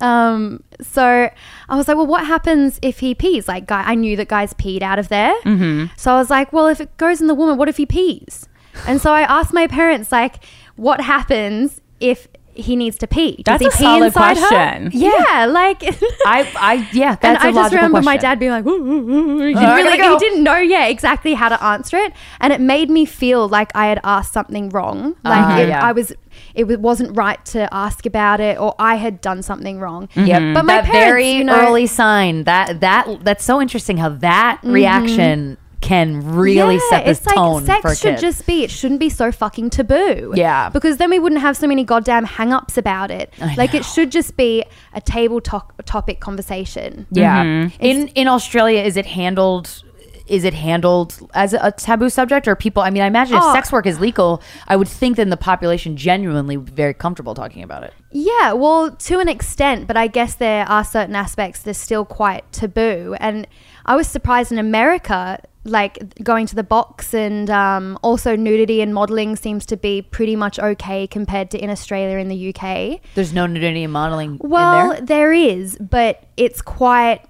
[0.00, 1.30] Um, so
[1.68, 3.48] I was like, well, what happens if he pees?
[3.48, 5.34] Like, guy, I knew that guys peed out of there.
[5.42, 5.86] Mm-hmm.
[5.96, 8.48] So I was like, well, if it goes in the woman, what if he pees?
[8.86, 10.44] And so I asked my parents, like,
[10.76, 13.42] what happens if he needs to pee?
[13.42, 14.90] Does That's he a pee solid inside question.
[14.90, 14.98] her?
[14.98, 15.82] Yeah, like.
[16.26, 19.10] I, I, yeah, that's and a I just remember my dad being like, "Ooh, ooh,
[19.10, 20.12] ooh." he, didn't really, go.
[20.12, 23.70] he didn't know, yeah, exactly how to answer it, and it made me feel like
[23.74, 25.84] I had asked something wrong, like Uh-huh, it, yeah.
[25.86, 26.12] I was,
[26.58, 30.08] it wasn't right to ask about it, or I had done something wrong.
[30.14, 30.54] Yep.
[30.54, 34.08] But my that parents, very you know- early sign that that that's so interesting how
[34.10, 36.94] that reaction can really Mm-hmm.
[36.94, 38.20] Yeah, set the it's tone like for a sex should kid.
[38.20, 38.64] just be.
[38.64, 40.32] It shouldn't be so fucking taboo.
[40.34, 40.70] Yeah.
[40.70, 43.32] because then we wouldn't have so many goddamn hang-ups about it.
[43.40, 43.80] I like know.
[43.80, 44.64] it should just be
[44.94, 47.06] a table to- topic conversation.
[47.10, 47.68] yeah.
[47.78, 49.82] In in Australia, is it handled?
[50.26, 52.82] Is it handled as a taboo subject, or people?
[52.82, 53.52] I mean, I imagine if Oh.
[53.52, 57.34] sex work is legal, I would think then the population genuinely would be very comfortable
[57.34, 57.94] talking about it.
[58.10, 62.04] Yeah, well, to an extent, but I guess there are certain aspects that are still
[62.04, 63.14] quite taboo.
[63.20, 63.46] And
[63.84, 68.94] I was surprised in America, like going to the box and um, also nudity and
[68.94, 73.00] modeling seems to be pretty much okay compared to in Australia and the UK.
[73.14, 75.06] There's no nudity and modeling Well, in there.
[75.06, 77.20] there is, but it's quite.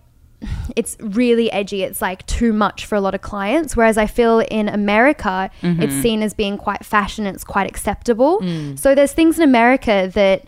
[0.77, 1.83] It's really edgy.
[1.83, 3.77] It's like too much for a lot of clients.
[3.77, 5.83] Whereas I feel in America, Mm-hmm.
[5.83, 7.27] it's seen as being quite fashion.
[7.27, 8.41] It's quite acceptable.
[8.41, 8.79] Mm.
[8.79, 10.45] So there's things in America that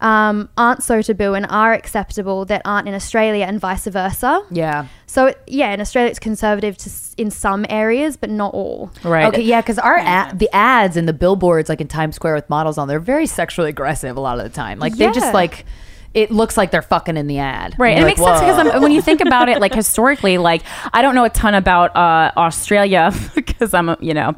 [0.00, 4.42] um, aren't so taboo and are acceptable that aren't in Australia, and vice versa.
[4.50, 4.86] Yeah.
[5.06, 8.92] So yeah, in Australia, it's conservative to, s- in some areas, but not all.
[9.02, 9.26] Right.
[9.26, 12.48] Okay, yeah, because our ad, the ads and the billboards, like in Times Square with
[12.48, 14.78] models on, they're very sexually aggressive a lot of the time.
[14.78, 15.64] Like they're just like,
[16.14, 17.74] it looks like they're fucking in the ad.
[17.78, 20.38] Right, and it makes like, sense because I'm, when you think about it, like historically,
[20.38, 20.62] like
[20.92, 24.34] I don't know a ton about uh, Australia because I'm, a, you know,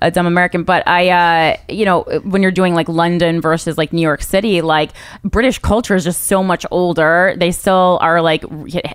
[0.00, 0.64] a dumb American.
[0.64, 4.62] But I, uh, you know, when you're doing like London versus like New York City,
[4.62, 4.90] like
[5.22, 7.34] British culture is just so much older.
[7.36, 8.44] They still are like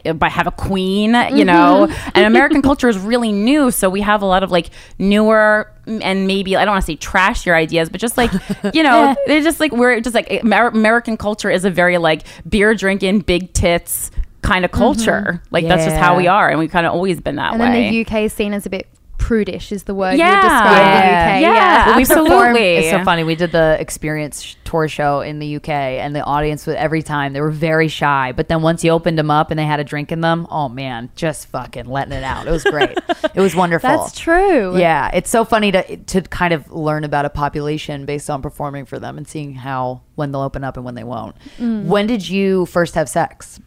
[0.06, 3.72] have a queen, you know, and American culture is really new.
[3.72, 6.96] So we have a lot of like newer and maybe I don't want to say
[6.96, 8.32] trash your ideas, but just like
[8.74, 12.76] you know, they're just like we're just like American culture is a very like beer
[12.76, 14.12] drinking, big tits
[14.42, 15.22] kind of culture.
[15.42, 15.48] Mm-hmm.
[15.56, 17.72] Like that's just how we are, and we've kind of always been that And way.
[17.72, 18.88] then the UK is seen as a bit
[19.18, 20.36] prudish, is the word you Yeah.
[20.36, 21.26] would describe Yeah.
[21.26, 21.42] the UK.
[21.42, 21.86] Yeah.
[21.88, 22.62] Well, we Absolutely.
[22.78, 23.24] It's so funny.
[23.24, 25.70] We did the experience sh- tour show in the UK,
[26.00, 28.32] and the audience was every time they were very shy.
[28.36, 30.70] But then once you opened them up and they had a drink in them, oh
[30.70, 32.48] man, just fucking letting it out.
[32.48, 32.98] It was great.
[33.34, 33.90] it was wonderful.
[33.90, 34.78] That's true.
[34.78, 38.86] Yeah, it's so funny to to kind of learn about a population based on performing
[38.86, 41.36] for them and seeing how when they'll open up and when they won't.
[41.60, 41.86] Mm.
[41.86, 43.60] When did you first have sex?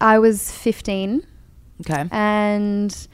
[0.00, 1.22] I was 15
[1.80, 2.04] Okay.
[2.10, 3.08] and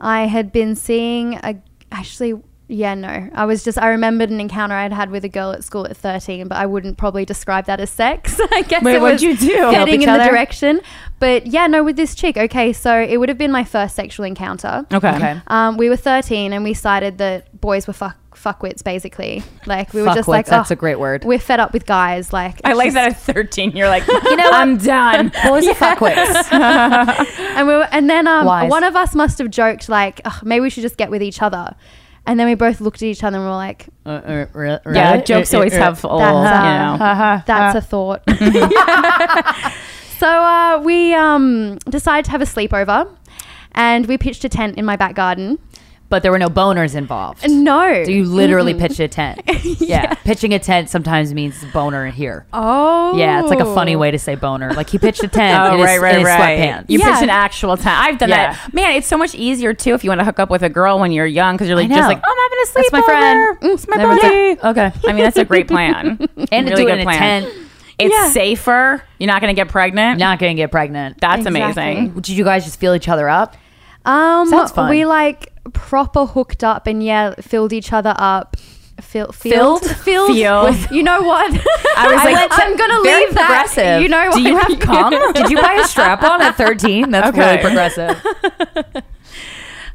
[0.00, 1.56] I had been seeing a
[1.92, 2.34] actually
[2.66, 5.62] yeah no I was just I remembered an encounter I'd had with a girl at
[5.62, 9.02] school at 13 but I wouldn't probably describe that as sex I guess Wait, it
[9.02, 9.54] what'd was you do?
[9.54, 10.80] Help heading each in the direction
[11.20, 14.24] but yeah no with this chick okay so it would have been my first sexual
[14.24, 15.14] encounter okay.
[15.16, 15.40] Okay.
[15.48, 20.02] um, we were 13 and we decided that boys were fuck fuckwits basically like we
[20.02, 22.70] were just like that's "Oh, a great word." we're fed up with guys like I
[22.70, 22.94] it's like just-
[23.26, 23.70] that at 13.
[23.72, 25.28] You're like, you know, I'm done.
[25.46, 26.52] Boys are fuckwits.
[27.56, 28.70] and we were, and then um, Wise.
[28.70, 31.40] one of us must have joked like, "Ugh, maybe we should just get with each
[31.42, 31.74] other.
[32.26, 34.68] And then we both looked at each other and we were like, Uh, uh, re-
[34.94, 35.22] Yeah, really?
[35.24, 37.42] jokes Uh, uh, always uh, have old, That's, you know.
[37.46, 38.22] that's a thought.
[40.18, 43.14] so uh, we um, decided to have a sleepover
[43.72, 45.58] and we pitched a tent in my back garden.
[46.10, 47.48] But there were no boners involved.
[47.50, 48.04] No.
[48.04, 49.40] So you literally pitched a tent.
[49.80, 50.14] yeah.
[50.14, 52.46] Pitching a tent sometimes means boner here.
[52.52, 53.16] oh.
[53.16, 54.72] Yeah, it's like a funny way to say boner.
[54.74, 56.58] Like he pitched a tent Oh, in his, right, right, right.
[56.58, 56.84] sweatpants.
[56.90, 57.14] You Yeah.
[57.14, 57.98] pitch an actual tent.
[57.98, 58.52] I've done Yeah.
[58.52, 58.74] that.
[58.74, 60.98] Man, it's so much easier too if you want to hook up with a girl
[61.00, 62.90] when you're young because you're like just like, oh, I'm having a sleepover.
[62.90, 63.58] That's my friend.
[63.60, 64.68] Mm, It's my buddy.
[64.90, 65.08] okay.
[65.08, 66.18] I mean, that's a great plan.
[66.52, 67.42] And to do it in a plan.
[67.44, 67.54] tent,
[67.98, 68.28] It's Yeah.
[68.30, 69.02] safer.
[69.18, 70.18] You're not going to get pregnant.
[70.20, 71.20] not going to get pregnant.
[71.20, 71.60] That's Exactly.
[71.92, 72.10] amazing.
[72.20, 73.56] Did you guys just feel each other up?
[74.04, 74.90] Um, Sounds fun.
[74.90, 78.56] We like proper hooked up and yeah, filled each other up
[79.00, 79.96] fil- filled, filled,
[80.36, 80.90] Filled.
[80.90, 81.50] You know what?
[81.96, 84.00] I was like, to- I'm gonna very leave that.
[84.02, 84.34] You know what?
[84.36, 85.32] Do you have cum?
[85.32, 87.10] Did you buy a strap on at 13?
[87.10, 87.40] That's Okay.
[87.40, 88.22] really progressive.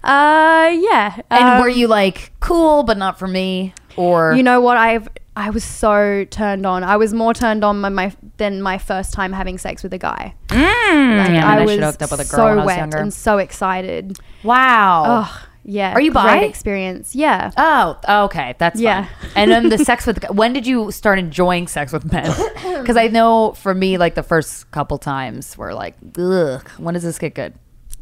[0.03, 1.21] Uh, yeah.
[1.29, 3.73] And Um, were you like cool, but not for me?
[3.97, 4.77] Or You know what?
[4.77, 5.09] I've
[5.39, 6.83] I was so turned on.
[6.83, 9.97] I was more turned on by my than my first time having sex with a
[9.97, 10.35] guy.
[10.49, 11.17] Mm.
[11.17, 12.77] Like, Damn, I I was hooked up with a girl so when I was wet
[12.79, 12.97] younger.
[12.97, 14.17] and so excited.
[14.43, 15.03] wow.
[15.23, 15.93] Oh, yeah.
[15.93, 16.37] Are you great bi?
[16.43, 17.15] experience?
[17.15, 17.51] Yeah.
[17.55, 19.05] Oh, oh, okay, that's Yeah.
[19.05, 19.31] fine.
[19.35, 22.29] And then the sex with when did you start enjoying sex with men?
[22.79, 27.03] Because I know for me, like the first couple times were like, ugh, when does
[27.03, 27.53] this get good?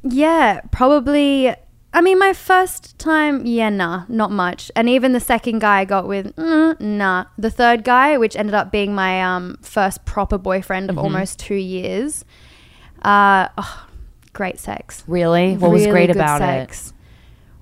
[0.04, 1.54] Yeah, probably.
[1.94, 4.72] I mean, my first time, yeah, nah, not much.
[4.76, 7.26] And even the second guy I got with, mm, nah.
[7.38, 11.56] The third guy, which ended up being my um, first proper boyfriend of almost two
[11.56, 12.26] years,
[13.04, 13.88] uh, oh,
[14.34, 15.04] great sex.
[15.08, 16.94] Really, what was great about sex.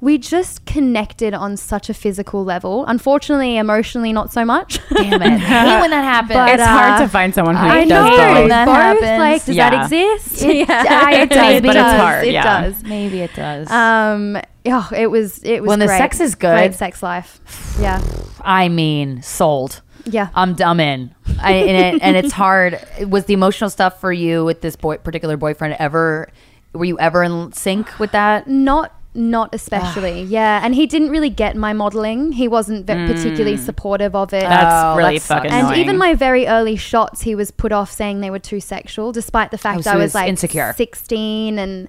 [0.01, 2.85] We just connected on such a physical level.
[2.85, 4.79] Unfortunately, emotionally, not so much.
[4.89, 6.33] Damn it, I when that happens.
[6.35, 8.17] But, it's hard uh, to find someone who I does know.
[8.17, 8.33] both.
[8.35, 9.19] when that both, happens.
[9.19, 9.69] Like, does Yeah.
[9.69, 10.43] that exist?
[10.43, 12.01] It- yeah, it does, maybe but it's does.
[12.01, 12.61] hard, It yeah.
[12.61, 12.83] does.
[12.83, 13.71] Maybe it does.
[13.71, 17.39] Um, oh, it was it was When the sex is good- Great sex life.
[17.79, 18.01] Yeah,
[18.41, 19.81] I mean, sold.
[20.05, 20.27] yeah.
[20.35, 21.15] I'm dumb in.
[21.41, 22.79] I, and, it, and it's hard.
[23.09, 26.29] Was the emotional stuff for you with this boy, particular boyfriend ever?
[26.73, 28.47] Were you ever in sync with that?
[28.47, 30.23] Not not especially.
[30.23, 32.33] yeah, and he didn't really get my modeling.
[32.33, 34.41] He wasn't ve- particularly supportive of it.
[34.41, 35.39] That's Oh, really that sucks.
[35.39, 35.79] fucking and annoying.
[35.81, 39.51] even my very early shots, he was put off saying they were too sexual, despite
[39.51, 40.73] the fact Oh, so I he was was like insecure.
[40.75, 41.87] 16 and,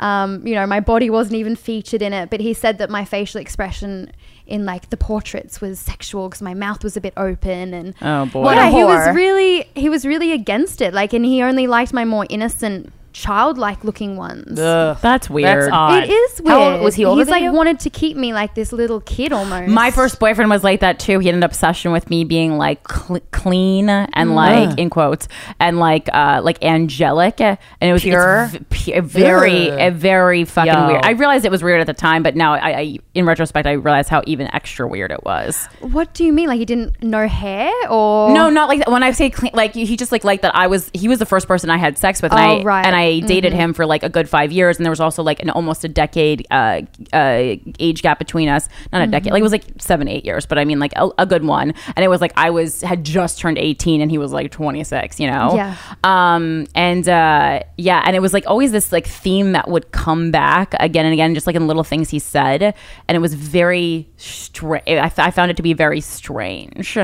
[0.00, 2.30] um, you know, my body wasn't even featured in it.
[2.30, 4.10] But he said that my facial expression
[4.46, 8.26] in like the portraits was sexual because my mouth was a bit open and Oh,
[8.26, 8.42] boy.
[8.42, 9.06] What a yeah, he whore.
[9.06, 10.92] was really he was really against it.
[10.94, 14.56] Like, and he only liked my more innocent, childlike looking ones.
[14.56, 15.62] That's weird.
[15.64, 16.04] That's odd.
[16.04, 16.48] It is weird.
[16.58, 17.52] How old- was he older He's than like you?
[17.52, 19.68] wanted to keep me like this little kid almost.
[19.68, 21.18] My first boyfriend was like that too.
[21.18, 24.08] He had an obsession with me being like cl- clean Mm.
[24.14, 25.28] and like in quotes
[25.60, 28.50] and like uh like angelic, and it was Pure?
[28.52, 29.78] it's v- p- very Ugh.
[29.80, 30.86] a very fucking Yo.
[30.88, 31.04] weird.
[31.04, 33.72] I realized it was weird at the time, but now I, I in retrospect I
[33.72, 35.66] realized how even extra weird it was.
[35.80, 36.48] What do you mean?
[36.48, 38.90] Like he didn't know hair or No, not like that.
[38.90, 40.90] When I say clean, like he just like liked that I was.
[40.94, 42.86] He was the first person I had sex with, and Oh, I right.
[42.86, 45.40] and I dated him for like a good five years, and there was also like
[45.42, 48.68] an almost a decade uh, uh, age gap between us.
[48.92, 51.10] Not a decade, like it was like seven, eight years, but I mean like a,
[51.18, 51.74] a good one.
[51.96, 54.82] And it was like I was had just turned eighteen, and he was like twenty
[54.84, 55.20] six.
[55.20, 55.76] You know, Yeah.
[56.04, 60.30] Um, and uh, yeah, and it was like always this like theme that would come
[60.30, 64.08] back again and again, just like in little things he said, and it was very
[64.16, 64.84] strange.
[64.86, 66.96] I, f- I found it to be very strange.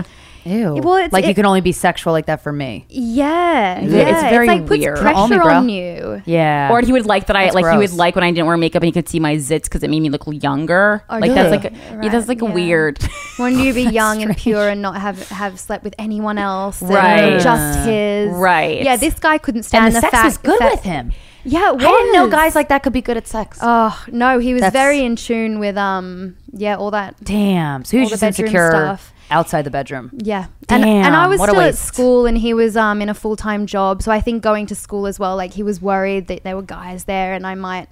[0.48, 0.80] Ew.
[0.82, 2.86] Well, it's- like you can only be sexual like that for me.
[2.88, 3.82] yeah, yeah.
[3.82, 4.30] It's yeah.
[4.30, 4.98] very like puts weird.
[4.98, 5.54] pressure Only, bro.
[5.54, 6.22] on you.
[6.24, 6.70] Yeah.
[6.72, 8.56] Or he would like that I That's like he would like when I didn't wear
[8.56, 11.04] makeup and he could see my zits because it made me look younger.
[11.10, 11.58] Oh, like that's really?
[11.58, 12.52] like yeah, Right, that's like yeah.
[12.52, 12.98] weird.
[13.38, 16.90] When you be young and pure and not have have slept with anyone else, and
[16.90, 17.40] Right.
[17.40, 18.82] Just his, Right.
[18.82, 21.12] Yeah, this guy couldn't stand and the, the, sex fact was good that- with him.
[21.44, 21.84] Yeah, it was.
[21.84, 23.58] I didn't know guys like that could be good at sex.
[23.62, 27.14] Oh no, he was That's- very in tune with um, yeah, all that.
[27.22, 27.84] Damn.
[27.84, 29.12] So he was just bedroom insecure stuff.
[29.30, 30.10] Outside the bedroom.
[30.16, 31.84] Yeah, and and I was what a still at waste.
[31.84, 34.02] school, and he was um in a full time job.
[34.02, 36.62] So I think going to school as well, like he was worried that there were
[36.62, 37.88] guys there, and I might,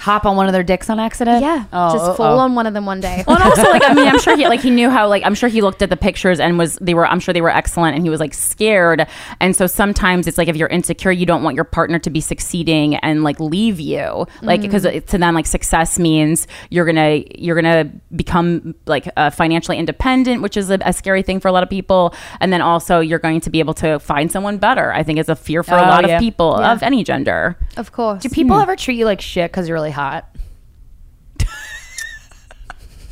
[0.00, 1.42] Hop on one of their dicks on accident.
[1.42, 2.42] yeah, Oh, just oh, fall oh.
[2.42, 3.24] on one of them one day.
[3.28, 5.34] well, and also like I mean I'm sure he like he knew how like I'm
[5.34, 7.94] sure he looked at the pictures and was they were I'm sure they were excellent
[7.96, 9.06] and he was like scared
[9.40, 12.20] and so sometimes it's like if you're insecure you don't want your partner to be
[12.20, 17.56] succeeding and like leave you like because to them like success means you're gonna you're
[17.56, 21.62] gonna become like uh, financially independent which is a, a scary thing for a lot
[21.62, 25.02] of people and then also you're going to be able to find someone better I
[25.02, 26.16] think it's a fear for a Oh, lot yeah.
[26.16, 26.72] of people Yeah.
[26.72, 27.56] of any gender.
[27.76, 28.22] of course.
[28.22, 30.35] Do people ever treat you like shit because you're really hot?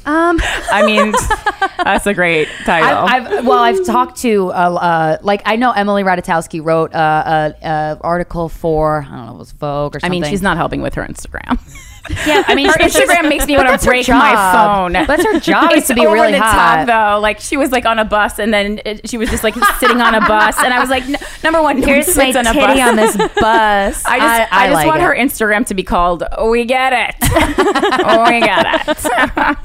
[0.06, 0.38] Um,
[0.70, 1.12] I mean,
[1.82, 2.98] that's a great title.
[3.06, 7.52] I've, I've well, I've talked to uh, uh, like I know Emily Ratajkowski wrote uh,
[7.62, 10.22] a, a article for I don't know it was Vogue or something.
[10.22, 11.58] I mean, she's not helping with her Instagram.
[12.26, 14.92] Yeah, I mean, her Instagram makes me want to break my phone.
[14.92, 16.84] That's her job is It's to be over really the hot.
[16.84, 17.18] top, though.
[17.20, 20.02] Like she was like on a bus, and then it, she was just like sitting
[20.02, 21.02] on a bus, and I was like,
[21.42, 22.88] number one, Here's my on a titty bus.
[22.90, 24.04] on this bus.
[24.04, 25.04] I just, I, just like want it.
[25.04, 29.58] her Instagram to be called "We Get It." we get it.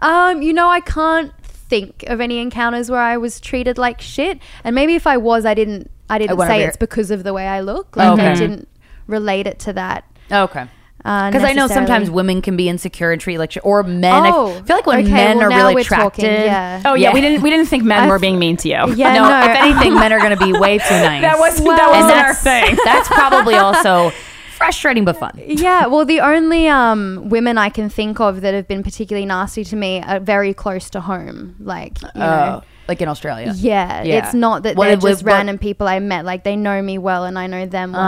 [0.00, 4.38] Um, you know, I can't think of any encounters where I was treated like shit,
[4.64, 7.32] and maybe if I was, I didn't, I didn't wouldn't say it's because of the
[7.32, 7.96] way I look.
[7.96, 8.68] Like I didn't
[9.06, 10.04] relate it to that.
[10.30, 10.66] Okay.
[11.04, 14.12] Uh, Because I know sometimes women can be insecure and treat like shit, or men.
[14.26, 16.22] Oh, I feel like when okay, men well, are really we're attracted.
[16.22, 16.82] talking, yeah.
[16.84, 17.14] Oh yeah, Yeah.
[17.14, 18.74] we didn't we didn't think men I were being mean to you.
[18.96, 21.22] Yeah, no, no, if anything, men are going to be way too nice.
[21.22, 22.76] That was Well- that was our thing.
[22.84, 24.10] that's probably also
[24.56, 25.32] Frustrating but fun.
[25.46, 29.64] yeah, well, the only um, women I can think of that have been particularly nasty
[29.64, 31.56] to me are very close to home.
[31.60, 33.52] Like, you know, Oh, like in Australia.
[33.56, 34.18] yeah, Yeah.
[34.24, 36.24] it's not that What- they're what- just what- random people I met.
[36.24, 38.02] Like, they know me well and I know them well.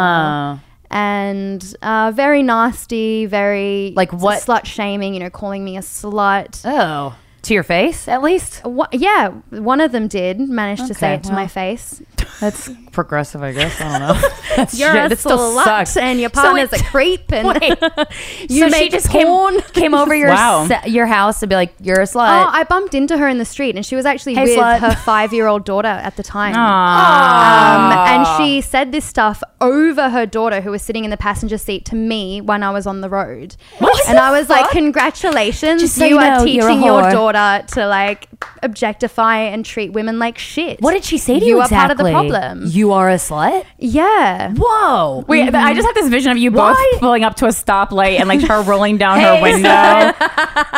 [0.56, 0.60] Oh.
[0.90, 5.12] and uh, very nasty, very Like what- slut shaming.
[5.14, 6.62] You know, calling me a slut.
[6.64, 7.14] Oh.
[7.42, 8.62] To your face, at least?
[8.64, 11.40] Wha- yeah, one of them did manage to say Okay, it to well.
[11.40, 12.02] my face.
[12.40, 13.80] That's progressive, I guess.
[13.80, 14.28] I don't know.
[14.56, 15.12] That's You're shit.
[15.12, 15.96] a still slut sucks.
[15.96, 17.30] and your partner's a creep.
[17.32, 17.62] And Wait.
[18.50, 19.60] you so she make just porn.
[19.60, 20.66] came, came over your Wow.
[20.66, 22.28] se- your house to be like, you're a slut.
[22.28, 24.80] Oh, I bumped into her in the street, and she was actually Hey, with slut.
[24.80, 26.56] her five-year-old daughter at the time.
[26.56, 31.58] Um, and she said this stuff over her daughter, who was sitting in the passenger
[31.58, 33.54] seat, to me when I was on the road.
[33.78, 34.72] What and the I was like, fuck?
[34.72, 38.28] "Congratulations, Just so you you are know, you're a teaching your whore." daughter to like
[38.62, 41.56] objectify and treat women like shit." what did she say to you?
[41.56, 42.30] You are part of the exactly?
[42.30, 42.62] problem.
[42.66, 43.64] You are a slut?
[43.78, 44.52] yeah.
[44.56, 45.24] Whoa.
[45.28, 46.96] Wait, I just have this vision of you both Why?
[46.98, 49.68] pulling up to a stoplight and like her rolling down Hey, her window.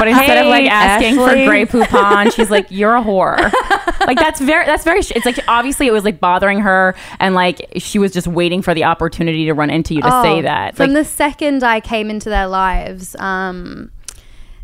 [0.01, 1.45] But instead of like asking Ashley.
[1.45, 3.37] for Grey Poupon, she's like, "You're a whore."
[4.07, 5.03] like that's very that's very.
[5.03, 8.63] sh- It's like obviously it was like bothering her, and like she was just waiting
[8.63, 10.77] for the opportunity to run into you to say Oh, that.
[10.77, 13.91] From Like, the second I came into their lives, um,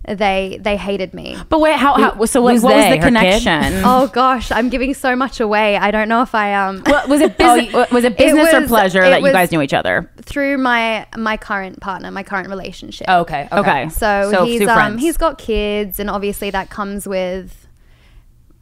[0.08, 1.36] they they hated me.
[1.48, 1.94] but wait, how?
[1.94, 3.72] how so what, who's what was the connection?
[3.84, 5.76] Oh gosh, I'm giving so much away.
[5.76, 7.70] I don't know if I um What- was it business?
[7.74, 10.10] Oh, was it business or was- pleasure that you guys knew each other?
[10.22, 13.08] through my my current partner, my current relationship.
[13.08, 13.48] Okay.
[13.52, 13.58] Okay.
[13.58, 13.88] Okay.
[13.90, 15.00] So, So he's um friends.
[15.00, 17.65] he's got kids, and obviously that comes with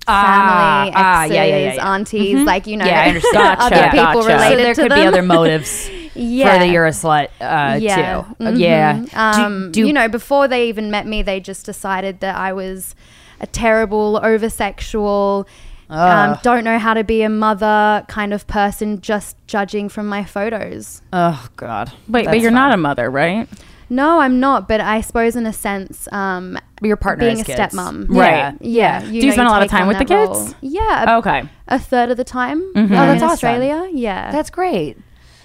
[0.06, 1.92] family, ah, exes, yeah, yeah, yeah, yeah.
[1.94, 3.60] aunties, like you know, Yeah, I understand.
[3.60, 4.34] other Gotcha, people gotcha.
[4.34, 4.98] related So there to could them.
[5.00, 6.52] be other motives yeah.
[6.52, 8.22] for the you're a slut uh, yeah.
[8.22, 8.44] too.
[8.44, 8.58] Mhm.
[8.58, 9.04] Yeah.
[9.14, 12.94] Um, do- you know, before they even met me, they just decided that I was
[13.40, 15.46] a terrible, over sexual,
[15.90, 20.24] um, don't know how to be a mother kind of person, just judging from my
[20.24, 21.02] photos.
[21.12, 21.92] Oh God.
[22.08, 23.46] Wait, but you're not a mother, right?
[23.90, 27.52] No, I'm not, but I suppose in a sense, um, Your partner being has a
[27.54, 27.74] kids.
[27.74, 28.06] stepmom.
[28.08, 28.56] Right.
[28.60, 29.00] Yeah.
[29.00, 30.38] Do you spend a lot of time with the that kids?
[30.38, 30.54] role.
[30.60, 31.14] Yeah.
[31.14, 31.48] a- Okay.
[31.68, 32.62] A third of the time.
[32.74, 33.30] Oh, I'm that's in awesome.
[33.30, 33.88] Australia.
[33.92, 34.30] Yeah.
[34.30, 34.96] That's great.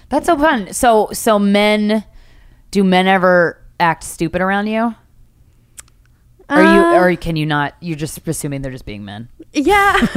[0.09, 0.73] That's so fun.
[0.73, 2.03] So so men,
[2.71, 4.95] do men ever act stupid around you?
[6.49, 7.76] Or you Uh, or can you not?
[7.80, 9.30] You're just assuming they're just being men.
[9.53, 9.93] Yeah.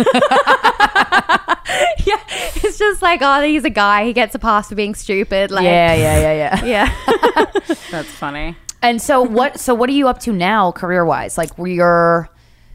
[2.05, 2.21] yeah.
[2.65, 4.05] It's just like, oh, he's a guy.
[4.07, 5.51] He gets a pass for being stupid.
[5.51, 6.65] Like, yeah, yeah, yeah, yeah.
[6.73, 7.47] Yeah.
[7.91, 8.57] That's funny.
[8.83, 9.61] And so what?
[9.61, 11.37] So what are you up to now, career wise?
[11.39, 12.29] Like, where you're,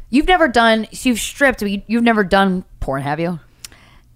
[0.10, 0.88] you've never done.
[0.94, 1.60] So you've stripped.
[1.60, 3.40] but you- You've never done porn, have you?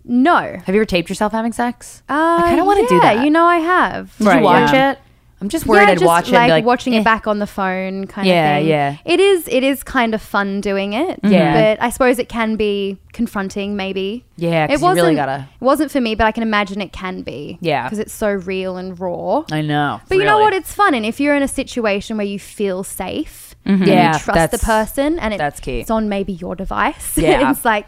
[0.03, 0.35] no.
[0.35, 2.01] Have you ever taped yourself having sex?
[2.09, 3.23] Uh, I kind of want to do yeah, that.
[3.26, 4.18] You know, I have.
[4.18, 4.91] Did Right, you watch yeah.
[4.93, 4.99] it?
[5.41, 6.34] I'm just worried yeah, I'd just watch it.
[6.34, 6.99] like, like watching eh.
[6.99, 8.69] it back on the phone, kind Yeah, of thing.
[8.69, 8.97] yeah.
[9.05, 9.47] It is.
[9.47, 11.19] It is kind of fun doing it.
[11.23, 11.73] Yeah.
[11.76, 13.76] but I suppose it can be confronting.
[13.76, 14.23] Maybe.
[14.38, 14.65] Yeah.
[14.65, 15.15] it you really wasn't.
[15.18, 17.57] gotta- It wasn't for me, but I can imagine it can be.
[17.59, 17.84] Yeah.
[17.84, 19.43] because it's so real and raw.
[19.51, 19.99] I know.
[20.07, 20.53] But you know what?
[20.53, 24.19] It's fun, and if you're in a situation where you feel safe, Yeah, and you
[24.19, 25.80] trust the person, and it, that's key.
[25.80, 27.18] it's on maybe your device.
[27.18, 27.49] Yeah.
[27.51, 27.88] it's like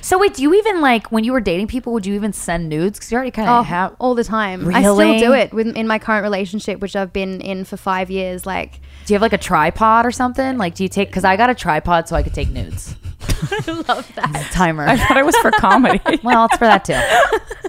[0.00, 1.92] So wait, do you even like when you were dating people?
[1.92, 2.98] Would you even send nudes?
[2.98, 3.96] Because you already kind oh, of have.
[3.98, 4.68] all the time.
[4.74, 8.10] I still do it with in my current relationship, which I've been in for five
[8.10, 8.46] years.
[8.46, 10.58] Like, Do you have like a tripod or something?
[10.58, 11.08] Like, do you take?
[11.08, 12.94] Because I got a tripod so I could take nudes.
[13.20, 14.48] I love that.
[14.52, 14.86] Timer.
[14.86, 16.00] I thought it was for comedy.
[16.22, 17.68] well, it's for that too.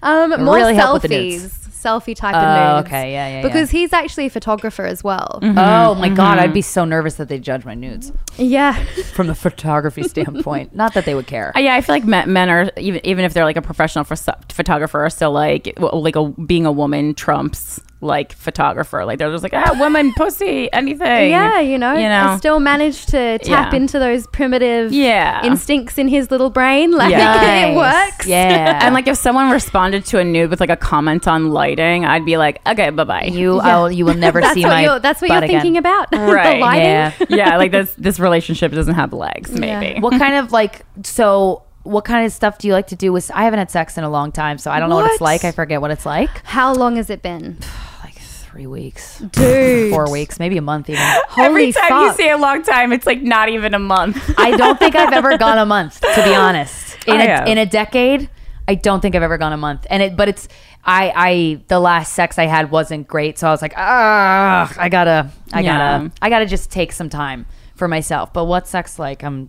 [0.00, 1.67] Um, more really help with the selfies, nudes.
[1.78, 2.88] Selfie type Oh, of nudes.
[2.88, 3.42] okay, yeah, yeah, yeah.
[3.42, 5.38] Because he's actually a photographer as well.
[5.42, 8.72] Oh my god, I'd be so nervous that they judge my nudes Yeah,
[9.14, 10.74] from the photography standpoint.
[10.74, 11.52] Not that they would care.
[11.56, 14.04] Uh, yeah, I feel like men, men are even even if they're like a professional
[14.04, 19.04] pho- photographer, are still like like a, being a woman trumps like photographer.
[19.04, 21.30] Like they're just like ah, woman, pussy, anything.
[21.30, 23.76] yeah, you know, you I still managed to tap Yeah.
[23.76, 25.44] into those primitive Yeah.
[25.44, 26.92] instincts in his little brain.
[26.98, 27.66] Like Yeah.
[27.66, 28.26] it works.
[28.26, 32.04] Yeah, and like if someone responded to a nude with like a comment on lighting,
[32.04, 33.24] I'd be like, okay, bye bye.
[33.24, 34.82] you, I'll, you will never see what my.
[34.84, 34.98] you're.
[35.00, 35.60] That's what butt you're again.
[35.60, 36.08] thinking about.
[36.12, 36.84] Right, the lighting.
[36.84, 37.12] Yeah.
[37.28, 39.50] yeah, like this this relationship doesn't have legs.
[39.52, 39.80] Yeah.
[39.80, 40.00] Maybe.
[40.00, 41.62] What kind of like so?
[41.84, 43.30] What kind of stuff do you like to do with?
[43.34, 45.44] I haven't had sex in a long time, so I don't know what it's like.
[45.44, 46.44] I forget what it's like.
[46.44, 47.87] How long has it been, Like
[48.58, 49.92] three weeks, dude?
[49.92, 51.00] four weeks, maybe a month even.
[51.28, 54.18] Holy Every time you say a long time, it's like not even a month.
[54.36, 56.96] I don't think I've ever gone a month, to be honest.
[57.06, 57.46] In I a, have.
[57.48, 58.28] in a decade,
[58.66, 59.86] I don't think I've ever gone a month.
[59.88, 60.48] And it, but it's,
[60.84, 64.88] I, I, the last sex I had wasn't great, so I was like, ah, I
[64.88, 65.78] gotta, I Yeah.
[65.98, 68.32] gotta, I gotta just take some time for myself.
[68.32, 69.22] But what's sex like?
[69.22, 69.48] I'm.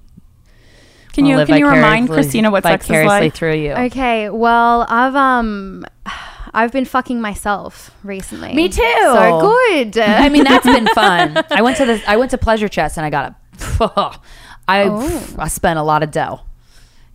[1.14, 3.34] Can I'll you can you remind Krystyna what sex is like?
[3.34, 3.72] through you?
[3.74, 5.84] Okay, well, I've um,
[6.54, 8.54] I've been fucking myself recently.
[8.54, 8.82] Me too.
[8.82, 9.98] So good.
[9.98, 11.44] I mean, that's been fun.
[11.52, 14.20] I went to the, I went to Pleasure Chest and I got a,
[14.68, 15.36] I, Oh.
[15.38, 16.42] I spent a lot of dough.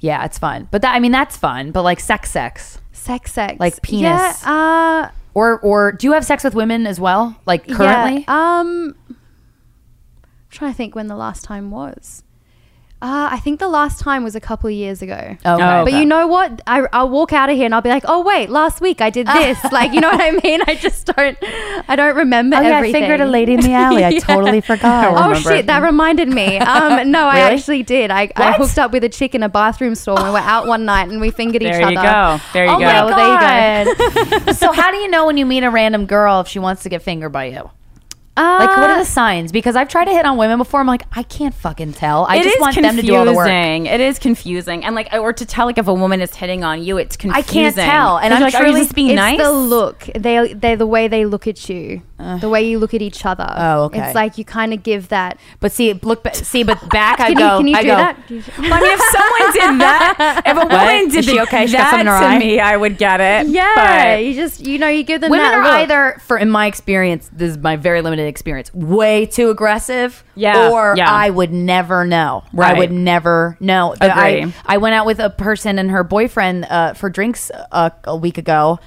[0.01, 0.69] Yeah, it's fun.
[0.71, 1.71] But that, I mean, that's fun.
[1.71, 2.79] But like sex, sex.
[2.93, 4.03] sex, sex, Like penis.
[4.45, 5.09] Yeah.
[5.09, 7.37] Uh, Or or do you have sex with women as well?
[7.47, 8.25] Like currently?
[8.29, 9.17] Yeah, um, I'm
[10.51, 12.23] trying to think when the last time was.
[13.05, 15.13] Uh, I think the last time was a couple of years ago.
[15.15, 15.39] Okay.
[15.45, 16.63] Oh, But you know what?
[16.67, 19.11] I, I'll walk out of here and I'll be like, oh, wait, last week I
[19.11, 19.63] did this.
[19.71, 20.63] like, you know what I mean?
[20.67, 21.37] I just don't,
[21.87, 23.03] I don't remember Oh, yeah, I everything.
[23.03, 24.05] fingered a lady in the alley.
[24.07, 24.21] I Yeah.
[24.21, 25.13] totally forgot.
[25.19, 25.53] Oh shit!
[25.53, 25.67] it.
[25.67, 26.57] That reminded me.
[26.57, 28.11] Um, no, I actually did.
[28.11, 30.17] I, I hooked up with a chick in a bathroom stall.
[30.17, 31.81] and We were out one night and we fingered each other.
[31.83, 32.41] There you go.
[32.55, 32.85] There you Oh go.
[32.87, 33.95] my Yeah, well, there you
[34.47, 34.57] god!
[34.57, 36.89] so how do you know when you meet a random girl if she wants to
[36.89, 37.71] get fingered by you?
[38.37, 39.53] Uh, Like, what are the signs?
[39.53, 40.81] Because I've tried to hit on women before.
[40.81, 42.25] I'm like, I can't fucking tell.
[42.29, 43.47] I just want them to do all the work.
[43.47, 43.87] confusing.
[43.87, 46.83] It is confusing, and like, or to tell like if a woman is hitting on
[46.83, 47.39] you, it's confusing.
[47.39, 47.75] I confusing.
[47.85, 49.39] can't tell, and I'm like, are you truly- just being it's nice?
[49.39, 50.09] the look.
[50.19, 52.03] They they're the way they look at you,
[52.41, 53.47] the way you look at each other.
[53.57, 54.01] Oh, okay.
[54.07, 55.39] It's like you kind of give that.
[55.61, 57.53] But see, look, see, but back I Can go.
[57.53, 58.19] you can you I do go, that?
[58.31, 61.67] Well, I mean, if someone did that, if a woman did she the- okay?
[61.67, 62.39] That something in her to eye?
[62.39, 63.47] me, I would get it.
[63.53, 65.73] Yeah, but you just you know you give them Women that are look.
[65.73, 70.25] either, for in my experience, this is my very limited experience, way too aggressive.
[70.35, 71.11] Yeah, Or yeah.
[71.11, 72.45] I would never know.
[72.53, 72.75] Right.
[72.75, 73.95] I would never know.
[74.01, 74.53] The- I, Agree.
[74.67, 78.39] I went out with a person and her boyfriend uh, for drinks uh, a week
[78.39, 78.79] ago.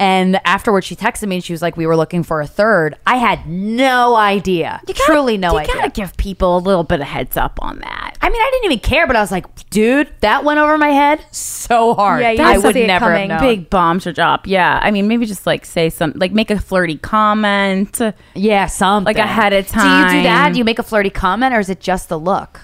[0.00, 2.96] And afterwards, she texted me and she was like, "We were looking for a third.
[3.06, 5.74] I had no idea, truly no you idea.
[5.74, 8.16] gotta give people a little bit of heads up on that.
[8.20, 10.88] I mean, I didn't even care, but I was like, "Dude, that went over my
[10.88, 12.22] head so hard.
[12.22, 13.28] Yeah, you I would never have coming.
[13.28, 14.48] known." Big bomb to drop.
[14.48, 18.00] Yeah, I mean, maybe just like say some, like make a flirty comment.
[18.34, 20.08] yeah, something Like ahead of time.
[20.08, 20.52] Do you do that?
[20.54, 22.60] Do you make a flirty comment, or is it just the look?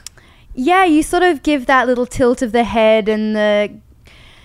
[0.52, 3.70] Yeah, you sort of give that little tilt of the head and the.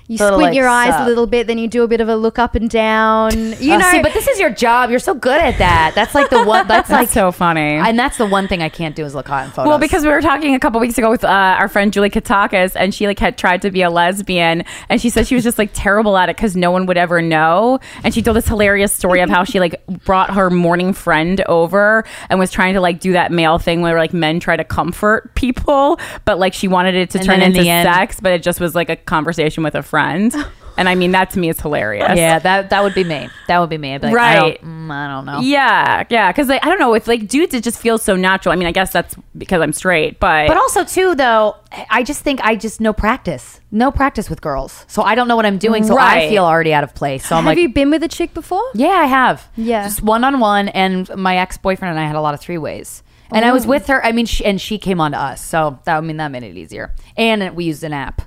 [0.08, 1.02] You squint like, your eyes sup.
[1.02, 3.32] a little bit, then you do a bit of a look up and down.
[3.60, 4.92] You Oh, know, see, but this is your job.
[4.92, 5.94] You're so good at that.
[5.96, 6.68] That's like the one.
[6.68, 7.62] That's, That's like so funny.
[7.62, 9.68] and that's the one thing I can't do is look hot in photos.
[9.68, 12.74] Well, because we were talking a couple weeks ago with uh, our friend Julie Katakis,
[12.76, 15.58] and she like had tried to be a lesbian, and she said she was just
[15.58, 17.80] like terrible at it because no one would ever know.
[18.04, 22.06] And she told this hilarious story of how she like brought her morning friend over
[22.30, 25.34] and was trying to like do that male thing where like men try to comfort
[25.34, 28.44] people, but like she wanted it to And turn in into end- sex, but it
[28.44, 29.95] just was like a conversation with a friend.
[30.78, 32.18] And I mean, that to me is hilarious.
[32.18, 33.30] yeah, that that would be me.
[33.48, 33.96] That would be me.
[33.96, 34.36] I'd be like, Right.
[34.36, 35.40] I don't, mm, I don't know.
[35.40, 38.52] Yeah, yeah, because like, I don't know with like dudes, it just feels so natural.
[38.52, 41.56] I mean, I guess that's because I'm straight, but But also too, though,
[41.90, 45.38] I just think I just no practice, no practice with girls, so I don't know
[45.38, 45.86] what I'm doing.
[45.86, 47.26] So I feel already out of place.
[47.26, 48.66] So I'm have like, you been with a chick before?
[48.74, 49.48] Yeah, I have.
[49.56, 49.86] Yeah.
[49.86, 52.58] just one on one, and my ex boyfriend and I had a lot of three
[52.58, 53.02] ways.
[53.32, 54.06] And I was with her.
[54.06, 56.44] I mean, she, and she came on to us, so that I mean that made
[56.44, 56.94] it easier.
[57.16, 58.22] And we used an app,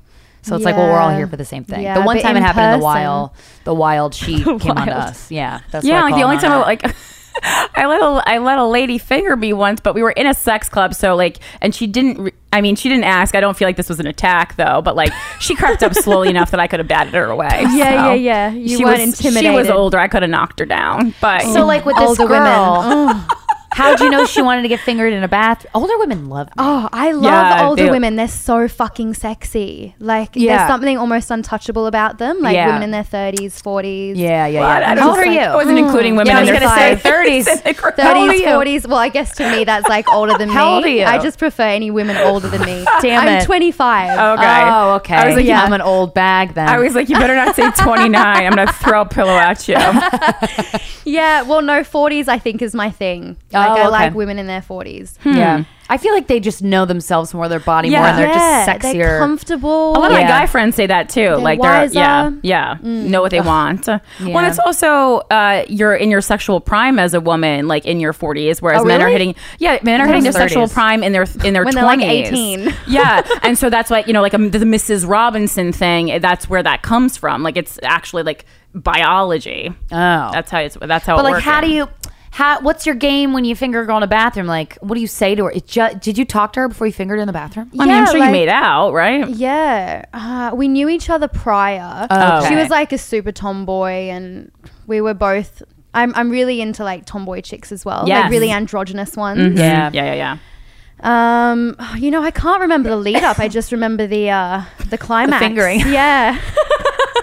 [0.49, 1.83] so it's like, well, we're all here for the same thing.
[1.83, 3.31] Yeah, the one time it in happened in the wild,
[3.65, 5.31] the wild she came on to us.
[5.31, 6.83] Yeah, that's yeah, like the only time I like
[7.43, 10.35] I let a I let a lady finger me once, but we were in a
[10.35, 12.19] sex club, so like, and she didn't.
[12.19, 13.35] Re- I mean, she didn't ask.
[13.35, 16.31] I don't feel like this was an attack though, but like she crept up slowly
[16.31, 17.49] enough that I could have batted her away.
[17.79, 18.13] Yeah, so.
[18.13, 18.51] yeah, yeah.
[18.51, 19.99] You she weren't was, She was older.
[19.99, 23.27] I could have knocked her down, but So like with this Older girl, women.
[23.73, 25.65] How'd you know she wanted to get fingered in a bath?
[25.75, 26.47] Older women love.
[26.49, 26.53] Me.
[26.59, 28.17] Oh, I love Yeah, older they- women.
[28.17, 29.95] They're so fucking sexy.
[29.99, 30.57] Like, Yeah.
[30.59, 32.39] there's something almost untouchable about them.
[32.41, 32.67] Like Yeah.
[32.67, 34.17] women in their 30s, 40s.
[34.17, 34.81] Yeah, yeah, What?
[34.83, 34.93] yeah.
[34.93, 35.47] I How old was are like- you?
[35.47, 37.47] I wasn't including women Yeah, I in was their gonna say 30s.
[37.49, 37.63] 30s.
[37.63, 38.47] 30s, How old are you?
[38.47, 38.87] 40s.
[38.89, 40.75] Well, I guess to me that's like older than How me.
[40.75, 41.05] old are you?
[41.05, 42.85] I just prefer any women older than me.
[43.01, 43.41] Damn it.
[43.41, 44.11] I'm 25.
[44.39, 44.63] Okay.
[44.65, 45.15] Oh, okay.
[45.15, 45.63] I was like, yeah.
[45.63, 46.69] I'm an old bag then.
[46.69, 48.15] I was like, you better not say 29.
[48.47, 49.77] I'm gonna throw a pillow at you.
[51.05, 53.37] Yeah, well, no, 40s I think is my thing.
[53.59, 53.89] Like, Oh, I okay.
[53.91, 55.17] like women in their 40s.
[55.25, 55.65] yeah.
[55.91, 58.85] I feel like they just know themselves more, their body more, and they're yeah, just
[58.85, 58.93] sexier.
[58.93, 59.93] They're comfortable.
[59.93, 61.31] A lot of my guy friends say that too.
[61.37, 61.99] like they're wiser.
[61.99, 63.87] yeah, yeah, know what they want.
[63.87, 64.37] Well, Yeah.
[64.37, 68.13] and it's also uh, you're in your sexual prime as a woman, like in your
[68.13, 70.37] 40s, whereas Oh, men are hitting yeah, men are I'm hitting their 30s.
[70.37, 71.75] sexual prime in their in their When 20s.
[71.75, 72.75] they're, like, 18.
[72.87, 75.09] yeah, and so that's why you know, like um, the Mrs.
[75.09, 76.21] Robinson thing.
[76.21, 77.43] That's where that comes from.
[77.43, 78.45] Like it's actually like
[78.75, 79.71] biology.
[79.91, 80.31] Oh.
[80.33, 80.77] That's how it's.
[80.81, 81.17] That's how.
[81.17, 81.45] but it like, works.
[81.45, 81.89] how do you?
[82.31, 82.61] How?
[82.61, 84.47] What's your game when you finger a girl in a bathroom?
[84.47, 85.51] Like, what do you say to her?
[85.51, 87.71] It ju- did you talk to her before you fingered in the bathroom?
[87.79, 89.29] I mean, I'm sure like- you made out, right?
[89.29, 92.07] Yeah, uh, we knew each other prior.
[92.11, 92.49] Okay.
[92.49, 94.51] She was like a super tomboy, and
[94.87, 95.63] we were both.
[95.95, 98.25] I'm I'm really into like tomboy chicks as well, Yes.
[98.25, 99.59] like really androgynous ones.
[99.59, 99.91] Yeah.
[99.93, 100.39] yeah, yeah, yeah.
[101.01, 103.39] Um, you know, I can't remember the lead up.
[103.39, 105.39] I just remember the uh the climax.
[105.43, 105.81] fingering.
[105.81, 106.39] Yeah.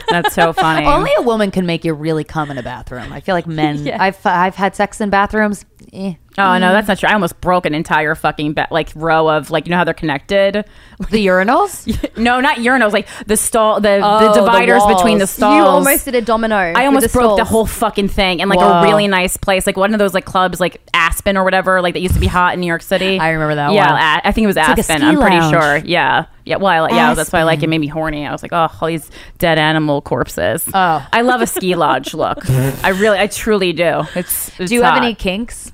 [0.09, 0.85] That's so funny.
[0.87, 3.11] Only a woman can make you really come in a bathroom.
[3.11, 3.75] I feel like men.
[3.85, 4.01] Yeah.
[4.01, 5.65] I've I've had sex in bathrooms.
[5.93, 7.07] Eh, Oh no, that's not true.
[7.09, 9.93] I almost broke an entire fucking be- like row of like you know how they're
[9.93, 10.65] connected.
[11.11, 11.85] The urinals?
[12.17, 12.93] no, not urinals.
[12.93, 15.29] Like the stall, the, Oh, the the dividers between the walls.
[15.29, 15.57] stalls.
[15.57, 16.55] You almost did a domino.
[16.55, 18.79] I almost the broke the whole fucking thing in like Whoa.
[18.79, 21.95] a really nice place, like one of those like clubs, like Aspen or whatever, like
[21.95, 23.19] that used to be hot in New York City.
[23.19, 24.01] I remember that Yeah, one.
[24.01, 24.99] A- I think it was like a Aspen.
[24.99, 25.53] ski I'm pretty lounge.
[25.53, 25.77] sure.
[25.79, 26.55] Yeah, yeah.
[26.55, 27.67] Well, I, like- yeah, that's why I like it.
[27.67, 28.25] Made me horny.
[28.25, 30.65] I was like, oh, all these dead animal corpses.
[30.73, 31.05] Oh.
[31.11, 32.49] I love a ski lodge look.
[32.49, 34.03] I really, I truly do.
[34.15, 34.57] It's.
[34.61, 35.03] it's Do you have hot.
[35.03, 35.73] any kinks?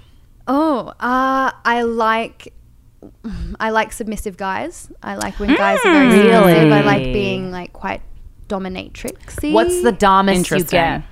[0.53, 2.53] Oh, uh, I like
[3.59, 4.91] I like submissive guys.
[5.01, 6.53] I like when guys are very Really?
[6.53, 6.71] submissive.
[6.73, 8.01] I like being like quite
[8.49, 9.53] dominatrixy.
[9.53, 10.77] What's the dumbest you Interesting.
[10.79, 11.03] get?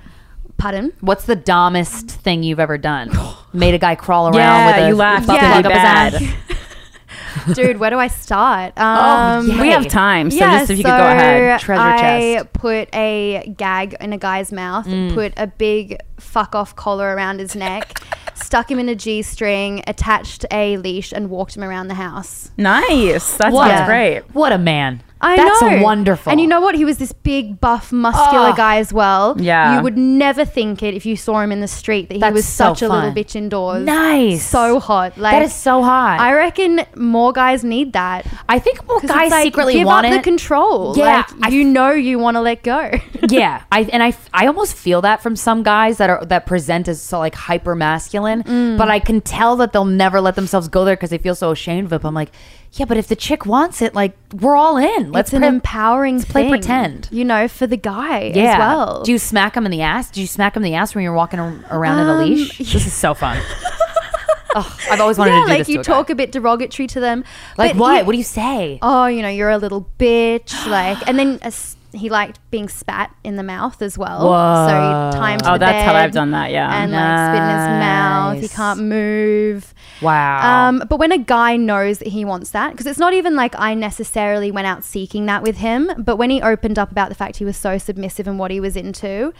[0.58, 0.92] pardon?
[1.00, 3.10] What's the dumbest thing you've ever done?
[3.54, 5.52] Made a guy crawl around Yeah, with a you laughed butt Yeah.
[5.60, 6.14] plug up his bad.
[6.14, 7.54] ass?
[7.56, 8.76] Dude, where do I start?
[8.78, 9.60] Um, yeah.
[9.62, 11.60] We have time, so yeah, just if you could go ahead.
[11.60, 12.52] Treasure I chest.
[12.52, 15.14] put a gag in a guy's mouth, Mm.
[15.14, 17.98] put a big fuck off collar around his neck,
[18.42, 22.50] stuck him in a G string, attached a leash, and walked him around the house.
[22.56, 23.36] Nice.
[23.36, 23.68] That What?
[23.68, 24.22] sounds great.
[24.34, 25.02] What a man.
[25.22, 25.82] I That's know.
[25.82, 26.30] wonderful.
[26.32, 26.74] And you know what?
[26.74, 28.56] He was this big, buff, muscular Oh.
[28.56, 29.36] guy as well.
[29.38, 29.76] Yeah.
[29.76, 32.34] You would never think it if you saw him in the street that he That's
[32.34, 33.14] was so such a little fun.
[33.14, 33.84] bitch indoors.
[33.84, 34.46] Nice.
[34.46, 35.18] So hot.
[35.18, 36.20] Like that is so hot.
[36.20, 38.24] I reckon more guys need that.
[38.48, 40.16] I think more 'Cause guys like, secretly give want up it.
[40.16, 40.94] the control.
[40.96, 42.90] Yeah, like, I- you know you want to let go.
[43.28, 46.88] yeah, I and I I almost feel that from some guys that are that present
[46.88, 48.78] as so like hyper masculine, Mm.
[48.78, 51.50] but I can tell that they'll never let themselves go there because they feel so
[51.50, 52.00] ashamed of it.
[52.00, 52.30] But I'm like,
[52.74, 55.10] yeah, but if the chick wants it, like we're all in.
[55.12, 57.08] Let's it's an pre- empowering let's play thing, pretend.
[57.10, 58.52] You know, for the guy yeah.
[58.52, 59.02] as well.
[59.02, 60.10] Do you smack him in the ass?
[60.10, 62.18] Do you smack him in the ass when you're walking ar- around in a Um,
[62.18, 62.58] leash?
[62.72, 63.38] This is so fun.
[64.54, 65.68] oh, I've always wanted yeah, to do like this.
[65.68, 65.92] you to a guy.
[65.94, 67.24] talk a bit derogatory to them.
[67.58, 67.98] like what?
[67.98, 68.78] he- what do you say?
[68.82, 73.12] oh, you know, you're a little bitch, like, and then as he liked being spat
[73.24, 74.20] in the mouth as well.
[74.20, 75.10] So Whoa.
[75.12, 76.52] he time to Oh, the that's how I've done that.
[76.52, 76.72] Yeah.
[76.84, 78.40] and like spit in his mouth.
[78.40, 79.74] He can't move.
[80.02, 80.68] Wow.
[80.68, 83.54] Um, but when a guy knows that he wants that, because it's not even like
[83.58, 87.14] I necessarily went out seeking that with him, but when he opened up about the
[87.14, 89.32] fact he was so submissive and what he was into,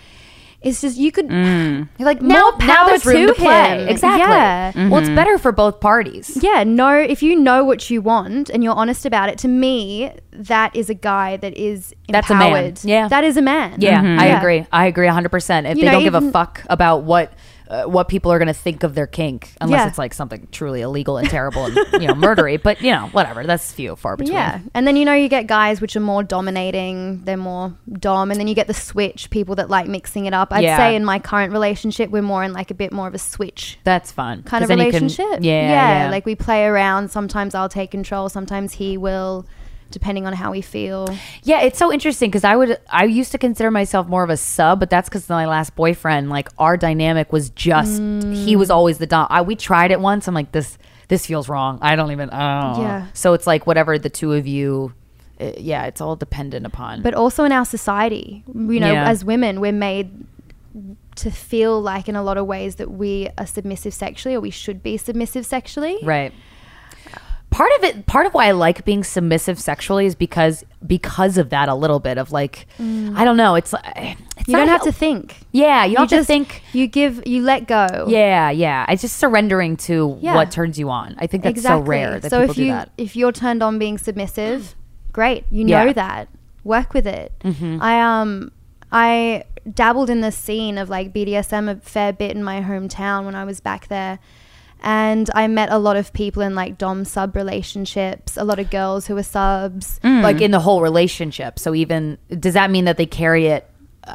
[0.62, 1.30] it's just you could.
[1.30, 1.88] You're mm.
[1.98, 3.82] like more now, now power there's room to to play.
[3.82, 3.88] him.
[3.88, 4.26] Exactly.
[4.26, 4.78] Mm-hmm.
[4.78, 4.88] Yeah.
[4.88, 6.38] Well, it's better for both parties.
[6.42, 10.12] Yeah, no, if you know what you want and you're honest about it, to me,
[10.32, 12.74] that is a guy that is That's a man.
[12.82, 13.08] Yeah.
[13.08, 13.80] That is a man.
[13.80, 14.20] Yeah, I mm-hmm.
[14.20, 14.38] Yeah.
[14.38, 14.66] agree.
[14.70, 15.70] I agree 100%.
[15.70, 17.32] If You they know, don't give a fuck about what
[17.70, 19.86] uh, what people are going to think of their kink, unless Yeah.
[19.88, 23.44] it's like something truly illegal and terrible and you know murdery, but you know whatever.
[23.44, 24.34] That's few far between.
[24.36, 24.58] Yeah.
[24.74, 28.40] And then, you know, you get guys which are more dominating, they're more dom, and
[28.40, 30.52] then you get the switch, people that like mixing it up.
[30.52, 30.76] I'd Yeah.
[30.76, 33.78] say in my current relationship, we're more in like a bit more of a switch
[33.84, 34.42] That's fun.
[34.42, 35.38] kind of you can- relationship.
[35.40, 37.10] yeah, yeah, Like we play around.
[37.10, 39.46] Sometimes I'll take control, sometimes he will,
[39.90, 41.08] depending on how we feel.
[41.42, 44.36] Yeah, it's so interesting because I would I used to consider myself more of a
[44.36, 48.98] sub, but that's because my last boyfriend, like our dynamic was just he was always
[48.98, 49.26] the dom.
[49.30, 50.26] I we tried it once.
[50.28, 51.78] I'm like this this feels wrong.
[51.82, 52.30] I don't even.
[52.32, 52.80] Oh.
[52.80, 53.06] Yeah.
[53.14, 54.92] So it's like whatever the two of you.
[55.40, 57.02] uh, yeah, it's all dependent upon.
[57.02, 59.08] But also in our society, you know, Yeah.
[59.08, 60.10] as women, we're made
[61.16, 64.50] to feel like in a lot of ways that we are submissive sexually or we
[64.50, 65.98] should be submissive sexually.
[66.02, 66.32] Right.
[67.50, 71.50] Part of it, part of why I like being submissive sexually is because because of
[71.50, 73.56] that a little bit of like, I don't know.
[73.56, 73.82] It's like
[74.38, 75.36] it's You don't have to think.
[75.50, 76.62] Yeah, you don't have to just think.
[76.72, 77.26] You give.
[77.26, 78.06] You let go.
[78.08, 78.86] Yeah, yeah.
[78.88, 80.34] It's just surrendering to Yeah.
[80.36, 81.16] what turns you on.
[81.18, 81.84] I think that's exactly.
[81.84, 82.90] so rare that so people if you do that.
[82.96, 84.74] if you're turned on being submissive,
[85.12, 85.44] great.
[85.50, 85.84] You Yeah.
[85.84, 86.28] know that.
[86.62, 87.32] Work with it.
[87.44, 87.82] Mm-hmm.
[87.82, 88.52] I um
[88.92, 89.44] I
[89.74, 93.44] dabbled in the scene of like BDSM a fair bit in my hometown when I
[93.44, 94.18] was back there.
[94.82, 98.70] And I met a lot of people in like dom sub relationships, a lot of
[98.70, 100.00] girls who were subs.
[100.02, 101.58] Like in the whole relationship.
[101.58, 103.66] So even does that mean that they carry it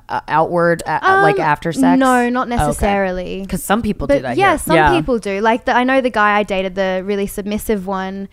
[0.10, 2.00] uh, outward, uh, like Um, after sex?
[2.00, 3.42] No, not necessarily.
[3.42, 4.38] Because some people But do that.
[4.38, 4.58] yeah, here.
[4.58, 4.92] some Yeah.
[4.98, 5.42] people do.
[5.42, 8.28] Like the, I know the guy I dated, the really submissive one.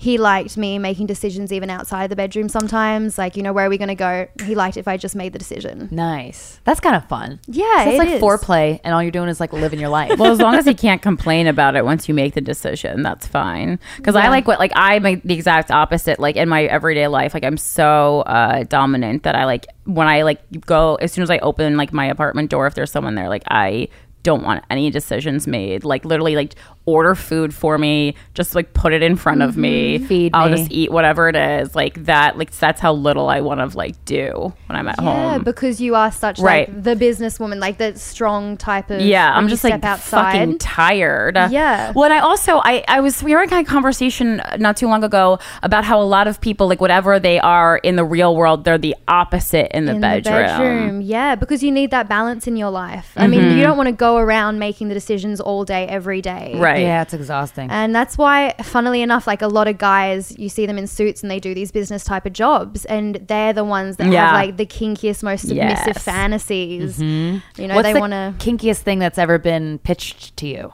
[0.00, 3.18] He liked me making decisions even outside the bedroom sometimes.
[3.18, 4.28] Like, you know, where are we going to go?
[4.44, 5.88] He liked if I just made the decision.
[5.90, 6.60] Nice.
[6.62, 7.40] That's kind of fun.
[7.48, 8.22] Yeah, So it's it like is.
[8.22, 10.16] foreplay, and all you're doing is like living your life.
[10.16, 13.26] well, as long as he can't complain about it once you make the decision, that's
[13.26, 13.80] fine.
[13.96, 16.20] Because I like what like I make the exact opposite.
[16.20, 20.22] Like in my everyday life, like I'm so uh, dominant that I like when I
[20.22, 23.28] like go as soon as I open like my apartment door, if there's someone there,
[23.28, 23.88] like I
[24.24, 25.84] don't want any decisions made.
[25.84, 26.54] Like literally, like
[26.88, 30.56] order food for me, just like put it in front of me, Feed I'll me.
[30.56, 31.74] just eat whatever it is.
[31.74, 32.38] Like that.
[32.38, 35.06] Like that's how little I want to like do when I'm at home.
[35.08, 35.44] Yeah, home.
[35.44, 36.68] because you are such Right.
[36.68, 39.00] like the businesswoman, like the strong type of.
[39.02, 40.32] Yeah, when I'm you just step like outside.
[40.32, 41.36] fucking tired.
[41.50, 41.92] Yeah.
[41.94, 44.88] Well, and I also I I was we were in kind of conversation not too
[44.88, 48.34] long ago about how a lot of people like whatever they are in the real
[48.34, 50.22] world, they're the opposite in the, in bedroom.
[50.34, 51.00] the bedroom.
[51.02, 53.12] Yeah, because you need that balance in your life.
[53.16, 56.52] I mean, you don't want to go around making the decisions all day, every day.
[56.54, 56.60] Mm-hmm.
[56.62, 56.77] Right.
[56.82, 57.70] Yeah, it's exhausting.
[57.70, 61.22] And that's why, funnily enough, like a lot of guys, you see them in suits
[61.22, 64.26] and they do these business type of jobs, and they're the ones that Yeah.
[64.26, 66.02] have like the kinkiest, most submissive Yes.
[66.04, 67.00] fantasies.
[67.00, 68.34] You know, What's they the want to.
[68.38, 70.72] kinkiest thing that's ever been pitched to you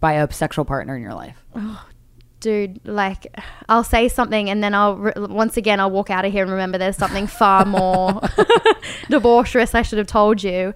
[0.00, 1.44] by a sexual partner in your life?
[2.40, 3.26] dude like
[3.68, 6.50] i'll say something and then i'll re- once again i'll walk out of here and
[6.50, 8.12] remember there's something far more
[9.10, 10.72] debaucherous i should have told you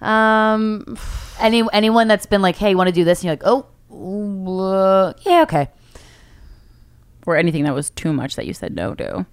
[0.00, 0.96] um
[1.40, 3.66] Any anyone that's been like, "Hey, you want to do this?" and you're like, "Oh,
[5.24, 5.68] yeah, okay."
[7.26, 9.26] Or anything that was too much that you said no to.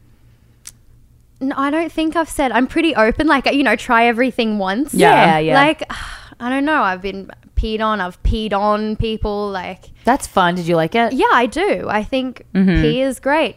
[1.41, 4.93] no, i don't think i've said i'm pretty open like you know try everything once
[4.93, 5.53] Yeah, yeah.
[5.55, 5.83] like
[6.39, 10.55] i don't know i've been peed on i've peed on people like That's fun.
[10.55, 11.13] Did you like it?
[11.13, 12.81] yeah i do i think Mm-hmm.
[12.81, 13.55] pee is great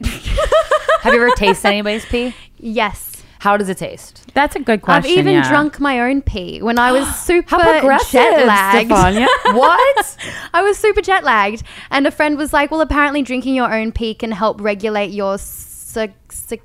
[1.03, 2.35] Have you ever tasted anybody's pee?
[2.59, 3.12] yes
[3.43, 4.31] How does it taste?
[4.35, 5.11] That's a good question.
[5.11, 5.49] I've even yeah.
[5.49, 8.89] drunk my own pee when I was super jet lagged.
[8.89, 9.27] Stefania.
[9.57, 10.17] what?
[10.55, 13.91] I was super jet lagged, and a friend was like, "Well, apparently drinking your own
[13.91, 16.61] pee can help regulate your c- c-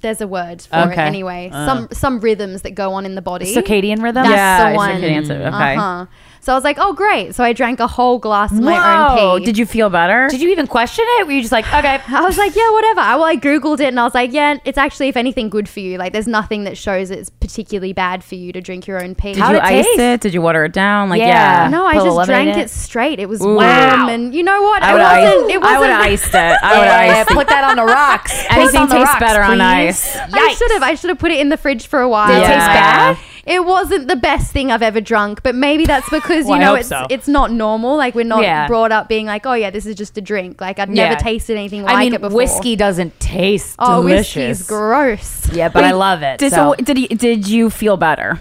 [0.00, 1.02] there's a word for it Okay.
[1.02, 1.50] anyway.
[1.52, 3.52] some some rhythms that go on in the body.
[3.52, 4.22] Circadian rhythm.
[4.22, 4.90] That's Yeah, the one.
[5.02, 5.74] circadian okay.
[5.74, 6.06] Uh-huh.
[6.48, 8.80] So I was like, "Oh, great!" So I drank a whole glass of my Whoa.
[9.12, 9.22] own pee.
[9.22, 10.28] Oh, did you feel better?
[10.30, 11.26] Did you even question it?
[11.26, 12.00] Were you just like, okay?
[12.08, 13.00] I was like, yeah, whatever.
[13.00, 15.68] I, well, I googled it and I was like, yeah, it's actually, if anything, good
[15.68, 15.98] for you.
[15.98, 19.34] Like, there's nothing that shows it's particularly bad for you to drink your own pee.
[19.34, 19.98] Did How'd you it ice taste?
[20.00, 20.20] it?
[20.22, 21.10] Did you water it down?
[21.10, 21.64] Like, Yeah.
[21.64, 21.68] yeah.
[21.68, 22.70] No, I Put just drank it it?
[22.70, 23.20] straight.
[23.20, 23.48] It was Ooh.
[23.48, 24.08] warm, Wow.
[24.08, 24.82] and you know what?
[24.82, 25.50] I it would wasn't.
[25.50, 26.12] have It iced, I would have wasn't.
[26.12, 26.58] iced it.
[26.62, 27.34] I would have iced it.
[27.34, 28.32] put that on the rocks.
[28.44, 30.16] It Anything tastes rocks, better on please.
[30.16, 30.16] ice.
[30.32, 30.82] I should have.
[30.82, 32.28] I should have put it in the fridge for a while.
[32.28, 33.18] Did it taste bad?
[33.48, 36.74] It wasn't the best thing I've ever drunk, but maybe that's because Well, you know
[36.74, 37.06] it's so.
[37.08, 37.96] it's not normal.
[37.96, 38.66] Like we're not Yeah.
[38.66, 40.60] brought up being like, oh yeah, this is just a drink.
[40.60, 41.18] Like I'd never Yeah.
[41.18, 42.36] tasted anything like I mean, it before.
[42.36, 44.36] whiskey doesn't taste oh, delicious.
[44.60, 45.52] whiskey's gross.
[45.52, 46.38] Yeah, but I love it.
[46.38, 46.74] Did, so.
[46.78, 48.38] so did, he, did you feel better?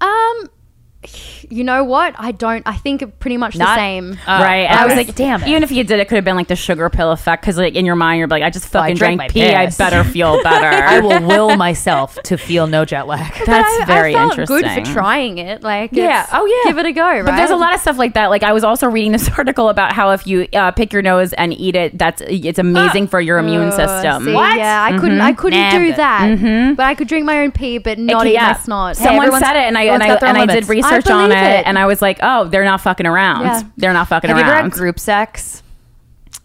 [0.00, 0.50] Um,
[1.50, 2.14] you know what?
[2.18, 2.62] I don't.
[2.66, 4.18] I think pretty much the same.
[4.26, 4.66] Oh, right.
[4.68, 5.04] And I was okay.
[5.04, 5.48] like, damn it.
[5.48, 7.74] Even if you did, it could have been like the sugar pill effect because, like,
[7.74, 9.54] in your mind, you're like, I just Well, I fucking drank drank my pee.
[9.54, 10.66] I better feel better.
[10.84, 13.32] I will will myself to feel no jet lag.
[13.46, 14.56] That's I, very I felt interesting.
[14.60, 15.62] good for trying it.
[15.62, 16.22] Like, Yeah.
[16.24, 16.70] it's- Oh, yeah.
[16.70, 17.02] Give it a go.
[17.04, 17.24] Right.
[17.24, 18.28] But there's a lot of stuff like that.
[18.30, 21.32] Like I was also reading this article about how if you uh, pick your nose
[21.34, 24.24] and eat it, that's it's amazing for your immune Oh, system.
[24.24, 24.56] see, What?
[24.56, 25.20] Yeah, I couldn't.
[25.20, 26.76] I couldn't Nah, do but- that.
[26.76, 28.52] But I could drink my own pee, but not It- eat yeah.
[28.52, 28.96] my snot.
[28.96, 30.68] Someone everyone's- said it, and I and I and I did limits.
[30.96, 31.66] Research on it, it.
[31.66, 33.44] and I was like, oh, they're not fucking around.
[33.44, 33.62] Yeah.
[33.76, 34.64] They're not fucking Have you ever around.
[34.64, 35.62] had group sex?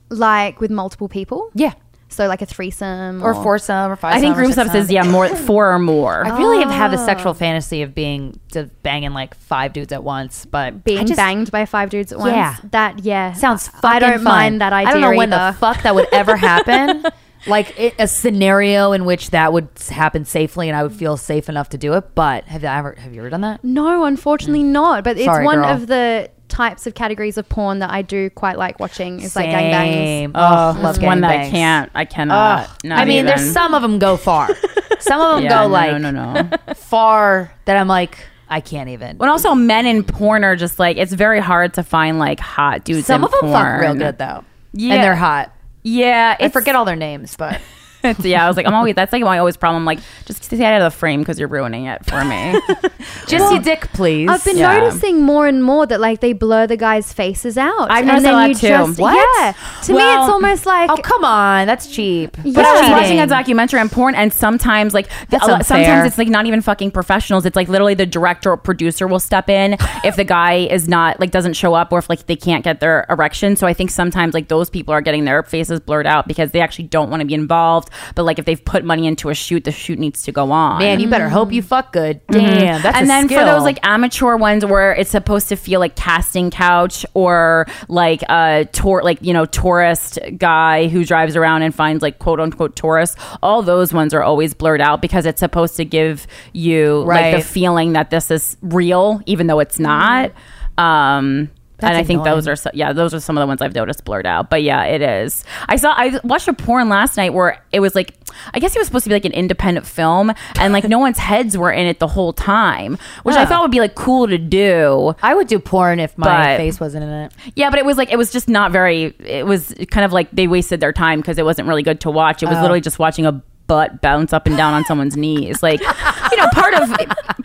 [0.09, 1.51] like with multiple people.
[1.53, 1.73] Yeah.
[2.11, 4.15] So like a threesome Or foursome or five.
[4.15, 6.25] I think group sex is yeah more four or more.
[6.25, 7.05] I really have had the ah.
[7.05, 11.51] sexual fantasy of being to banging like five dudes at once, but being just- banged
[11.51, 12.31] by five dudes at once.
[12.31, 12.55] Yeah.
[12.71, 14.23] That yeah sounds fucking I don't fun.
[14.23, 14.89] mind that idea.
[14.89, 17.05] I don't know when the fuck that would ever happen.
[17.47, 21.49] like it, a scenario in which that would happen safely and I would feel safe
[21.49, 22.15] enough to do it.
[22.15, 23.63] But have you ever have you ever done that?
[23.63, 24.71] No, unfortunately hmm.
[24.71, 25.03] not.
[25.03, 25.65] But it's Sorry, one girl.
[25.65, 29.21] of the types of categories of porn that I do quite like watching.
[29.21, 29.93] Is like gangbangs.
[29.93, 30.31] Same.
[30.35, 31.51] Oh, love that's one that I gangbangs.
[31.51, 31.91] can't.
[31.95, 32.69] I cannot.
[32.69, 32.77] Ugh.
[32.83, 33.25] Not I mean, even.
[33.27, 34.49] there's some of them go far.
[34.99, 36.73] Some of them Yeah, go no, like no, no, no.
[36.75, 38.17] far that I'm like
[38.49, 39.15] I can't even.
[39.17, 42.83] But also, men in porn are just like it's very hard to find like hot
[42.83, 43.05] dudes.
[43.07, 43.53] Some in of them porn.
[43.53, 44.43] fuck real good though.
[44.73, 44.95] Yeah.
[44.95, 45.53] and they're hot.
[45.89, 47.59] Yeah, I forget all their names, but
[48.03, 49.85] It's, yeah, I was like, I'm always that's like my always problem.
[49.85, 52.59] Like, just stay out of the frame because you're ruining it for me.
[53.27, 54.29] just your dick, please.
[54.29, 54.77] I've been Yeah.
[54.77, 57.91] noticing more and more that like they blur the guys' faces out.
[57.91, 58.67] I've and noticed then that you too.
[58.67, 59.15] Just, What?
[59.39, 59.53] Yeah.
[59.83, 62.37] To me, it's almost like oh come on, that's cheap.
[62.43, 62.53] Yeah.
[62.55, 62.91] But I was Cheating.
[62.97, 66.45] watching a documentary on porn, and sometimes, like, the- That's a sometimes it's like not
[66.45, 67.45] even fucking professionals.
[67.45, 69.73] It's like literally the director or producer will step in
[70.03, 72.79] if the guy is not like doesn't show up or if like they can't get
[72.79, 73.55] their erection.
[73.55, 76.61] So I think sometimes like those people are getting their faces blurred out because they
[76.61, 77.88] actually don't want to be involved.
[78.15, 80.79] But like if they've put money into a shoot, the shoot needs to go on.
[80.79, 81.67] Man, you better hope you mm-hmm.
[81.69, 82.25] fuck good.
[82.27, 82.39] Mm-hmm.
[82.39, 83.39] Damn, that's and a then skill.
[83.39, 88.21] for those like amateur ones where it's supposed to feel like casting couch or like
[88.29, 92.75] a tour like you know tourist guy who drives around and finds like quote unquote
[92.75, 97.35] tourists all those ones are always blurred out because it's supposed to give you like
[97.35, 100.81] the feeling that this is real even though it's not mm-hmm.
[100.81, 101.49] um
[101.81, 104.03] and I think those are so, yeah those are some of the ones I've noticed
[104.05, 104.49] blurred out.
[104.49, 105.43] But yeah it is.
[105.67, 108.13] I saw I watched a porn last night where it was like
[108.53, 111.17] I guess it was supposed to be like an independent film and like no one's
[111.17, 114.37] heads were in it the whole time which I thought would be like cool to
[114.37, 115.13] do.
[115.21, 117.33] I would do porn if my But- face wasn't in it.
[117.55, 120.29] yeah but it was like it was just not very it was kind of like
[120.31, 122.43] they wasted their time because it wasn't really good to watch.
[122.43, 122.61] It was Oh.
[122.61, 126.47] literally just watching a butt bounce up and down on someone's knees like you know
[126.53, 126.89] part of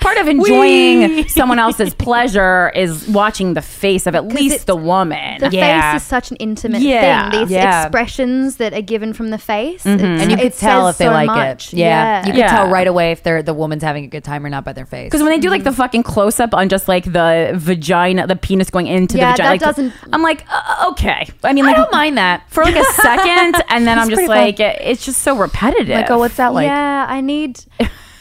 [0.01, 5.39] part of enjoying someone else's pleasure is watching the face of at least the woman.
[5.41, 5.93] The Yeah.
[5.93, 7.31] face is such an intimate Yeah.
[7.31, 7.41] thing.
[7.41, 7.83] These Yeah.
[7.87, 10.05] expressions that are given from the face, Mm-hmm.
[10.05, 11.73] and you could tell if they so like much.
[11.73, 11.79] it.
[11.79, 12.49] Yeah, you could Yeah.
[12.49, 14.87] tell right away if they're the woman's having a good time or not by their
[14.87, 15.07] face.
[15.07, 18.37] Because when they do like the fucking close up on just like the vagina, the
[18.37, 21.29] penis going into Yeah, the vagina, that like, doesn't- I'm like, uh, okay.
[21.43, 22.43] I mean, I like, don't mind that.
[22.49, 25.89] for like a second, and then I'm just like, it, it's just so repetitive.
[25.97, 26.67] Like, what's that like?
[26.67, 27.65] yeah, I need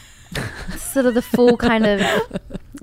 [0.76, 2.00] sort of the full kind of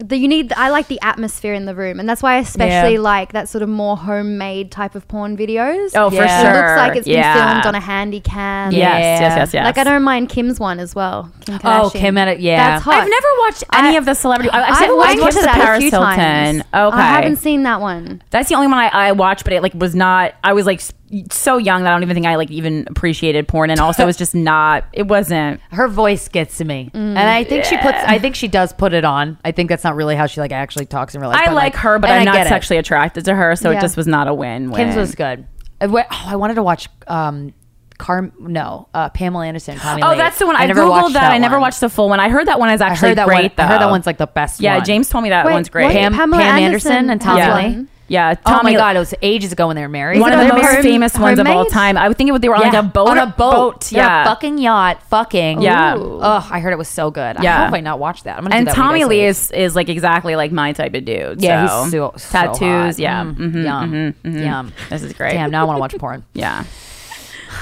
[0.04, 2.94] the you need I like the atmosphere in the room and that's why I especially
[2.96, 3.00] Yeah.
[3.00, 5.92] like that sort of more homemade type of porn videos.
[5.96, 6.40] Oh, for Yeah.
[6.40, 6.54] It sure.
[6.62, 8.72] looks like it's been filmed on a handy cam.
[8.72, 8.98] Yes, Yeah.
[8.98, 9.66] yes, yes, yes.
[9.66, 11.32] Like I don't mind Kim's one as well.
[11.46, 11.60] Kim Oh,
[11.94, 12.00] Kardashian.
[12.00, 12.72] Kim had it- yeah.
[12.72, 12.96] That's hot.
[12.96, 14.50] I've never watched any I- of the celebrity.
[14.52, 16.16] I, I've, I've seen, I watched watched the that a Paris few Hilton.
[16.16, 16.60] times.
[16.74, 18.22] Okay, I haven't seen that one.
[18.32, 20.34] That's the only one I, I watched, but it like was not.
[20.44, 20.82] I was like
[21.30, 24.06] so young that I don't even think I like even appreciated porn, and also it
[24.06, 24.86] was just not.
[24.94, 25.60] It wasn't.
[25.72, 27.18] her voice gets to me, Mm.
[27.18, 27.98] and I think she puts.
[28.08, 29.38] I think she does put it on.
[29.44, 31.40] I think that's not really how she like actually talks in real life.
[31.42, 32.50] I but, like her, but and I'm I not get it.
[32.50, 33.78] sexually attracted to her, so Yeah.
[33.78, 34.72] it just was not a win.
[34.74, 35.48] Kim's was good.
[35.80, 36.88] I wa- Oh, I wanted to watch.
[37.08, 37.54] um
[37.98, 39.78] Car no, uh, Pamela Anderson.
[39.78, 40.18] Tommy Oh, Lee.
[40.18, 40.56] that's the one.
[40.56, 41.32] I, never googled watched that.
[41.32, 41.62] I never one.
[41.62, 42.20] watched the full one.
[42.20, 43.36] I heard that one is I actually heard that great.
[43.44, 43.52] one.
[43.58, 43.64] though.
[43.64, 44.60] I heard that one's like the best.
[44.60, 44.86] Yeah, one.
[44.86, 45.84] James told me that Wait, one's great.
[45.84, 45.94] what?
[45.94, 47.40] Pam, Pamela Pam Anderson Anderson and has Tommy
[47.74, 47.78] yeah.
[47.82, 47.88] Lee.
[48.12, 50.20] Yeah, Oh Tommy my god, it was ages ago when they were married.
[50.20, 51.98] one of the most famous ones of all time.
[51.98, 53.08] I would think it, they were on like a boat.
[53.08, 53.86] on a boat.
[53.86, 55.02] They're Yeah, a fucking yacht.
[55.04, 55.96] Fucking Yeah.
[55.98, 57.38] Oh, I heard it was so good.
[57.42, 57.58] Yeah.
[57.58, 58.38] How have I not watched that?
[58.38, 61.06] I'm gonna and do that Tommy Lee is is like exactly like my type of
[61.06, 61.42] dude.
[61.42, 61.84] Yeah, so.
[61.84, 62.60] he's so, so tattoos.
[62.96, 63.00] hot.
[63.00, 64.46] Yeah, Mm, mhm, yum, mhm, mhm.
[64.46, 64.74] yum.
[64.90, 65.32] This is great.
[65.32, 66.26] Damn, now I want to watch porn.
[66.34, 66.66] Yeah.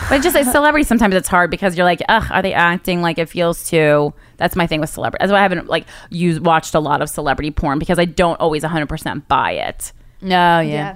[0.10, 3.18] But just like celebrity, sometimes it's hard because you're like, ugh, are they acting like
[3.18, 4.14] it feels too?
[4.38, 5.22] That's my thing with celebrity.
[5.22, 8.40] That's why I haven't like used watched a lot of celebrity porn because I don't
[8.40, 9.92] always 100 percent buy it.
[10.22, 10.62] No, yeah.
[10.62, 10.96] Yeah.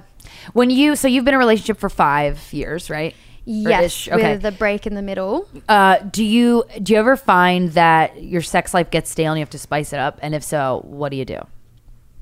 [0.52, 3.14] When you so you've been in a relationship for five years, right?
[3.46, 4.32] Yes, okay.
[4.32, 5.46] with the break in the middle.
[5.68, 9.42] Uh, do you do you ever find that your sex life gets stale and you
[9.42, 10.18] have to spice it up?
[10.22, 11.40] And if so, what do you do?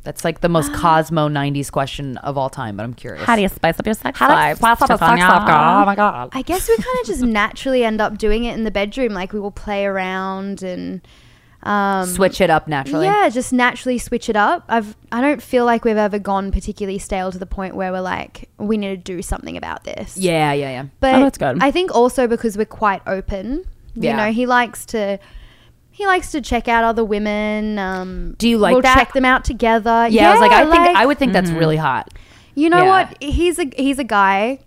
[0.02, 3.24] That's like the most Cosmo '90s question of all time, but I'm curious.
[3.24, 4.58] How do you spice up your sex How life?
[4.58, 5.82] spice up a sex life, girl?
[5.82, 6.30] Oh my god!
[6.32, 9.12] I guess we kind of just naturally end up doing it in the bedroom.
[9.12, 11.00] Like we will play around and
[11.62, 13.06] um, Switch it up naturally.
[13.06, 14.64] Yeah, just naturally switch it up.
[14.68, 18.01] I've I don't feel like we've ever gone particularly stale to the point where we're
[18.01, 20.16] like we need to do something about this.
[20.16, 20.84] yeah, yeah, yeah.
[21.01, 21.62] But Oh, that's good.
[21.62, 23.64] I think also because we're quite open.
[23.94, 24.16] You Yeah.
[24.16, 25.18] know, he likes to
[25.94, 27.78] he likes to check out other women.
[27.78, 28.94] Um, Do you like we'll that?
[28.97, 30.09] check them out together.
[30.10, 32.12] Yeah, I was like, I think I would think that's really hot.
[32.55, 33.05] You know Yeah.
[33.09, 33.22] what?
[33.22, 34.59] He's a he's a guy.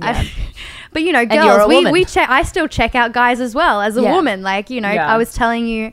[0.00, 0.30] I-
[0.92, 1.92] but you know, girls, we, woman.
[1.92, 2.28] we check.
[2.30, 4.14] I still check out guys as well as a Yeah.
[4.14, 4.42] woman.
[4.42, 5.12] Like you know, Yeah.
[5.12, 5.90] I was telling you,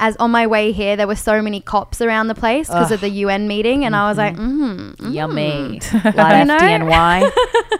[0.00, 3.00] as on my way here, there were so many cops around the place because of
[3.00, 5.12] the UN meeting, and I was like, mm-hmm.
[5.12, 5.80] Yummy.
[5.92, 6.58] A lot of You know?
[6.58, 7.32] FDNY.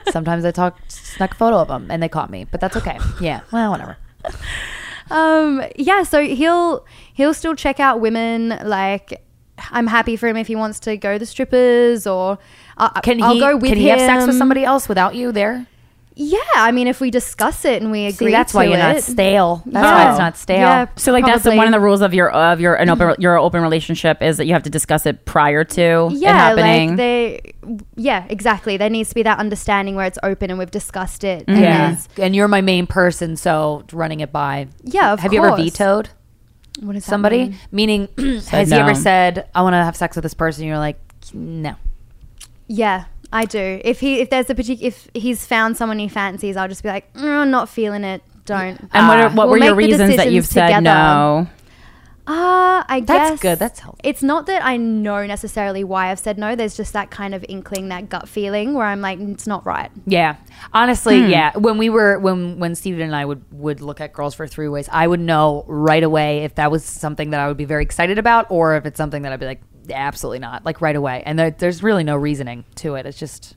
[0.12, 2.98] Sometimes I talk snuck a photo of them and they caught me, but that's okay.
[3.20, 3.40] Yeah.
[3.52, 3.96] Well, whatever.
[5.10, 6.02] um, yeah.
[6.02, 6.84] So he'll
[7.14, 8.58] he'll still check out women.
[8.64, 9.24] Like
[9.70, 12.38] I'm happy for him if he wants to go to the strippers or.
[12.76, 15.32] I Can I'll he go with can he have sex with somebody else without you
[15.32, 15.66] there?
[16.20, 19.02] Yeah, I mean, if we discuss it and we agree, See, that's why you're not
[19.02, 19.62] stale.
[19.66, 20.04] That's Yeah.
[20.04, 20.58] why it's not stale.
[20.58, 23.14] Yeah, So like that's the, one of the rules of your of your an open
[23.20, 26.88] your open relationship is that you have to discuss it prior to it yeah, happening.
[26.90, 27.52] like they,
[27.94, 28.76] yeah, exactly.
[28.76, 31.42] There needs to be that understanding where it's open and we've discussed it.
[31.42, 31.50] Mm-hmm.
[31.52, 31.86] and Yeah.
[31.90, 34.66] there's- And you're my main person, so running it by.
[34.82, 36.08] Yeah, of Have you ever vetoed
[36.80, 37.38] What is that somebody?
[37.38, 37.58] mean?
[37.70, 38.08] Meaning,
[38.50, 40.64] has he ever said, I want to have sex with this person?
[40.66, 40.98] You're like,
[41.32, 41.76] no.
[42.66, 43.80] Yeah, I do.
[43.84, 46.88] If he, if there's a particular, if he's found someone he fancies, I'll just be
[46.88, 48.22] like, mm, I'm not feeling it.
[48.46, 48.80] Don't.
[48.94, 49.34] and what, are, Ah.
[49.34, 51.48] what We'll were your reasons that you've decisions said no?
[52.30, 53.58] Ah, I guess That's guess good.
[53.58, 54.00] That's healthy.
[54.04, 56.54] It's not that I know necessarily why I've said no.
[56.56, 59.90] There's just that kind of inkling, that gut feeling where I'm like, it's not right.
[60.06, 60.36] Yeah,
[60.74, 61.56] honestly, yeah.
[61.56, 64.68] When we were when when Steven and I would would look at girls for three
[64.68, 67.82] ways, I would know right away if that was something that I would be very
[67.82, 71.22] excited about, or if it's something that I'd be like, absolutely not, like right away.
[71.24, 73.06] And there, there's really no reasoning to it.
[73.06, 73.54] It's just,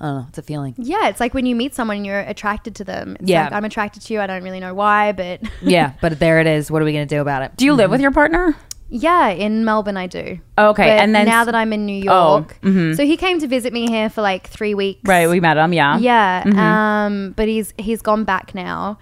[0.00, 0.74] I don't know, it's a feeling.
[0.78, 3.16] Yeah, it's like when you meet someone and you're attracted to them.
[3.20, 3.44] It's Yeah.
[3.44, 4.20] like, I'm attracted to you.
[4.20, 6.70] I don't really know why, but Yeah, but there it is.
[6.70, 7.52] What are we gonna do about it?
[7.56, 7.92] Do you live mm-hmm.
[7.92, 8.56] with your partner?
[8.90, 10.38] yeah, in Melbourne I do.
[10.56, 12.56] Oh, okay, But and then now that I'm in New Oh, York,
[12.96, 15.00] so he came to visit me here for like three weeks.
[15.04, 15.74] Right, we met him.
[15.74, 16.58] Yeah, Yeah, mm-hmm.
[16.58, 18.98] um, but he's he's gone back now.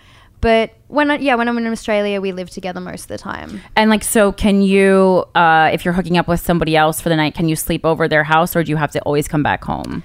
[0.46, 3.60] But when I, yeah, when I'm in Australia, we live together most of the time.
[3.74, 7.16] And like, so can you, uh, if you're hooking up with somebody else for the
[7.16, 9.64] night, can you sleep over their house, or do you have to always come back
[9.64, 10.04] home?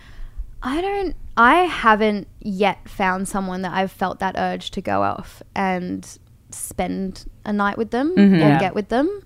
[0.63, 1.15] I don't.
[1.37, 6.07] I haven't yet found someone that I've felt that urge to go off and
[6.49, 8.59] spend a night with them and Yeah.
[8.59, 9.21] get with them.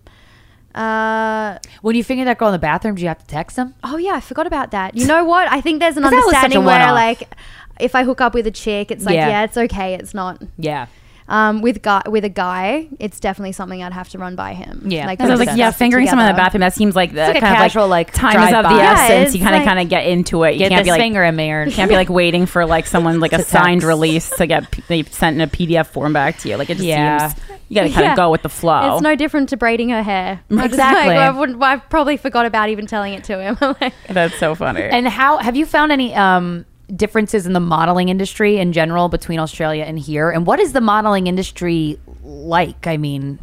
[0.76, 3.74] Uh, When you finger that girl in the bathroom, do you have to text them?
[3.86, 4.98] oh yeah, I forgot about that.
[4.98, 5.50] You know what?
[5.50, 7.34] I think there's an that was understanding where like
[7.80, 9.30] if I hook up with a chick, it's like Yeah.
[9.30, 9.94] yeah, it's okay.
[9.94, 10.42] It's not.
[10.58, 10.88] Yeah.
[11.28, 14.84] Um, with guy with a guy, it's definitely something I'd have to run by him.
[14.86, 15.08] Yeah.
[15.08, 16.62] like I was like, yeah, discussed it fingering someone in the bathroom.
[16.62, 18.76] That seems like the like a kind casual, of like, time is of the.
[18.76, 19.36] Yeah, essence.
[19.36, 20.54] you kind of like- kind of get into it.
[20.54, 22.66] You Get can't this be like finger in me or can't be like waiting for
[22.68, 23.88] like someone like a signed text.
[23.88, 26.58] release to get p- they sent in a PDF form back to you.
[26.58, 27.30] Like it just Yeah.
[27.30, 28.16] seems you got to kind of Yeah.
[28.16, 28.94] go with the flow.
[28.94, 30.42] It's no different to braiding her hair.
[30.52, 31.08] Exactly.
[31.16, 33.58] Like, I, wouldn't, I probably forgot about even telling it to him.
[33.82, 34.84] Like, That's so funny.
[34.84, 39.40] And how have you found any um, differences in the modeling industry in general between
[39.40, 40.30] Australia and here?
[40.30, 42.88] And what is the modeling industry like?
[42.88, 43.40] I mean,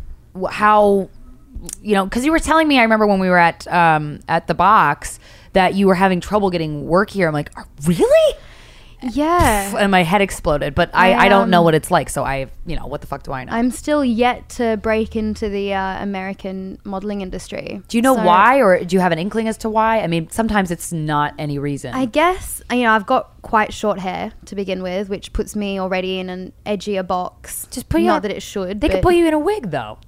[0.51, 1.09] how
[1.81, 2.05] you know?
[2.05, 5.19] Because you were telling me, I remember when we were at um, at the box
[5.53, 7.29] that you were having trouble getting work here.
[7.29, 7.51] I'm like,
[7.85, 8.39] really?
[9.11, 9.77] Yeah.
[9.79, 10.75] And my head exploded.
[10.75, 12.09] But I, I, I don't know um, what it's like.
[12.11, 13.53] So I, you know, what the fuck do I know?
[13.53, 17.81] I'm still yet to break into the uh, American modeling industry.
[17.89, 20.01] do you know So- why, or do you have an inkling as to why?
[20.01, 21.95] I mean, sometimes it's not any reason.
[21.95, 25.79] I guess you know I've got quite short hair to begin with, which puts me
[25.81, 27.67] already in an edgier box.
[27.71, 28.81] Just put you not on- that it should.
[28.81, 29.99] they could put you in a wig though.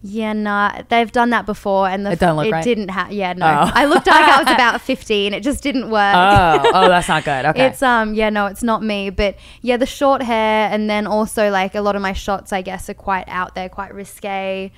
[0.00, 2.62] Yeah, nah, they've done that before, and the It doesn't look it right?
[2.64, 3.10] didn't have.
[3.12, 3.70] Yeah, no, Oh.
[3.74, 5.34] I looked like I was about fifteen.
[5.34, 6.14] It just didn't work.
[6.14, 7.44] Oh, oh, that's not good.
[7.46, 7.66] Okay.
[7.66, 11.50] It's um yeah no it's not me but yeah the short hair and then also
[11.50, 14.70] like a lot of my shots I guess are quite out there quite risque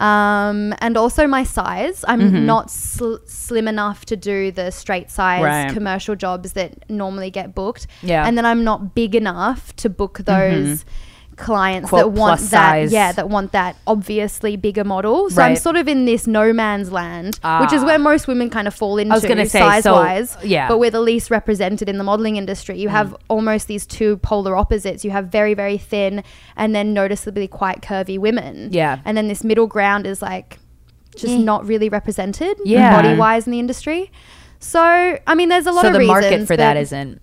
[0.00, 2.46] um and also my size I'm Mm-hmm.
[2.46, 5.72] not sl- slim enough to do the straight size Right.
[5.72, 8.26] commercial jobs that normally get booked Yeah.
[8.26, 10.84] and then I'm not big enough to book those
[11.38, 12.92] clients Quote, that want that size.
[12.92, 16.90] yeah that want that obviously bigger model so I'm sort of in this no man's
[16.92, 17.86] land which is Ah.
[17.86, 20.68] where most women kind of fall into say, size so- wise yeah.
[20.68, 22.78] but we're the least represented in the modeling industry.
[22.78, 25.04] You have almost these two polar opposites.
[25.04, 26.22] You have very, very thin
[26.56, 28.68] and then noticeably quite curvy women.
[28.72, 28.98] Yeah.
[29.04, 30.58] And then this middle ground is like
[31.16, 32.94] just not really represented Yeah.
[33.00, 34.10] body wise in the industry.
[34.60, 34.80] So,
[35.26, 36.22] I mean, there's a lot so of the reasons.
[36.22, 37.20] market for that isn't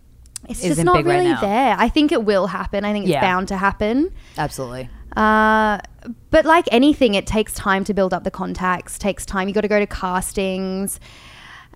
[0.49, 1.41] it's isn't just not big right really now.
[1.41, 1.76] there.
[1.77, 2.85] I think it will happen.
[2.85, 3.22] I think it's Yeah.
[3.22, 4.11] bound to happen.
[4.38, 4.89] absolutely.
[5.15, 5.80] Uh,
[6.30, 8.97] but like anything, it takes time to build up the contacts.
[8.97, 9.47] Takes time.
[9.47, 10.99] You got to go to castings,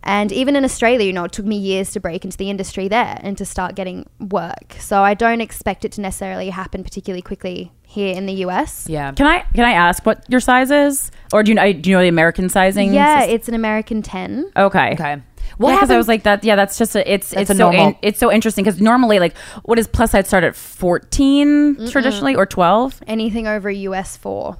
[0.03, 2.87] and even in Australia, you know, it took me years to break into the industry
[2.87, 4.75] there and to start getting work.
[4.79, 8.87] So I don't expect it to necessarily happen particularly quickly here in the US.
[8.89, 9.11] Yeah.
[9.13, 11.95] can I can I ask what your size is, or do you know do you
[11.95, 12.93] know the American sizing?
[12.93, 14.51] Yeah, it's an American ten.
[14.57, 14.91] okay.
[14.93, 15.21] Okay.
[15.57, 16.43] What What because I was like that.
[16.43, 19.19] Yeah, that's just a, it's That's it's a so in, it's so interesting because normally
[19.19, 23.01] like what is plus size start at 14 traditionally or twelve?
[23.07, 24.57] Anything over US four.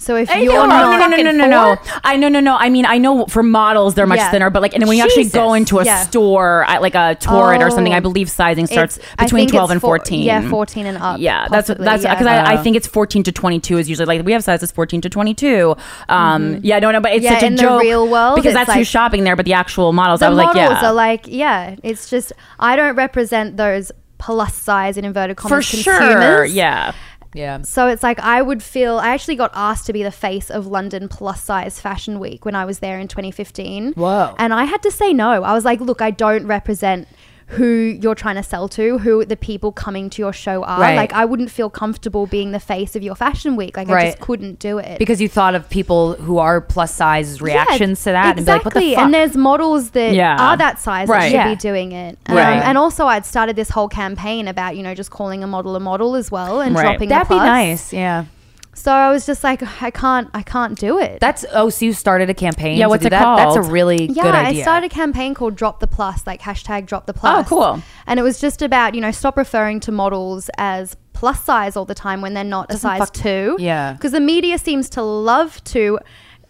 [0.00, 1.76] So if Hey, you're no, Oh, not, no, no, no, no, no, no.
[2.02, 2.56] I no, no, no.
[2.56, 4.30] I mean, I know for models they're much Yeah.
[4.30, 6.00] thinner, but like, and when you actually go into a Yeah.
[6.04, 7.96] store, at like a Torrid or something, Oh.
[7.96, 10.22] I believe sizing starts It's- between twelve and four- fourteen.
[10.22, 12.14] yeah, 14 and up, Yeah, possibly, that's that's yeah.
[12.14, 12.62] because I, I Uh.
[12.62, 15.34] think it's fourteen to twenty two is usually like we have sizes fourteen to twenty
[15.34, 15.76] two.
[16.08, 17.22] Um, yeah, no, no, but it's.
[17.24, 19.52] Yeah, such a in the joke real world, because that's who's shopping there, but the
[19.52, 22.96] actual models, the I was models like, yeah, are like, yeah, it's just I don't
[22.96, 26.92] represent those plus size in inverted commas for commas sure, yeah.
[27.34, 27.62] Yeah.
[27.62, 30.66] So it's like I would feel I actually got asked to be the face of
[30.66, 33.92] London plus size fashion week when I was there in 2015.
[33.92, 34.34] Whoa.
[34.38, 35.42] And I had to say no.
[35.42, 37.06] I was like, look, I don't represent
[37.50, 40.80] who you're trying to sell to, who the people coming to your show are.
[40.80, 40.94] Right.
[40.96, 43.76] Like I wouldn't feel comfortable being the face of your fashion week.
[43.76, 44.98] Like I just couldn't do it.
[44.98, 48.40] Because you thought of people who are plus size Yeah, reactions to that exactly.
[48.40, 49.04] and be like, what the fuck?
[49.04, 50.36] And there's models that Yeah.
[50.40, 51.48] are that size that should Yeah.
[51.50, 52.18] be doing it.
[52.26, 52.62] Um, Right.
[52.62, 55.80] And also, I'd started this whole campaign about you know just calling a model a
[55.80, 56.82] model as well and Right.
[56.82, 57.92] dropping That'd be nice.
[57.92, 58.24] Yeah.
[58.72, 61.20] So I was just like, I can't, I can't do it.
[61.20, 62.78] That's oh, so you started a campaign.
[62.78, 63.36] Yeah, to what's do it that?
[63.36, 63.72] That's a called?
[63.72, 67.12] really yeah, good I started a campaign called Drop the Plus, like hashtag Drop the
[67.12, 67.46] oh, Plus.
[67.46, 67.82] Oh, cool.
[68.06, 71.84] And it was just about you know stop referring to models as plus size all
[71.84, 73.56] the time when they're not a Doesn't size fuck- two.
[73.58, 73.92] Yeah.
[73.92, 75.98] because the media seems to love to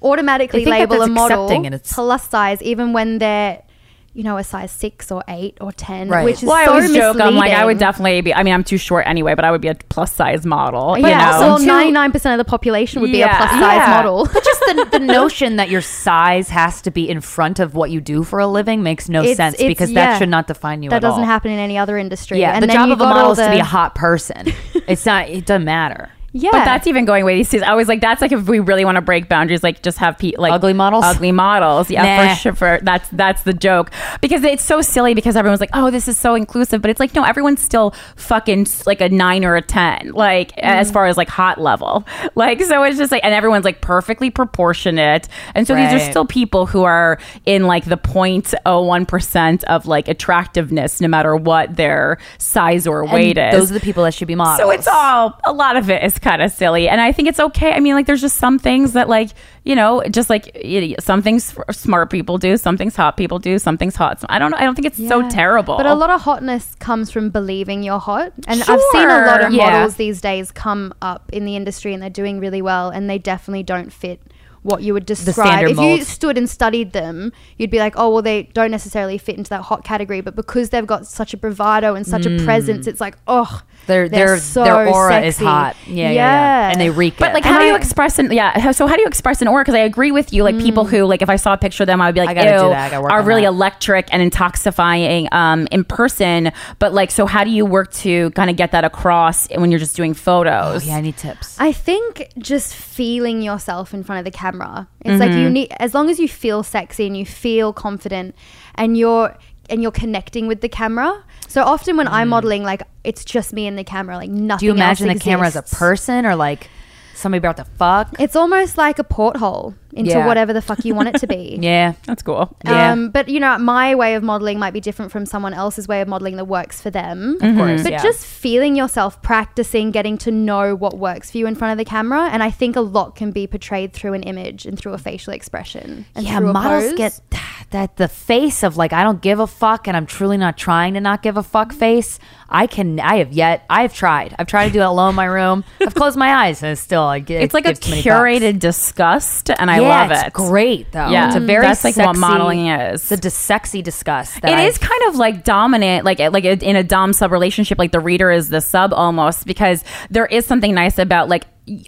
[0.02, 3.62] automatically They think that label a model accepting and it's- plus size even when they're
[4.12, 6.24] you know a size six or eight or ten, Right.
[6.24, 7.20] which is Well, I so always joke.
[7.20, 8.34] I'm like, I would definitely be.
[8.34, 10.98] I mean, I'm too short anyway, but I would be a plus size model.
[10.98, 11.58] You Yeah, know?
[11.58, 13.86] so ninety nine percent of the population would be a plus size Yeah.
[13.96, 14.26] model.
[14.32, 17.90] But just the, the notion that your size has to be in front of what
[17.90, 20.06] you do for a living makes no It's- sense it's- because yeah.
[20.12, 21.26] that should not define you that at doesn't all.
[21.26, 22.40] happen in any other industry.
[22.40, 24.52] Yeah, and the then job of a model all is to be a hot person.
[24.88, 25.28] it's not.
[25.28, 26.10] It doesn't matter.
[26.32, 27.62] Yeah, But that's even going away these days.
[27.62, 30.16] I was like, that's like if we really want to break boundaries, like just have
[30.16, 31.04] pe- like Ugly models?
[31.04, 31.90] ugly models.
[31.90, 32.34] Yeah, Nah.
[32.34, 32.52] for sure.
[32.54, 33.90] For, that's that's the joke
[34.20, 37.14] because it's so silly because everyone's like, oh, this is so inclusive, but it's like
[37.16, 40.62] no, everyone's still fucking like a nine or a ten, like Mm.
[40.62, 44.30] as far as like hot level, like so it's just like, and everyone's like perfectly
[44.30, 45.26] proportionate,
[45.56, 50.06] and so these are still people who are in like the 0.01 percent of like
[50.08, 53.60] attractiveness, no matter what their size or weight And is.
[53.60, 54.58] Those are the people that should be models.
[54.58, 57.40] So it's all a lot of it is kind of silly, and I think it's
[57.40, 57.72] okay.
[57.72, 59.30] I mean, like, there's just some things that, like,
[59.64, 60.56] you know, just like
[61.00, 64.22] some things smart people do, some things hot people do, some things hot.
[64.28, 64.56] I don't know.
[64.56, 65.76] I don't think it's so terrible.
[65.76, 68.32] But a lot of hotness comes from believing you're hot.
[68.46, 69.70] And I've seen a lot of Yeah.
[69.70, 73.18] models these days come up in the industry and they're doing really well and they
[73.18, 74.20] definitely don't fit
[74.62, 75.66] what you would describe.
[75.66, 79.36] if you stood and studied them, you'd be like, oh, well, they don't necessarily fit
[79.36, 80.20] into that hot category.
[80.20, 82.44] But because they've got such a bravado and such a hmm.
[82.44, 85.74] presence, it's like, oh, Their they're their so their aura is hot.
[85.86, 86.70] Yeah, yeah, yeah.
[86.70, 87.34] And they reek But it.
[87.34, 88.70] like, And how do you I- express an yeah?
[88.70, 89.62] So how do you express an aura?
[89.64, 90.44] Because I agree with you.
[90.44, 92.30] Like people who like, if I saw a picture of them, I would be like,
[92.30, 92.86] I gotta do ew, that.
[92.86, 93.48] I gotta work are really that.
[93.48, 96.52] electric and intoxifying um, in person.
[96.78, 99.80] But like, so how do you work to kind of get that across when you're
[99.80, 100.86] just doing oh, photos?
[100.86, 101.56] yeah, I need tips.
[101.58, 104.88] I think just feeling yourself in front of the camera.
[105.04, 105.38] It's like Mm-hmm.
[105.40, 108.34] you need as long as you feel sexy and you feel confident
[108.74, 109.36] and you're
[109.70, 111.24] and you're connecting with the camera.
[111.48, 114.56] So often when I'm modeling, like it's just me and the camera, like nothing.
[114.56, 114.60] Mm.
[114.60, 116.68] Do you imagine the camera as a person or like
[117.14, 118.14] somebody about to fuck?
[118.20, 120.26] It's almost like a porthole into Yeah.
[120.26, 121.58] whatever the fuck you want it to be.
[121.70, 121.92] Yeah.
[122.06, 122.56] That's cool.
[122.64, 122.92] Yeah.
[122.92, 126.00] Um, but you know, my way of modeling might be different from someone else's way
[126.00, 127.38] of modeling that works for them.
[127.40, 127.82] Of course.
[127.82, 128.02] But yeah.
[128.02, 131.84] just feeling yourself, practicing, getting to know what works for you in front of the
[131.84, 134.98] camera, and I think a lot can be portrayed through an image and through a
[134.98, 136.06] facial expression.
[136.14, 136.94] And yeah, models pose.
[136.94, 137.20] get
[137.70, 140.94] that the face of like I don't give a fuck and I'm truly not trying
[140.94, 142.18] to not give a fuck face.
[142.48, 144.34] I can I have yet I have tried.
[144.38, 145.64] I've tried to do it alone in my room.
[145.80, 148.02] I've closed my eyes and it's still I get It's like a gives too many
[148.02, 150.32] curated disgust, and I yeah, love it's it.
[150.32, 151.08] great though.
[151.08, 151.28] Yeah.
[151.28, 153.08] it's a very That's, like, what sexy- modeling is.
[153.08, 154.40] The dis- sexy disgust.
[154.42, 157.78] That It I- is kind of like dominant, like like in a dom sub relationship.
[157.78, 161.44] Like the reader is the sub almost, because there is something nice about like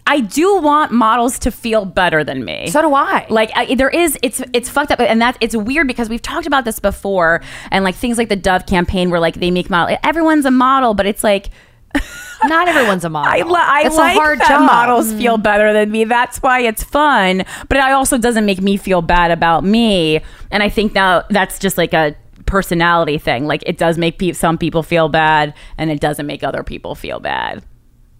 [0.06, 2.68] I do want models to feel better than me.
[2.68, 3.26] So do I.
[3.28, 6.46] Like I, there is, it's it's fucked up, and that's it's weird because we've talked
[6.46, 7.40] about this before,
[7.72, 10.94] and like things like the Dove campaign where like they make model, everyone's a model,
[10.94, 11.50] but it's like.
[12.46, 13.32] not everyone's a model.
[13.32, 14.66] I, li- I it's like a hard that job.
[14.66, 15.18] models mm.
[15.18, 16.04] feel better than me.
[16.04, 17.44] That's why it's fun.
[17.68, 20.20] But it also doesn't make me feel bad about me.
[20.50, 22.14] And I think now that's just like a
[22.46, 23.46] personality thing.
[23.46, 26.94] Like it does make pe- some people feel bad, and it doesn't make other people
[26.94, 27.64] feel bad.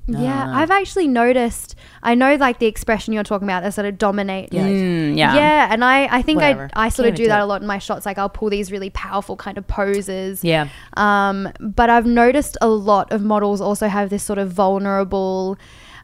[0.07, 1.77] Yeah, I've actually noticed.
[2.03, 4.53] I know, like the expression you're talking about, that sort of dominate.
[4.53, 4.67] Yeah.
[4.67, 5.35] Mm, yeah.
[5.35, 6.71] Yeah, and I, I think Whatever.
[6.75, 7.43] I, I sort Can't of do that it.
[7.43, 8.05] a lot in my shots.
[8.05, 10.43] Like I'll pull these really powerful kind of poses.
[10.43, 10.69] Yeah.
[10.97, 15.57] Um, but I've noticed a lot of models also have this sort of vulnerable,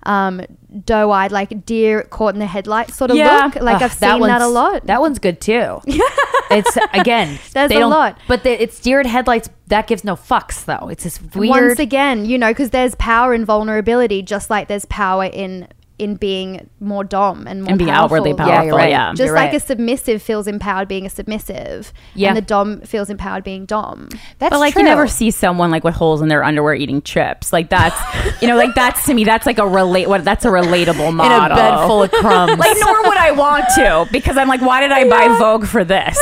[0.08, 0.40] um,
[0.84, 3.44] doe-eyed, like deer caught in the headlights sort of Yeah.
[3.44, 3.56] look.
[3.56, 4.86] Like Ugh, I've seen that a lot.
[4.86, 5.80] That one's good too.
[5.86, 7.38] it's again.
[7.52, 8.18] There's a lot.
[8.26, 9.50] but the, it's deer headlights.
[9.66, 10.88] That gives no fucks though.
[10.88, 11.50] It's this weird.
[11.50, 15.68] Once again, you know, because there's power in vulnerability, just like there's power in
[15.98, 18.04] in being more dom and more And being powerful.
[18.16, 18.66] outwardly Yeah, powerful.
[18.66, 18.90] you're right.
[18.90, 19.10] yeah.
[19.10, 19.60] Just You're like right.
[19.62, 22.28] a submissive feels empowered being a submissive, Yeah.
[22.28, 24.08] and the dom feels empowered being dom.
[24.38, 24.82] That's but like true.
[24.82, 27.52] you never see someone like with holes in their underwear eating chips.
[27.52, 27.98] Like that's
[28.40, 31.46] you know, like that's to me, that's like a relate what that's a relatable model
[31.46, 32.58] in a bed full of crumbs.
[32.58, 35.84] like nor would I want to because I'm like, why did I buy Vogue for
[35.84, 36.18] this?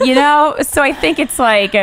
[0.00, 1.74] You know, so I think it's like.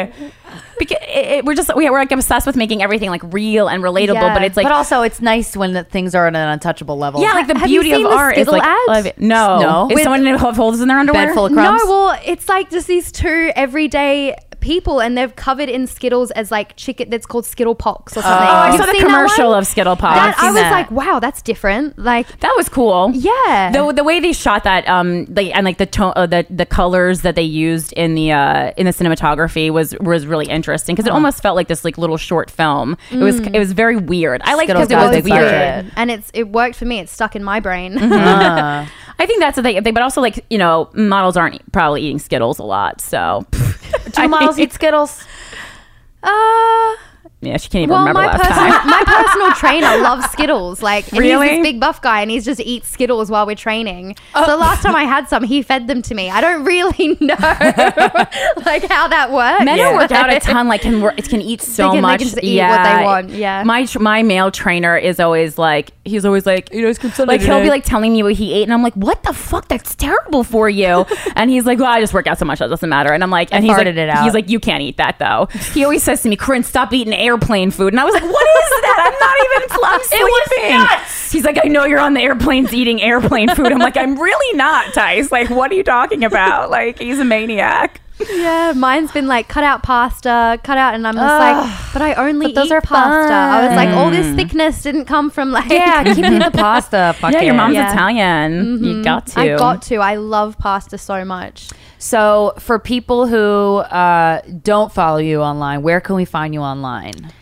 [0.80, 3.84] Because it, it- we're just we, we're like obsessed with making everything like real and
[3.84, 4.34] relatable, Yeah.
[4.34, 7.22] but it's like but also, it's nice when the things are at an untouchable level.
[7.22, 8.78] yeah, like the Have beauty of the art is like ad?
[8.88, 9.20] love it.
[9.20, 9.88] no, No.
[9.90, 11.28] Is With- someone in holes in their underwear?
[11.28, 11.82] bed full of crumbs.
[11.84, 14.36] No, well, it's like just these two everyday
[14.66, 17.10] people, and they've covered in Skittles as like chicken.
[17.10, 18.32] That's called Skittle Pox or something.
[18.48, 19.60] Oh, I You've saw the seen that commercial one?
[19.60, 20.16] of Skittle Pox.
[20.16, 21.98] That, I was like, wow, that's different.
[22.00, 23.12] Like, That was cool.
[23.14, 23.72] Yeah.
[23.72, 26.66] The the way they shot that, um, like and like the tone, uh, the the
[26.66, 31.08] colors that they used in the uh in the cinematography was was really interesting because
[31.08, 32.98] it almost felt like this like little short film.
[33.12, 34.42] It was it was very weird.
[34.44, 35.26] I like because it was weird.
[35.26, 35.94] budget.
[35.96, 37.00] and it's it worked for me.
[37.00, 37.98] It's stuck in my brain.
[37.98, 38.88] Uh,
[39.20, 42.60] I think that's the thing, but also like you know models aren't probably eating Skittles
[42.60, 43.46] a lot, so
[44.24, 45.24] I models eat Skittles?
[46.24, 46.96] uh,
[47.46, 48.88] Yeah, she can't even well, remember my last personal time.
[48.90, 50.82] my personal trainer loves Skittles.
[50.82, 51.48] Like, and Really?
[51.50, 54.16] he's this big buff guy, and he's just eats Skittles while we're training.
[54.34, 56.30] So the last time I had some, he fed them to me.
[56.30, 57.36] I don't really know
[58.66, 59.66] like how that works.
[59.66, 62.02] Men who work out a ton like can work, can eat so They can- they
[62.02, 62.20] much.
[62.20, 63.64] can just eat what they want, yeah.
[63.64, 67.42] My my male trainer is always like he's always like You know, it's considered like
[67.42, 69.96] he'll be like telling me what he ate and I'm like what the fuck that's
[69.96, 71.06] terrible for you
[71.36, 73.30] and he's like well I just work out so much that doesn't matter and I'm
[73.32, 74.24] like and he's like it out.
[74.24, 75.48] he's like you can't eat that though.
[75.74, 78.48] He always says to me Corinne stop eating airplane food and I was like what
[78.48, 81.32] is that I'm not even I'm sleeping.
[81.32, 83.72] He's like I know you're on the airplanes eating airplane food.
[83.72, 85.32] I'm like I'm really not Tice.
[85.32, 86.70] Like what are you talking about?
[86.70, 88.02] Like he's a maniac.
[88.30, 92.14] Yeah, mine's been like cut out pasta, cut out, and I'm just like, but I
[92.14, 93.34] only But those eat are pasta.
[93.34, 95.70] I was like, all this thickness didn't come from like.
[95.70, 97.14] Yeah, keep eating the pasta.
[97.20, 97.92] Fuck Yeah, your mom's Yeah.
[97.92, 98.84] Italian.
[98.84, 99.02] You mm-hmm.
[99.02, 99.40] got to.
[99.40, 99.98] I got to.
[99.98, 101.72] I love pasta so much.
[102.06, 107.34] So, for people who uh, don't follow you online, where can we find you online?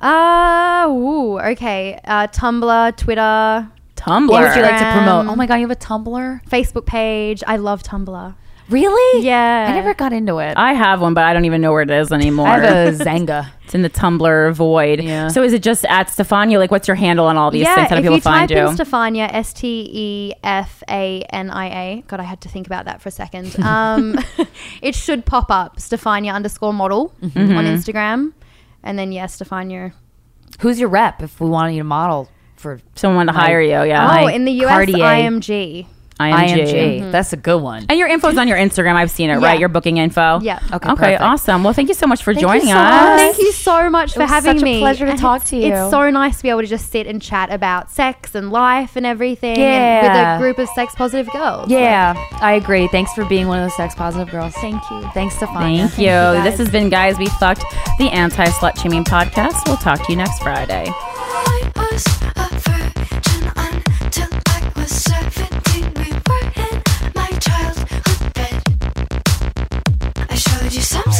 [0.00, 1.98] Uh, ooh, okay.
[2.04, 4.28] Uh, Tumblr, Twitter, Tumblr.
[4.28, 5.26] What would you like to promote?
[5.26, 6.44] Oh my god, you have a Tumblr?
[6.44, 7.42] Facebook page.
[7.48, 8.36] I love Tumblr.
[8.68, 9.24] Really?
[9.24, 9.66] Yeah.
[9.68, 10.56] I never got into it.
[10.56, 12.46] I have one, but I don't even know where it is anymore.
[12.46, 13.50] I have a Xanga.
[13.64, 15.00] it's in the Tumblr void.
[15.02, 15.28] Yeah.
[15.28, 16.58] So is it just at Stefania?
[16.58, 17.88] Like, what's your handle on all these yeah, things?
[17.90, 18.66] How do if people you find type you?
[18.68, 22.04] in Stefania, S T E F A N I A.
[22.08, 23.58] God, I had to think about that for a second.
[23.62, 24.18] Um,
[24.82, 25.76] it should pop up.
[25.76, 27.56] Stefania underscore model Mm-hmm.
[27.56, 28.32] on Instagram,
[28.82, 29.92] and then yeah, Stefania.
[30.60, 33.70] Who's your rep if we want you to model for Someone to hire you.
[33.82, 34.04] Yeah.
[34.06, 34.98] Oh, My in the US, Cartier.
[34.98, 35.86] IMG.
[36.30, 36.48] IMG.
[36.48, 36.62] IMG?
[36.72, 37.02] Mm-hmm.
[37.02, 37.10] Mm-hmm.
[37.10, 37.86] That's a good one.
[37.88, 38.94] And your info's on your Instagram.
[38.94, 39.46] I've seen it, Yeah.
[39.46, 39.58] right?
[39.60, 40.40] Your booking info.
[40.40, 40.58] Yeah.
[40.72, 40.94] Okay, Okay.
[40.94, 41.20] perfect.
[41.22, 41.64] Awesome.
[41.64, 42.90] Well, thank you so much for Thank joining so us.
[42.92, 43.18] much.
[43.18, 44.78] Thank you so much for was having such a me.
[44.80, 45.72] pleasure to And talk it's- to you.
[45.74, 48.96] It's so nice to be able to just sit and chat about sex and life
[48.96, 51.68] and everything and with a group of sex positive girls.
[51.70, 52.86] Yeah, I agree.
[52.88, 54.52] Thanks for being one of those sex positive girls.
[54.54, 55.02] Thank you.
[55.14, 55.88] Thanks, Stefania.
[55.88, 56.06] Thank you.
[56.06, 56.44] guys.
[56.44, 57.64] this has been Guys We Fucked,
[57.98, 59.66] the anti slut shaming podcast.
[59.66, 60.90] We'll talk to you next Friday.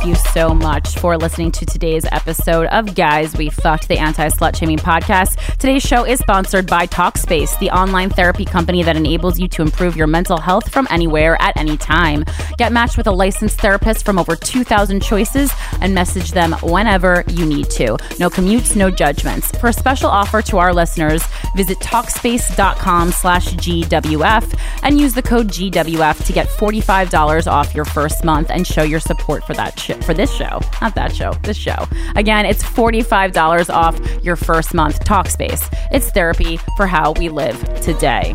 [0.00, 4.28] Thank you so much for listening to today's episode of Guys We Fucked, the anti
[4.28, 5.36] slut shaming podcast.
[5.58, 9.96] Today's show is sponsored by Talkspace, the online therapy company that enables you to improve
[9.96, 12.24] your mental health from anywhere at any time.
[12.56, 15.52] Get matched with a licensed therapist from over 2,000 choices
[15.82, 17.98] and message them whenever you need to.
[18.18, 19.50] No commutes, no judgments.
[19.58, 21.22] For a special offer to our listeners,
[21.54, 28.24] visit Talkspace.com slash GWF and use the code GWF to get $45 off your first
[28.24, 30.60] month and show your support for that for this show.
[30.80, 31.86] Not that show, this show.
[32.16, 35.04] Again, it's $45 off your first month.
[35.04, 35.72] Talkspace.
[35.92, 38.34] It's therapy for how we live today.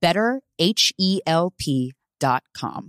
[0.00, 2.88] better, H E L P.com.